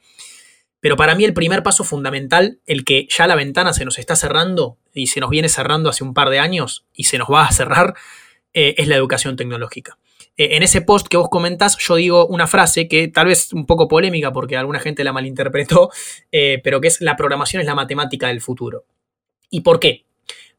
Pero 0.82 0.96
para 0.96 1.14
mí 1.14 1.24
el 1.24 1.32
primer 1.32 1.62
paso 1.62 1.84
fundamental, 1.84 2.58
el 2.66 2.84
que 2.84 3.06
ya 3.08 3.28
la 3.28 3.36
ventana 3.36 3.72
se 3.72 3.84
nos 3.84 4.00
está 4.00 4.16
cerrando 4.16 4.78
y 4.92 5.06
se 5.06 5.20
nos 5.20 5.30
viene 5.30 5.48
cerrando 5.48 5.88
hace 5.88 6.02
un 6.02 6.12
par 6.12 6.28
de 6.28 6.40
años 6.40 6.84
y 6.92 7.04
se 7.04 7.18
nos 7.18 7.28
va 7.30 7.46
a 7.46 7.52
cerrar, 7.52 7.94
eh, 8.52 8.74
es 8.76 8.88
la 8.88 8.96
educación 8.96 9.36
tecnológica. 9.36 9.96
Eh, 10.36 10.56
en 10.56 10.64
ese 10.64 10.82
post 10.82 11.06
que 11.06 11.16
vos 11.16 11.28
comentás, 11.30 11.78
yo 11.78 11.94
digo 11.94 12.26
una 12.26 12.48
frase 12.48 12.88
que 12.88 13.06
tal 13.06 13.28
vez 13.28 13.52
un 13.52 13.64
poco 13.64 13.86
polémica 13.86 14.32
porque 14.32 14.56
alguna 14.56 14.80
gente 14.80 15.04
la 15.04 15.12
malinterpretó, 15.12 15.90
eh, 16.32 16.60
pero 16.64 16.80
que 16.80 16.88
es 16.88 17.00
la 17.00 17.14
programación 17.14 17.60
es 17.60 17.66
la 17.66 17.76
matemática 17.76 18.26
del 18.26 18.40
futuro. 18.40 18.84
¿Y 19.50 19.60
por 19.60 19.78
qué? 19.78 20.04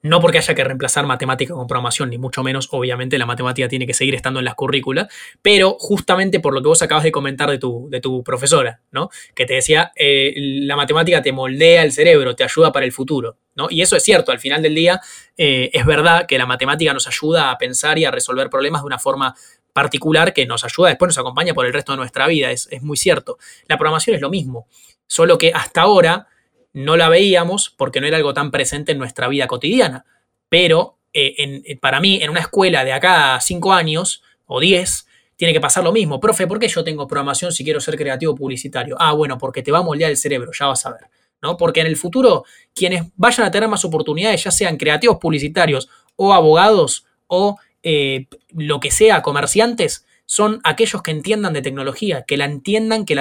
No 0.03 0.19
porque 0.19 0.37
haya 0.37 0.53
que 0.53 0.65
reemplazar 0.65 1.05
matemática 1.05 1.53
con 1.53 1.65
programación, 1.65 2.09
ni 2.09 2.17
mucho 2.17 2.43
menos, 2.43 2.67
obviamente 2.71 3.17
la 3.17 3.25
matemática 3.25 3.69
tiene 3.69 3.87
que 3.87 3.93
seguir 3.93 4.15
estando 4.15 4.39
en 4.39 4.45
las 4.45 4.53
currículas, 4.53 5.07
pero 5.41 5.77
justamente 5.79 6.41
por 6.41 6.53
lo 6.53 6.61
que 6.61 6.67
vos 6.67 6.81
acabas 6.81 7.05
de 7.05 7.11
comentar 7.13 7.49
de 7.49 7.57
tu, 7.57 7.87
de 7.89 8.01
tu 8.01 8.21
profesora, 8.21 8.81
¿no? 8.91 9.09
Que 9.33 9.45
te 9.45 9.53
decía, 9.53 9.93
eh, 9.95 10.33
la 10.35 10.75
matemática 10.75 11.21
te 11.21 11.31
moldea 11.31 11.83
el 11.83 11.93
cerebro, 11.93 12.35
te 12.35 12.43
ayuda 12.43 12.73
para 12.73 12.85
el 12.85 12.91
futuro, 12.91 13.37
¿no? 13.55 13.67
Y 13.69 13.81
eso 13.81 13.95
es 13.95 14.03
cierto, 14.03 14.33
al 14.33 14.39
final 14.39 14.61
del 14.61 14.75
día 14.75 14.99
eh, 15.37 15.69
es 15.71 15.85
verdad 15.85 16.25
que 16.27 16.37
la 16.37 16.45
matemática 16.45 16.93
nos 16.93 17.07
ayuda 17.07 17.49
a 17.49 17.57
pensar 17.57 17.97
y 17.97 18.03
a 18.03 18.11
resolver 18.11 18.49
problemas 18.49 18.81
de 18.81 18.87
una 18.87 18.99
forma 18.99 19.33
particular 19.71 20.33
que 20.33 20.45
nos 20.45 20.65
ayuda, 20.65 20.89
después 20.89 21.07
nos 21.07 21.17
acompaña 21.17 21.53
por 21.53 21.65
el 21.65 21.71
resto 21.71 21.93
de 21.93 21.99
nuestra 21.99 22.27
vida, 22.27 22.51
es, 22.51 22.67
es 22.71 22.81
muy 22.81 22.97
cierto. 22.97 23.37
La 23.67 23.77
programación 23.77 24.17
es 24.17 24.21
lo 24.21 24.29
mismo, 24.29 24.67
solo 25.07 25.37
que 25.37 25.53
hasta 25.53 25.83
ahora 25.83 26.27
no 26.73 26.97
la 26.97 27.09
veíamos 27.09 27.73
porque 27.77 28.01
no 28.01 28.07
era 28.07 28.17
algo 28.17 28.33
tan 28.33 28.51
presente 28.51 28.91
en 28.91 28.97
nuestra 28.97 29.27
vida 29.27 29.47
cotidiana. 29.47 30.05
Pero 30.49 30.97
eh, 31.13 31.61
eh, 31.65 31.77
para 31.77 31.99
mí, 31.99 32.19
en 32.21 32.31
una 32.31 32.39
escuela 32.39 32.83
de 32.83 32.91
acá 32.91 33.35
a 33.35 33.41
5 33.41 33.71
años 33.71 34.23
o 34.45 34.59
10, 34.59 35.07
tiene 35.35 35.53
que 35.53 35.61
pasar 35.61 35.83
lo 35.83 35.91
mismo. 35.91 36.19
Profe, 36.19 36.47
¿por 36.47 36.59
qué 36.59 36.67
yo 36.67 36.83
tengo 36.83 37.07
programación 37.07 37.51
si 37.51 37.63
quiero 37.63 37.79
ser 37.79 37.95
creativo 37.95 38.35
publicitario? 38.35 38.95
Ah, 38.99 39.13
bueno, 39.13 39.37
porque 39.37 39.61
te 39.61 39.71
va 39.71 39.79
a 39.79 39.83
moldear 39.83 40.11
el 40.11 40.17
cerebro, 40.17 40.51
ya 40.57 40.67
vas 40.67 40.85
a 40.85 40.91
ver. 40.91 41.01
¿no? 41.41 41.57
Porque 41.57 41.81
en 41.81 41.87
el 41.87 41.97
futuro, 41.97 42.45
quienes 42.73 43.03
vayan 43.15 43.45
a 43.45 43.51
tener 43.51 43.69
más 43.69 43.83
oportunidades, 43.85 44.43
ya 44.43 44.51
sean 44.51 44.77
creativos 44.77 45.17
publicitarios 45.17 45.89
o 46.15 46.33
abogados 46.33 47.05
o 47.27 47.57
eh, 47.83 48.27
lo 48.53 48.79
que 48.79 48.91
sea, 48.91 49.21
comerciantes, 49.21 50.05
son 50.25 50.61
aquellos 50.63 51.03
que 51.03 51.11
entiendan 51.11 51.51
de 51.51 51.61
tecnología, 51.61 52.23
que 52.23 52.37
la 52.37 52.45
entiendan, 52.45 53.05
que 53.05 53.15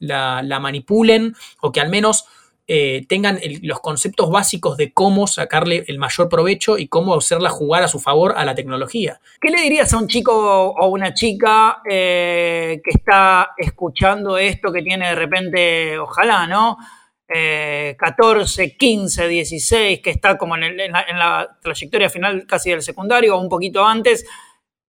la 0.00 0.60
manipulen 0.60 1.36
o 1.60 1.70
que 1.70 1.80
al 1.80 1.88
menos 1.88 2.24
eh, 2.74 3.04
tengan 3.06 3.38
los 3.60 3.80
conceptos 3.80 4.30
básicos 4.30 4.78
de 4.78 4.94
cómo 4.94 5.26
sacarle 5.26 5.84
el 5.88 5.98
mayor 5.98 6.30
provecho 6.30 6.78
y 6.78 6.88
cómo 6.88 7.14
hacerla 7.14 7.50
jugar 7.50 7.82
a 7.82 7.88
su 7.88 8.00
favor 8.00 8.32
a 8.34 8.46
la 8.46 8.54
tecnología. 8.54 9.20
¿Qué 9.38 9.50
le 9.50 9.60
dirías 9.60 9.92
a 9.92 9.98
un 9.98 10.08
chico 10.08 10.32
o 10.70 10.88
una 10.88 11.12
chica 11.12 11.82
eh, 11.86 12.80
que 12.82 12.90
está 12.90 13.50
escuchando 13.58 14.38
esto, 14.38 14.72
que 14.72 14.80
tiene 14.80 15.08
de 15.08 15.14
repente, 15.14 15.98
ojalá, 15.98 16.46
¿no? 16.46 16.78
14, 17.28 18.76
15, 18.76 19.28
16, 19.28 20.00
que 20.00 20.10
está 20.10 20.38
como 20.38 20.56
en, 20.56 20.76
la, 20.76 21.58
trayectoria 21.62 22.08
final 22.08 22.46
casi 22.46 22.70
del 22.70 22.80
secundario 22.80 23.36
o 23.36 23.40
un 23.40 23.50
poquito 23.50 23.84
antes, 23.84 24.24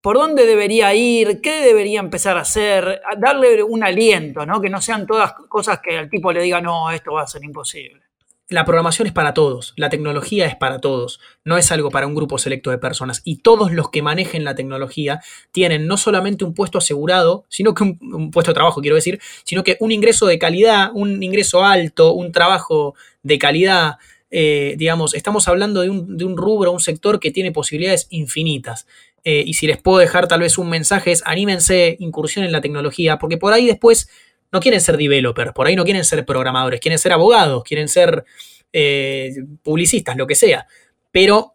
por 0.03 0.17
dónde 0.17 0.45
debería 0.45 0.93
ir, 0.93 1.39
qué 1.39 1.61
debería 1.61 2.01
empezar 2.01 2.37
a 2.37 2.41
hacer, 2.41 3.01
darle 3.17 3.63
un 3.63 3.85
aliento, 3.85 4.45
¿no? 4.45 4.59
Que 4.59 4.69
no 4.69 4.81
sean 4.81 5.07
todas 5.07 5.31
cosas 5.47 5.79
que 5.79 5.97
al 5.97 6.09
tipo 6.09 6.33
le 6.33 6.41
diga, 6.41 6.59
no, 6.59 6.91
esto 6.91 7.13
va 7.13 7.21
a 7.21 7.27
ser 7.27 7.41
imposible. 7.45 8.01
La 8.49 8.65
programación 8.65 9.07
es 9.07 9.13
para 9.13 9.33
todos, 9.33 9.71
la 9.77 9.89
tecnología 9.89 10.45
es 10.45 10.57
para 10.57 10.81
todos, 10.81 11.21
no 11.45 11.57
es 11.57 11.71
algo 11.71 11.89
para 11.89 12.05
un 12.05 12.15
grupo 12.15 12.37
selecto 12.37 12.69
de 12.69 12.79
personas. 12.79 13.21
Y 13.23 13.37
todos 13.37 13.71
los 13.71 13.91
que 13.91 14.01
manejen 14.01 14.43
la 14.43 14.55
tecnología 14.55 15.21
tienen 15.53 15.87
no 15.87 15.95
solamente 15.95 16.43
un 16.43 16.53
puesto 16.53 16.79
asegurado, 16.79 17.45
sino 17.47 17.73
que 17.73 17.83
un, 17.83 18.29
puesto 18.29 18.51
de 18.51 18.55
trabajo, 18.55 18.81
quiero 18.81 18.97
decir, 18.97 19.21
sino 19.45 19.63
que 19.63 19.77
un 19.79 19.93
ingreso 19.93 20.27
de 20.27 20.37
calidad, 20.37 20.91
un 20.93 21.23
ingreso 21.23 21.63
alto, 21.63 22.11
un 22.11 22.33
trabajo 22.33 22.93
de 23.21 23.39
calidad. 23.39 23.99
Eh, 24.29 24.75
digamos, 24.77 25.13
estamos 25.13 25.47
hablando 25.47 25.79
de 25.79 25.89
un, 25.89 26.17
de 26.17 26.25
un 26.25 26.35
rubro, 26.35 26.73
un 26.73 26.81
sector 26.81 27.21
que 27.21 27.31
tiene 27.31 27.53
posibilidades 27.53 28.07
infinitas. 28.09 28.85
Eh, 29.23 29.43
y 29.45 29.53
si 29.53 29.67
les 29.67 29.81
puedo 29.81 29.99
dejar 29.99 30.27
tal 30.27 30.41
vez 30.41 30.57
un 30.57 30.69
mensaje 30.69 31.11
es 31.11 31.23
anímense, 31.25 31.95
incursión 31.99 32.45
en 32.45 32.51
la 32.51 32.61
tecnología, 32.61 33.17
porque 33.17 33.37
por 33.37 33.53
ahí 33.53 33.67
después 33.67 34.09
no 34.51 34.59
quieren 34.59 34.81
ser 34.81 34.97
developers, 34.97 35.53
por 35.53 35.65
ahí 35.65 35.75
no 35.75 35.85
quieren 35.85 36.03
ser 36.03 36.25
programadores, 36.25 36.79
quieren 36.79 36.99
ser 36.99 37.13
abogados, 37.13 37.63
quieren 37.63 37.87
ser 37.87 38.25
eh, 38.73 39.33
publicistas, 39.63 40.17
lo 40.17 40.27
que 40.27 40.35
sea. 40.35 40.67
Pero 41.11 41.53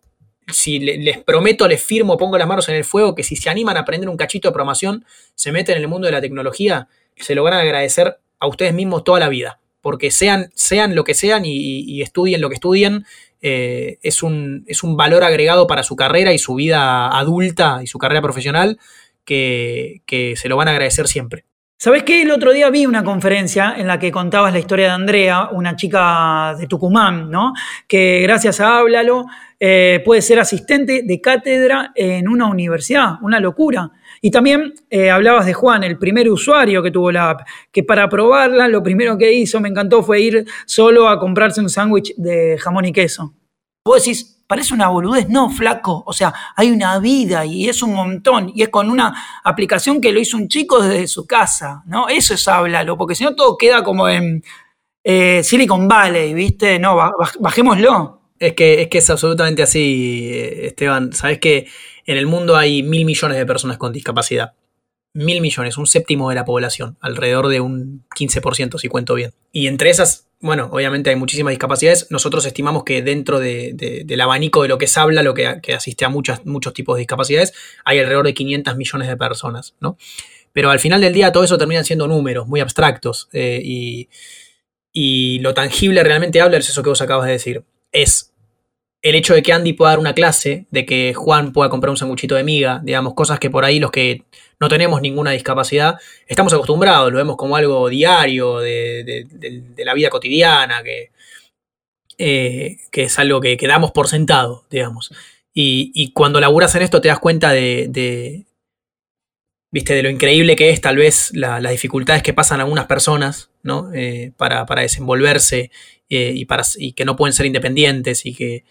si 0.49 0.79
les 0.79 1.19
prometo, 1.19 1.69
les 1.69 1.83
firmo, 1.83 2.16
pongo 2.16 2.39
las 2.39 2.49
manos 2.49 2.69
en 2.71 2.77
el 2.77 2.85
fuego, 2.85 3.14
que 3.14 3.23
si 3.23 3.37
se 3.37 3.51
animan 3.51 3.77
a 3.77 3.81
aprender 3.81 4.09
un 4.09 4.16
cachito 4.16 4.49
de 4.49 4.53
programación, 4.53 5.05
se 5.35 5.53
meten 5.53 5.77
en 5.77 5.83
el 5.83 5.89
mundo 5.89 6.07
de 6.07 6.12
la 6.12 6.23
tecnología, 6.23 6.89
se 7.16 7.35
lo 7.35 7.43
van 7.43 7.53
a 7.53 7.61
agradecer 7.61 8.19
a 8.39 8.47
ustedes 8.47 8.73
mismos 8.73 9.05
toda 9.05 9.21
la 9.21 9.29
vida. 9.29 9.61
Porque 9.81 10.11
sean, 10.11 10.51
sean 10.55 10.95
lo 10.95 11.05
que 11.05 11.14
sean 11.14 11.45
y 11.45 12.03
estudien 12.03 12.41
lo 12.41 12.49
que 12.49 12.57
estudien, 12.57 13.05
eh, 13.41 13.99
es, 14.03 14.22
un, 14.22 14.64
es, 14.66 14.82
un, 14.82 14.97
valor 14.97 15.22
agregado 15.22 15.66
para 15.66 15.82
su 15.82 15.95
carrera 15.97 16.32
y 16.32 16.39
su 16.39 16.55
vida 16.55 17.09
adulta 17.16 17.80
y 17.82 17.86
su 17.86 17.99
carrera 17.99 18.20
profesional 18.20 18.78
que, 19.24 20.34
se 20.36 20.49
lo 20.49 20.57
van 20.57 20.68
a 20.68 20.72
agradecer 20.72 21.07
siempre. 21.07 21.45
¿Sabes 21.76 22.03
qué? 22.03 22.22
El 22.22 22.32
otro 22.32 22.53
día 22.53 22.70
vi 22.70 22.86
una 22.86 23.05
conferencia 23.05 23.74
en 23.76 23.86
la 23.86 24.01
que 24.01 24.11
contabas 24.11 24.53
la 24.53 24.59
historia 24.59 24.86
de 24.86 24.93
Andrea, 24.93 25.51
una 25.53 25.76
chica 25.76 26.57
de 26.59 26.66
Tucumán, 26.66 27.30
¿no? 27.30 27.53
Que 27.86 28.20
gracias 28.22 28.59
a 28.59 28.78
Háblalo 28.78 29.26
eh, 29.61 30.03
puede 30.05 30.22
ser 30.22 30.41
asistente 30.41 31.03
de 31.05 31.20
cátedra 31.20 31.93
en 31.95 32.26
una 32.26 32.47
universidad, 32.47 33.14
una 33.22 33.39
locura. 33.39 33.93
Y 34.21 34.31
también 34.31 34.75
eh, 34.91 35.11
hablabas 35.11 35.47
de 35.47 35.55
Juan, 35.55 35.85
el 35.85 35.99
primer 35.99 36.29
usuario 36.31 36.83
que 36.83 36.91
tuvo 36.91 37.12
la 37.12 37.31
app, 37.31 37.41
que 37.73 37.83
para 37.83 38.09
probarla 38.09 38.69
lo 38.69 38.83
primero 38.83 39.16
que 39.16 39.33
hizo, 39.33 39.61
me 39.61 39.69
encantó, 39.69 40.03
fue 40.03 40.21
ir 40.21 40.47
solo 40.66 41.09
a 41.09 41.19
comprarse 41.19 41.61
un 41.61 41.69
sándwich 41.69 42.14
de 42.16 42.59
jamón 42.59 42.85
y 42.85 42.93
queso. 42.93 43.35
Vos 43.85 44.05
decís, 44.05 44.43
parece 44.47 44.75
una 44.75 44.89
boludez, 44.89 45.29
no, 45.29 45.51
flaco, 45.51 46.03
o 46.07 46.12
sea, 46.12 46.35
hay 46.57 46.71
una 46.71 46.99
vida 46.99 47.45
y 47.45 47.69
es 47.69 47.83
un 47.83 47.95
montón, 47.95 48.51
y 48.55 48.62
es 48.62 48.69
con 48.71 48.91
una 48.91 49.14
aplicación 49.45 50.01
que 50.01 50.12
lo 50.12 50.21
hizo 50.21 50.37
un 50.37 50.49
chico 50.49 50.83
desde 50.83 51.07
su 51.07 51.27
casa, 51.27 51.83
¿no? 51.87 52.09
Eso 52.09 52.35
es 52.35 52.49
háblalo, 52.49 52.97
porque 52.97 53.14
si 53.14 53.25
no 53.25 53.35
todo 53.35 53.57
queda 53.57 53.85
como 53.85 54.09
en 54.09 54.43
eh, 55.05 55.43
Silicon 55.43 55.87
Valley, 55.89 56.35
¿viste? 56.35 56.79
No, 56.79 56.97
bajémoslo. 57.41 58.19
Es 58.39 58.53
que, 58.55 58.83
es 58.83 58.89
que 58.89 58.99
es 58.99 59.11
absolutamente 59.11 59.62
así, 59.62 60.31
eh, 60.33 60.66
Esteban. 60.69 61.12
Sabes 61.12 61.39
que 61.39 61.66
en 62.09 62.17
el 62.17 62.27
mundo 62.27 62.57
hay 62.57 62.83
mil 62.83 63.05
millones 63.05 63.37
de 63.37 63.45
personas 63.45 63.77
con 63.77 63.93
discapacidad. 63.93 64.55
mil 65.13 65.41
millones, 65.41 65.77
un 65.77 65.87
séptimo 65.87 66.29
de 66.29 66.37
la 66.37 66.45
población, 66.45 66.97
alrededor 67.01 67.49
de 67.49 67.61
un 67.61 68.05
15%, 68.17 68.79
si 68.79 68.89
cuento 68.89 69.15
bien. 69.15 69.33
Y 69.53 69.67
entre 69.67 69.91
esas, 69.91 70.29
bueno, 70.41 70.69
obviamente 70.73 71.11
hay 71.11 71.17
muchísimas 71.17 71.51
discapacidades. 71.51 72.07
Nosotros 72.11 72.47
estimamos 72.47 72.85
que 72.85 73.03
dentro 73.03 73.41
del 73.41 74.21
abanico 74.21 74.63
de 74.63 74.69
lo 74.69 74.79
que 74.79 74.87
se 74.87 75.01
habla, 75.01 75.23
lo 75.23 75.35
que, 75.35 75.47
asiste 75.75 76.05
a 76.07 76.09
muchos 76.09 76.73
tipos 76.73 76.97
de 76.97 77.01
discapacidades, 77.01 77.53
hay 77.85 77.99
alrededor 77.99 78.25
de 78.25 78.35
500 78.35 78.77
millones 78.77 79.09
de 79.09 79.17
personas, 79.17 79.75
¿no? 79.81 79.99
Pero 80.53 80.71
al 80.71 80.79
final 80.79 81.03
del 81.03 81.13
día 81.13 81.31
todo 81.31 81.45
eso 81.45 81.59
termina 81.59 81.85
siendo 81.85 82.09
números 82.09 82.47
muy 82.49 82.61
abstractos 82.61 83.29
eh, 83.33 83.61
y, 83.63 84.09
y 84.93 85.41
lo 85.41 85.53
tangible 85.53 86.03
realmente 86.05 86.41
habla 86.41 86.57
es 86.57 86.71
eso 86.71 86.83
que 86.83 86.89
vos 86.89 87.03
acabas 87.03 87.27
de 87.27 87.33
decir. 87.33 87.65
Es 87.93 88.33
el 89.03 89.15
hecho 89.15 89.35
de 89.35 89.43
que 89.43 89.53
Andy 89.53 89.75
pueda 89.75 89.93
dar 89.93 89.99
una 90.01 90.15
clase, 90.15 90.67
de 90.71 90.85
que 90.85 91.15
Juan 91.15 91.53
pueda 91.53 91.71
comprar 91.71 91.91
un 91.91 91.97
sanguchito 91.97 92.35
de 92.35 92.43
miga, 92.43 92.81
digamos, 92.83 93.15
cosas 93.15 93.39
que 93.39 93.51
por 93.51 93.65
ahí 93.65 93.79
los 93.79 93.91
que 93.91 94.25
no 94.61 94.69
tenemos 94.69 95.01
ninguna 95.01 95.31
discapacidad 95.31 95.99
estamos 96.27 96.53
acostumbrados, 96.53 97.13
lo 97.13 97.19
vemos 97.19 97.37
como 97.37 97.57
algo 97.57 97.89
diario 97.89 98.59
de, 98.59 99.27
la 99.79 99.95
vida 99.95 100.11
cotidiana, 100.11 100.83
que, 100.83 101.11
eh, 102.19 102.77
que 102.91 103.05
es 103.05 103.19
algo 103.19 103.41
que, 103.41 103.57
que, 103.57 103.69
damos 103.69 103.93
por 103.93 104.09
sentado, 104.09 104.65
digamos. 104.69 105.13
Y, 105.55 105.93
y, 105.95 106.13
cuando 106.13 106.41
laburas 106.41 106.75
en 106.75 106.83
esto 106.83 107.01
te 107.01 107.09
das 107.09 107.19
cuenta 107.21 107.53
de, 107.53 108.45
viste, 109.71 109.95
de 109.95 110.03
lo 110.03 110.11
increíble 110.11 110.57
que 110.57 110.71
es 110.71 110.81
tal 110.81 110.97
vez 110.97 111.31
las 111.35 111.71
dificultades 111.71 112.23
que 112.23 112.33
pasan 112.35 112.61
algunas 112.61 112.87
personas, 112.87 113.51
¿no? 113.63 113.93
Eh, 113.95 114.33
para, 114.37 114.67
para, 114.67 114.83
desenvolverse 114.83 115.71
eh, 116.09 116.33
y, 116.35 116.45
para, 116.47 116.65
y 116.77 116.93
que 116.93 117.05
no 117.05 117.17
pueden 117.17 117.33
ser 117.33 117.47
independientes 117.47 118.27
y 118.27 118.35
que 118.35 118.65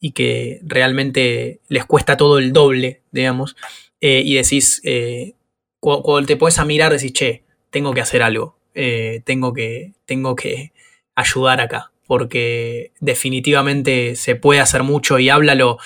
y 0.00 0.12
que 0.12 0.60
realmente 0.62 1.60
les 1.68 1.84
cuesta 1.84 2.16
todo 2.16 2.38
el 2.38 2.52
doble, 2.52 3.02
digamos, 3.10 3.56
eh, 4.00 4.22
y 4.24 4.34
decís, 4.34 4.80
eh, 4.84 5.34
cuando, 5.80 6.26
te 6.26 6.36
pones 6.36 6.58
a 6.58 6.64
mirar, 6.64 6.92
decís, 6.92 7.12
che, 7.12 7.44
tengo 7.70 7.92
que 7.92 8.00
hacer 8.00 8.22
algo, 8.22 8.56
eh, 8.74 9.22
tengo, 9.24 9.52
que, 9.52 9.92
tengo 10.06 10.36
que 10.36 10.72
ayudar 11.14 11.60
acá, 11.60 11.92
porque 12.06 12.92
definitivamente 13.00 14.14
se 14.14 14.36
puede 14.36 14.60
hacer 14.60 14.82
mucho 14.82 15.18
y 15.18 15.28
háblalo, 15.28 15.78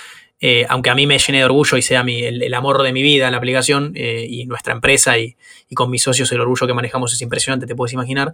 aunque 0.68 0.90
a 0.90 0.96
mí 0.96 1.06
me 1.06 1.18
llene 1.18 1.38
de 1.38 1.44
orgullo 1.44 1.78
y 1.78 1.82
sea 1.82 2.02
mi, 2.02 2.24
el, 2.24 2.52
amor 2.54 2.82
de 2.82 2.92
mi 2.92 3.00
vida 3.00 3.30
la 3.30 3.36
aplicación 3.36 3.92
y 3.94 4.44
nuestra 4.46 4.72
empresa 4.72 5.16
y, 5.16 5.36
y 5.68 5.76
con 5.76 5.88
mis 5.88 6.02
socios 6.02 6.32
el 6.32 6.40
orgullo 6.40 6.66
que 6.66 6.74
manejamos 6.74 7.12
es 7.12 7.22
impresionante, 7.22 7.64
te 7.64 7.76
puedes 7.76 7.92
imaginar, 7.92 8.32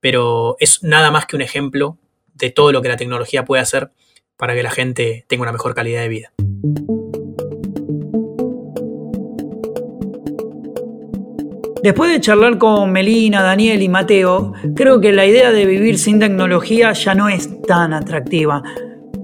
pero 0.00 0.56
es 0.58 0.82
nada 0.82 1.10
más 1.10 1.26
que 1.26 1.36
un 1.36 1.42
ejemplo 1.42 1.98
de 2.32 2.48
todo 2.50 2.72
lo 2.72 2.80
que 2.80 2.88
la 2.88 2.96
tecnología 2.96 3.44
puede 3.44 3.60
hacer 3.60 3.90
para 4.40 4.54
que 4.54 4.62
la 4.62 4.70
gente 4.70 5.26
tenga 5.28 5.42
una 5.42 5.52
mejor 5.52 5.74
calidad 5.74 6.00
de 6.00 6.08
vida. 6.08 6.32
Después 11.82 12.10
de 12.10 12.20
charlar 12.20 12.56
con 12.56 12.90
Melina, 12.90 13.42
Daniel 13.42 13.82
y 13.82 13.88
Mateo, 13.88 14.54
creo 14.74 15.00
que 15.00 15.12
la 15.12 15.26
idea 15.26 15.52
de 15.52 15.66
vivir 15.66 15.98
sin 15.98 16.18
tecnología 16.18 16.92
ya 16.92 17.14
no 17.14 17.28
es 17.28 17.60
tan 17.62 17.92
atractiva. 17.92 18.62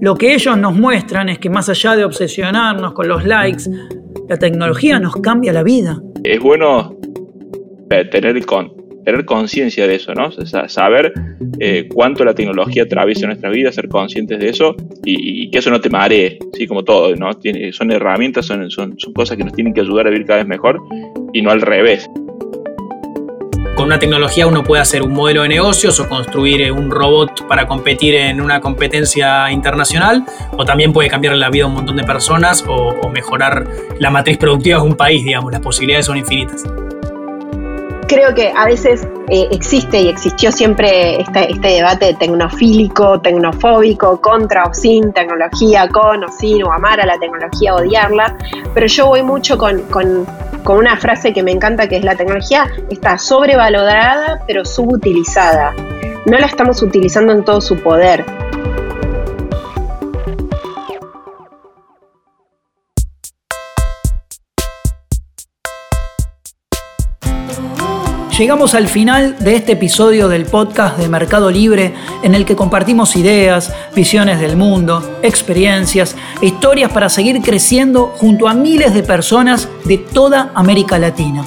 Lo 0.01 0.15
que 0.15 0.35
ellos 0.35 0.55
nos 0.55 0.75
muestran 0.75 1.29
es 1.29 1.39
que 1.39 1.49
más 1.49 1.67
allá 1.67 1.95
de 1.95 2.05
obsesionarnos 2.05 2.93
con 2.93 3.07
los 3.07 3.25
likes, 3.25 3.63
la 4.29 4.37
tecnología 4.37 4.99
nos 4.99 5.15
cambia 5.15 5.51
la 5.51 5.63
vida. 5.63 5.99
Es 6.23 6.39
bueno 6.39 6.95
tener 8.11 8.45
con, 8.45 8.76
tener 9.07 9.23
conciencia 9.23 9.87
de 9.87 9.95
eso, 9.95 10.13
¿no? 10.13 10.29
saber 10.67 11.13
eh, 11.61 11.87
cuánto 11.93 12.25
la 12.25 12.35
tecnología 12.35 12.83
atraviesa 12.83 13.25
nuestra 13.25 13.49
vida, 13.49 13.71
ser 13.71 13.87
conscientes 13.87 14.37
de 14.37 14.49
eso 14.49 14.75
y, 15.05 15.49
que 15.49 15.59
eso 15.59 15.69
no 15.69 15.79
te 15.79 15.89
maree, 15.89 16.37
¿sí? 16.51 16.67
Como 16.67 16.83
todo, 16.83 17.15
¿no? 17.15 17.31
son 17.71 17.91
herramientas, 17.91 18.47
son, 18.47 18.69
son, 18.69 18.97
cosas 19.15 19.37
que 19.37 19.45
nos 19.45 19.53
tienen 19.53 19.73
que 19.73 19.79
ayudar 19.79 20.07
a 20.07 20.09
vivir 20.09 20.27
cada 20.27 20.39
vez 20.39 20.47
mejor 20.49 20.81
y 21.31 21.41
no 21.41 21.51
al 21.51 21.61
revés. 21.61 22.09
Con 23.77 23.85
una 23.85 23.97
tecnología 23.97 24.45
uno 24.45 24.61
puede 24.65 24.81
hacer 24.81 25.01
un 25.03 25.13
modelo 25.13 25.43
de 25.43 25.47
negocios 25.47 25.97
o 26.01 26.09
construir 26.09 26.63
eh, 26.63 26.69
un 26.69 26.91
robot 26.91 27.47
para 27.47 27.65
competir 27.65 28.13
en 28.15 28.41
una 28.41 28.59
competencia 28.59 29.49
internacional, 29.49 30.25
o 30.57 30.65
también 30.65 30.91
puede 30.91 31.07
cambiar 31.07 31.37
la 31.37 31.49
vida 31.49 31.63
a 31.63 31.67
un 31.67 31.75
montón 31.75 31.95
de 31.95 32.03
personas 32.03 32.61
o, 32.67 32.73
o 32.73 33.09
mejorar 33.09 33.69
la 34.01 34.09
matriz 34.09 34.37
productiva 34.37 34.81
de 34.81 34.83
un 34.83 34.97
país, 34.97 35.23
digamos, 35.23 35.49
las 35.53 35.61
posibilidades 35.61 36.07
son 36.07 36.17
infinitas 36.17 36.65
creo 38.07 38.33
que 38.33 38.53
a 38.55 38.65
veces 38.65 39.07
eh, 39.29 39.47
existe 39.51 40.01
y 40.01 40.07
existió 40.07 40.51
siempre 40.51 41.21
este, 41.21 41.51
este, 41.51 41.67
debate 41.67 42.13
tecnofílico, 42.13 43.19
tecnofóbico, 43.19 44.19
contra 44.21 44.63
o 44.65 44.73
sin 44.73 45.11
tecnología, 45.13 45.87
con 45.89 46.23
o 46.23 46.31
sin, 46.31 46.63
o 46.63 46.71
amar 46.71 46.99
a 47.01 47.05
la 47.05 47.17
tecnología, 47.19 47.75
odiarla, 47.75 48.35
pero 48.73 48.87
yo 48.87 49.07
voy 49.07 49.23
mucho 49.23 49.57
con, 49.57 49.81
con, 49.83 50.25
con 50.63 50.77
una 50.77 50.97
frase 50.97 51.33
que 51.33 51.43
me 51.43 51.51
encanta, 51.51 51.87
que 51.87 51.97
es 51.97 52.03
la 52.03 52.15
tecnología 52.15 52.67
está 52.89 53.17
sobrevalorada 53.17 54.41
pero 54.47 54.65
subutilizada. 54.65 55.73
No 56.25 56.37
la 56.37 56.45
estamos 56.45 56.81
utilizando 56.81 57.33
en 57.33 57.43
todo 57.43 57.61
su 57.61 57.77
poder. 57.77 58.25
Llegamos 68.37 68.75
al 68.75 68.87
final 68.87 69.35
de 69.39 69.55
este 69.55 69.71
episodio 69.71 70.27
del 70.27 70.45
podcast 70.45 70.99
de 70.99 71.09
Mercado 71.09 71.49
Libre 71.49 71.95
en 72.21 72.35
el 72.35 72.45
que 72.45 72.55
compartimos 72.55 73.15
ideas, 73.15 73.73
visiones 73.95 74.39
del 74.39 74.55
mundo, 74.55 75.17
experiencias 75.23 76.15
e 76.39 76.45
historias 76.45 76.91
para 76.91 77.09
seguir 77.09 77.41
creciendo 77.41 78.13
junto 78.15 78.47
a 78.47 78.53
miles 78.53 78.93
de 78.93 79.01
personas 79.01 79.67
de 79.85 79.97
toda 79.97 80.51
América 80.53 80.99
Latina. 80.99 81.43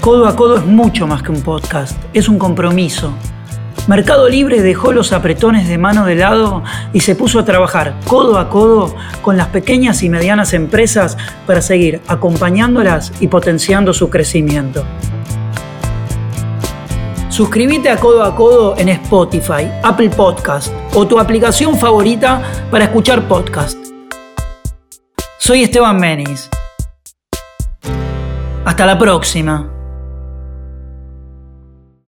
Codo 0.00 0.26
a 0.26 0.34
Codo 0.34 0.56
es 0.56 0.64
mucho 0.64 1.06
más 1.06 1.22
que 1.22 1.32
un 1.32 1.42
podcast, 1.42 1.94
es 2.14 2.26
un 2.26 2.38
compromiso 2.38 3.12
Mercado 3.90 4.28
Libre 4.28 4.62
dejó 4.62 4.92
los 4.92 5.12
apretones 5.12 5.66
de 5.66 5.76
mano 5.76 6.06
de 6.06 6.14
lado 6.14 6.62
y 6.92 7.00
se 7.00 7.16
puso 7.16 7.40
a 7.40 7.44
trabajar 7.44 7.96
codo 8.06 8.38
a 8.38 8.48
codo 8.48 8.94
con 9.20 9.36
las 9.36 9.48
pequeñas 9.48 10.04
y 10.04 10.08
medianas 10.08 10.54
empresas 10.54 11.16
para 11.44 11.60
seguir 11.60 12.00
acompañándolas 12.06 13.12
y 13.18 13.26
potenciando 13.26 13.92
su 13.92 14.08
crecimiento. 14.08 14.84
Suscríbete 17.30 17.90
a 17.90 17.96
Codo 17.96 18.22
a 18.22 18.36
Codo 18.36 18.76
en 18.78 18.90
Spotify, 18.90 19.68
Apple 19.82 20.10
Podcast 20.10 20.72
o 20.94 21.04
tu 21.08 21.18
aplicación 21.18 21.76
favorita 21.76 22.42
para 22.70 22.84
escuchar 22.84 23.26
podcast. 23.26 23.76
Soy 25.38 25.64
Esteban 25.64 25.98
Menis. 25.98 26.48
Hasta 28.64 28.86
la 28.86 28.96
próxima. 28.96 29.79